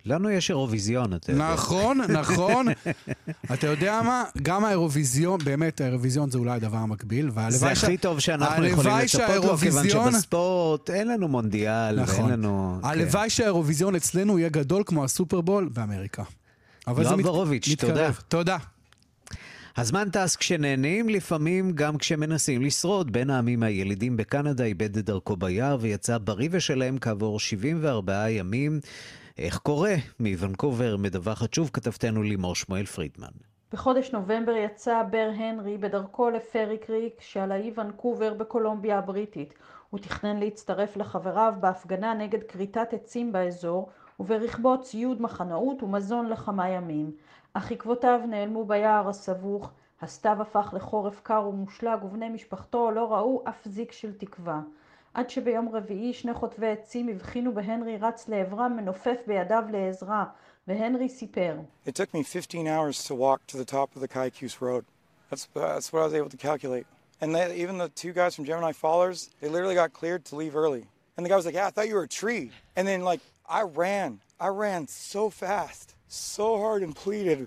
לנו 0.04 0.30
יש 0.30 0.50
אירוויזיון, 0.50 1.14
אתה 1.14 1.32
יודע. 1.32 1.52
נכון, 1.52 2.00
נכון. 2.00 2.66
אתה 3.54 3.66
יודע 3.66 4.00
מה? 4.02 4.24
גם 4.42 4.64
האירוויזיון, 4.64 5.40
באמת, 5.44 5.80
האירוויזיון 5.80 6.30
זה 6.30 6.38
אולי 6.38 6.52
הדבר 6.52 6.76
המקביל. 6.76 7.30
זה 7.48 7.70
הכי 7.70 7.96
טוב 7.96 8.18
שאנחנו 8.18 8.66
יכולים 8.66 8.92
לצפות 8.96 9.44
לו, 9.44 9.56
כיוון 9.56 9.88
שבספורט 9.88 10.90
אין 10.90 11.08
לנו 11.08 11.28
מונדיאל, 11.28 12.02
נכון. 12.02 12.24
ואין 12.24 12.32
לנו... 12.32 12.80
הלוואי 12.82 13.22
כן. 13.22 13.28
שהאירוויזיון 13.28 13.94
אצלנו 13.94 14.38
יהיה 14.38 14.48
גדול 14.48 14.82
כמו 14.86 15.04
הסופרבול 15.04 15.68
באמריקה. 15.72 16.22
אבל 16.86 17.04
זה 17.08 17.16
מת... 17.16 17.26
תודה. 17.78 18.10
תודה. 18.28 18.56
הזמן 19.76 20.10
טס 20.10 20.36
כשנהנים, 20.36 21.08
לפעמים 21.08 21.72
גם 21.74 21.98
כשמנסים 21.98 22.62
לשרוד. 22.62 23.12
בין 23.12 23.30
העמים 23.30 23.62
הילידים 23.62 24.16
בקנדה 24.16 24.64
איבד 24.64 24.96
את 24.96 25.04
דרכו 25.04 25.36
ביער 25.36 25.76
ויצא 25.80 26.18
בריא 26.18 26.48
ושלם 26.52 26.98
כעבור 26.98 27.40
74 27.40 28.30
ימים. 28.30 28.80
איך 29.38 29.58
קורה? 29.58 29.94
מוונקובר 30.20 30.96
מדווחת 30.96 31.54
שוב 31.54 31.70
כתבתנו 31.72 32.22
לימור 32.22 32.54
שמואל 32.54 32.84
פרידמן. 32.86 33.28
בחודש 33.72 34.10
נובמבר 34.10 34.52
יצא 34.52 35.02
בר 35.10 35.30
הנרי 35.36 35.78
בדרכו 35.78 36.30
לפרי 36.30 36.78
קריק 36.78 37.20
שעל 37.20 37.52
האי 37.52 37.72
ונקובר 37.76 38.34
בקולומביה 38.34 38.98
הבריטית. 38.98 39.54
הוא 39.90 40.00
תכנן 40.00 40.36
להצטרף 40.36 40.96
לחבריו 40.96 41.54
בהפגנה 41.60 42.14
נגד 42.14 42.42
כריתת 42.42 42.94
עצים 42.94 43.32
באזור 43.32 43.90
וברכבו 44.20 44.82
ציוד 44.82 45.22
מחנאות 45.22 45.82
ומזון 45.82 46.26
לכמה 46.26 46.68
ימים. 46.68 47.12
אך 47.54 47.72
עקבותיו 47.72 48.20
נעלמו 48.28 48.64
ביער 48.64 49.08
הסבוך, 49.08 49.70
הסתיו 50.00 50.42
הפך 50.42 50.70
לחורף 50.76 51.20
קר 51.22 51.46
ומושלג 51.48 52.04
ובני 52.04 52.28
משפחתו 52.28 52.90
לא 52.90 53.12
ראו 53.12 53.42
אף 53.48 53.68
זיק 53.68 53.92
של 53.92 54.12
תקווה. 54.18 54.60
עד 55.14 55.30
שביום 55.30 55.68
רביעי 55.68 56.12
שני 56.12 56.34
חוטבי 56.34 56.68
עצים 56.68 57.08
הבחינו 57.08 57.54
בהנרי 57.54 57.96
רץ 57.96 58.28
לעברם 58.28 58.76
מנופף 58.76 59.16
בידיו 59.26 59.64
לעזרה, 59.72 60.24
והנרי 60.68 61.08
סיפר. 61.08 61.56
It 61.86 61.94
took 61.94 62.14
me 62.14 62.22
15 62.22 62.66
hours 62.66 63.04
to 63.04 63.14
walk 63.14 63.46
to 63.48 63.56
the 63.56 63.64
top 63.64 63.96
of 63.96 64.00
the 64.00 64.08
Kaikus 64.08 64.60
Road. 64.60 64.84
That's, 65.30 65.48
that's 65.54 65.92
what 65.92 66.02
I 66.02 66.04
was 66.04 66.14
able 66.14 66.30
to 66.30 66.36
calculate. 66.36 66.86
And 67.20 67.34
they, 67.34 67.56
even 67.56 67.78
the 67.78 67.88
two 67.88 68.12
guys 68.12 68.34
from 68.34 68.44
Gemini 68.44 68.72
Fallers, 68.72 69.30
they 69.40 69.48
literally 69.48 69.74
got 69.74 69.92
cleared 69.92 70.24
to 70.26 70.36
leave 70.36 70.54
early. 70.56 70.86
And 71.16 71.26
the 71.26 71.28
guy 71.28 71.36
was 71.36 71.46
like, 71.46 71.54
yeah, 71.54 71.66
I 71.66 71.70
thought 71.70 71.88
you 71.88 71.96
were 71.96 72.04
a 72.04 72.08
tree. 72.08 72.50
And 72.76 72.86
then 72.88 73.02
like, 73.02 73.20
I 73.48 73.62
ran. 73.62 74.20
I 74.38 74.48
ran 74.48 74.86
so 74.86 75.28
fast, 75.28 75.94
so 76.10 76.58
hard 76.58 76.82
and 76.82 76.94
pleaded, 76.94 77.46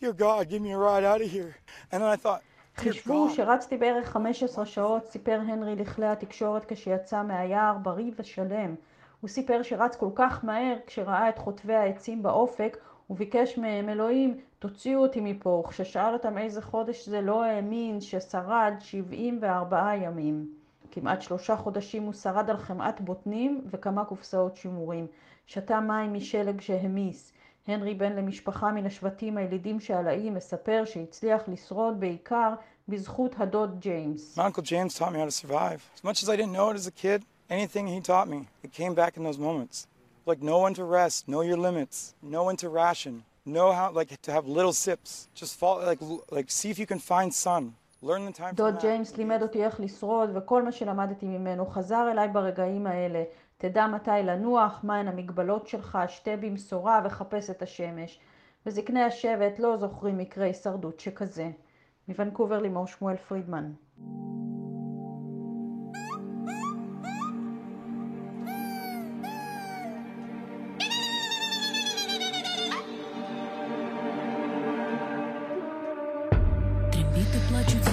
dear 0.00 0.12
God, 0.12 0.48
give 0.48 0.62
me 0.62 0.72
a 0.72 0.78
ride 0.78 1.04
out 1.04 1.20
of 1.20 1.30
here. 1.30 1.56
And 1.90 2.02
then 2.02 2.10
I 2.10 2.16
thought, 2.16 2.42
חישבו 2.76 3.30
שרצתי 3.30 3.76
בערך 3.76 4.08
15 4.08 4.66
שעות, 4.66 5.04
סיפר 5.04 5.40
הנרי 5.48 5.76
לכלי 5.76 6.06
התקשורת 6.06 6.64
כשיצא 6.72 7.22
מהיער 7.22 7.76
בריא 7.82 8.10
ושלם. 8.18 8.74
הוא 9.20 9.28
סיפר 9.28 9.62
שרץ 9.62 9.96
כל 9.96 10.10
כך 10.14 10.44
מהר 10.44 10.76
כשראה 10.86 11.28
את 11.28 11.38
חוטבי 11.38 11.74
העצים 11.74 12.22
באופק, 12.22 12.76
וביקש 13.10 13.58
מהם, 13.58 13.88
אלוהים, 13.88 14.40
תוציאו 14.58 15.00
אותי 15.00 15.20
מפה. 15.20 15.62
וכששאל 15.64 16.12
אותם 16.12 16.38
איזה 16.38 16.62
חודש 16.62 17.08
זה 17.08 17.20
לא 17.20 17.44
האמין 17.44 18.00
ששרד 18.00 18.74
74 18.80 19.94
ימים. 19.94 20.48
כמעט 20.90 21.22
שלושה 21.22 21.56
חודשים 21.56 22.02
הוא 22.02 22.12
שרד 22.12 22.50
על 22.50 22.56
חמאת 22.56 23.00
בוטנים 23.00 23.64
וכמה 23.70 24.04
קופסאות 24.04 24.56
שימורים. 24.56 25.06
שתה 25.46 25.80
מים 25.80 26.14
משלג 26.14 26.60
שהמיס. 26.60 27.32
הנרי 27.66 27.94
בן 27.94 28.12
למשפחה 28.12 28.72
מן 28.72 28.86
השבטים 28.86 29.36
הילידים 29.36 29.80
שעל 29.80 30.08
האי 30.08 30.30
מספר 30.30 30.82
שהצליח 30.84 31.42
לשרוד 31.48 32.00
בעיקר 32.00 32.54
בזכות 32.88 33.34
הדוד 33.38 33.80
ג'יימס. 33.80 34.38
My 34.38 34.42
uncle 34.42 34.62
James 34.62 34.94
taught 34.98 35.12
me 35.12 35.18
how 35.18 35.24
to 35.24 35.30
survive. 35.30 35.80
As 35.96 36.04
much 36.04 36.22
as 36.22 36.28
I 36.28 36.36
didn't 36.36 36.52
know 36.52 36.70
it 36.70 36.76
as 36.76 36.86
a 36.86 36.90
kid, 36.90 37.24
anything 37.48 37.86
he 37.86 38.00
taught 38.00 38.28
me, 38.28 38.40
it 38.62 38.72
came 38.72 38.94
back 38.94 39.16
in 39.16 39.22
those 39.24 39.38
moments. 39.38 39.86
Like 40.26 40.40
know 40.42 40.58
when 40.64 40.74
to 40.80 40.84
rest, 40.84 41.18
know 41.32 41.42
your 41.50 41.60
limits, 41.68 41.96
know 42.32 42.42
when 42.48 42.56
to 42.62 42.68
ration, 42.68 43.14
know 43.56 43.68
how 43.78 43.86
like 43.98 44.10
to 44.26 44.30
have 44.36 44.44
little 44.58 44.76
sips. 44.86 45.10
Just 45.40 45.52
fall 45.60 45.76
like 45.90 46.02
like 46.36 46.48
see 46.58 46.70
if 46.74 46.78
you 46.82 46.88
can 46.92 47.00
find 47.12 47.28
sun. 47.46 47.64
Learn 48.02 48.22
the 48.26 48.32
time 48.32 48.54
דוד 48.54 48.80
ג'יימס 48.80 49.16
לימד 49.16 49.42
אותי 49.42 49.64
איך 49.64 49.80
לשרוד, 49.80 50.30
וכל 50.34 50.62
מה 50.62 50.72
שלמדתי 50.72 51.26
ממנו 51.26 51.66
חזר 51.66 52.08
אליי 52.12 52.28
ברגעים 52.28 52.86
האלה. 52.86 53.22
תדע 53.64 53.86
מתי 53.86 54.10
לנוח, 54.24 54.80
מהן 54.82 55.08
המגבלות 55.08 55.66
שלך, 55.66 55.98
שתה 56.08 56.36
במשורה 56.36 57.00
וחפש 57.04 57.50
את 57.50 57.62
השמש. 57.62 58.20
וזקני 58.66 59.02
השבט 59.02 59.58
לא 59.58 59.76
זוכרים 59.76 60.18
מקרה 60.18 60.44
הישרדות 60.44 61.00
שכזה. 61.00 61.50
מוונקובר 62.08 62.58
לימור 62.58 62.86
שמואל 62.86 63.16
פרידמן. 63.16 63.72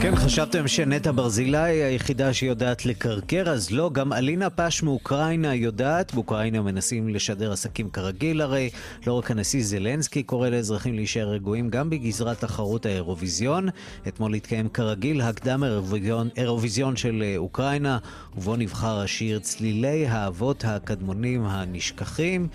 כן, 0.02 0.16
חשבתם 0.16 0.68
שנטע 0.68 1.12
ברזילי 1.12 1.58
היא 1.58 1.84
היחידה 1.84 2.34
שיודעת 2.34 2.86
לקרקר, 2.86 3.50
אז 3.50 3.72
לא, 3.72 3.90
גם 3.94 4.14
אלינה 4.14 4.50
פש 4.50 4.84
מאוקראינה 4.84 5.56
יודעת. 5.56 6.14
באוקראינה 6.14 6.62
מנסים 6.62 7.10
לשדר 7.10 7.52
עסקים 7.52 7.90
כרגיל 7.90 8.42
הרי. 8.42 8.70
לא 9.08 9.14
רק 9.14 9.32
הנשיא 9.32 9.64
זלנסקי 9.64 10.24
קורא 10.24 10.50
לאזרחים 10.50 10.96
להישאר 10.96 11.30
רגועים, 11.30 11.70
גם 11.70 11.90
בגזרת 11.90 12.40
תחרות 12.40 12.86
האירוויזיון. 12.86 13.70
אתמול 14.08 14.34
התקיים 14.34 14.70
כרגיל 14.70 15.22
הקדם 15.22 15.64
אירוויזיון, 15.64 16.30
אירוויזיון 16.38 16.96
של 16.96 17.24
אוקראינה, 17.38 17.98
ובו 18.38 18.56
נבחר 18.56 19.00
השיר 19.00 19.40
צלילי 19.40 20.08
האבות 20.08 20.64
הקדמונים 20.68 21.46
הנשכחים. 21.46 22.48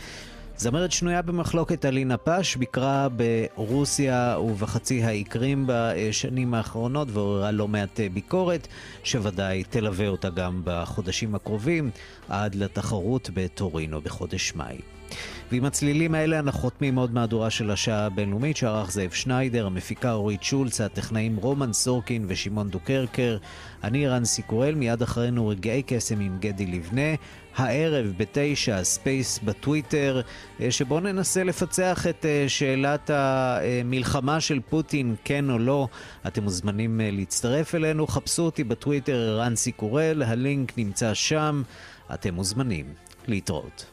זמרת 0.59 0.93
שנויה 0.93 1.23
במחלוקת 1.23 1.85
אלינה 1.85 2.17
פש 2.17 2.57
ביקרה 2.57 3.09
ברוסיה 3.09 4.37
ובחצי 4.41 5.03
האי 5.03 5.25
קרים 5.25 5.65
בשנים 5.67 6.55
האחרונות 6.55 7.09
ועוררה 7.11 7.51
לא 7.51 7.69
מעט 7.69 8.01
ביקורת 8.13 8.69
שוודאי 9.05 9.65
תלווה 9.65 10.09
אותה 10.09 10.31
גם 10.31 10.61
בחודשים 10.65 11.35
הקרובים 11.35 11.91
עד 12.29 12.55
לתחרות 12.55 13.31
בטורינו 13.35 14.01
בחודש 14.01 14.55
מאי. 14.55 14.96
ועם 15.53 15.65
הצלילים 15.65 16.15
האלה 16.15 16.39
אנחנו 16.39 16.61
חותמים 16.61 16.97
עוד 16.97 17.15
מהדורה 17.15 17.51
של 17.51 17.71
השעה 17.71 18.07
הבינלאומית 18.07 18.57
שערך 18.57 18.93
זאב 18.93 19.11
שניידר, 19.11 19.67
המפיקה 19.67 20.13
אורית 20.13 20.43
שולץ, 20.43 20.81
הטכנאים 20.81 21.37
רומן 21.37 21.73
סורקין 21.73 22.25
ושמעון 22.29 22.69
דוקרקר. 22.71 23.39
אני 23.85 24.07
ערן 24.09 24.43
סיקורל, 24.43 24.75
מיד 24.75 25.03
אחרינו 25.03 25.49
רגעי 25.49 25.83
קסם 25.87 26.21
עם 26.21 26.37
גדי 26.41 26.67
לבנה. 26.67 27.15
הערב 27.57 28.13
בתשע, 28.17 28.85
Space 28.85 29.39
בטוויטר, 29.45 30.21
שבו 30.71 31.01
ננסה 31.01 31.45
לפצח 31.45 32.07
את 32.07 32.27
שאלת 32.49 33.11
המלחמה 33.15 34.41
של 34.41 34.61
פוטין, 34.69 35.15
כן 35.25 35.51
או 35.51 35.59
לא. 35.59 35.89
אתם 36.27 36.43
מוזמנים 36.43 37.01
להצטרף 37.05 37.75
אלינו, 37.75 38.07
חפשו 38.07 38.43
אותי 38.43 38.65
בטוויטר 38.65 39.39
רנסי 39.39 39.73
קורל, 39.73 40.23
הלינק 40.23 40.79
נמצא 40.79 41.15
שם, 41.15 41.63
אתם 42.15 42.35
מוזמנים 42.35 42.87
להתראות. 43.29 43.85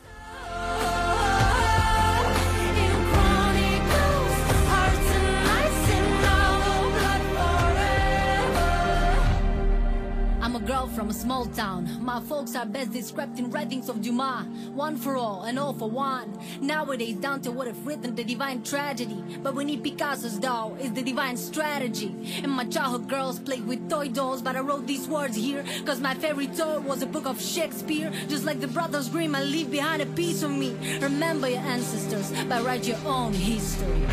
From 10.94 11.10
a 11.10 11.14
small 11.14 11.46
town. 11.48 11.98
My 12.02 12.20
folks 12.22 12.56
are 12.56 12.66
best 12.66 12.94
described 12.94 13.40
in 13.40 13.50
writings 13.50 13.90
of 13.90 14.02
Dumas. 14.02 14.46
One 14.70 14.96
for 14.96 15.16
all 15.16 15.44
and 15.44 15.58
all 15.58 15.74
for 15.74 15.90
one. 15.90 16.38
Nowadays, 16.62 17.16
Dante 17.16 17.50
would 17.50 17.68
have 17.68 17.86
written 17.86 18.16
the 18.16 18.24
divine 18.24 18.64
tragedy. 18.64 19.24
But 19.42 19.56
we 19.56 19.66
need 19.66 19.84
Picasso's 19.84 20.38
doll, 20.38 20.76
is 20.80 20.94
the 20.94 21.02
divine 21.02 21.38
strategy. 21.38 22.42
And 22.44 22.52
my 22.52 22.66
childhood 22.66 23.10
girls 23.10 23.40
played 23.40 23.66
with 23.66 23.90
toy 23.90 24.10
dolls, 24.10 24.42
but 24.42 24.56
I 24.56 24.60
wrote 24.60 24.86
these 24.86 25.08
words 25.08 25.36
here. 25.36 25.64
Cause 25.86 26.00
my 26.00 26.14
favorite 26.14 26.56
tale 26.56 26.82
was 26.82 27.02
a 27.02 27.08
book 27.08 27.26
of 27.26 27.42
Shakespeare. 27.42 28.12
Just 28.28 28.46
like 28.46 28.60
the 28.60 28.68
Brothers 28.68 29.10
Grimm, 29.10 29.36
I 29.36 29.44
leave 29.44 29.72
behind 29.72 30.02
a 30.02 30.06
piece 30.06 30.44
of 30.44 30.52
me. 30.52 31.00
Remember 31.00 31.50
your 31.50 31.60
ancestors, 31.60 32.32
but 32.48 32.64
write 32.64 32.88
your 32.88 33.00
own 33.06 33.34
history. 33.34 34.06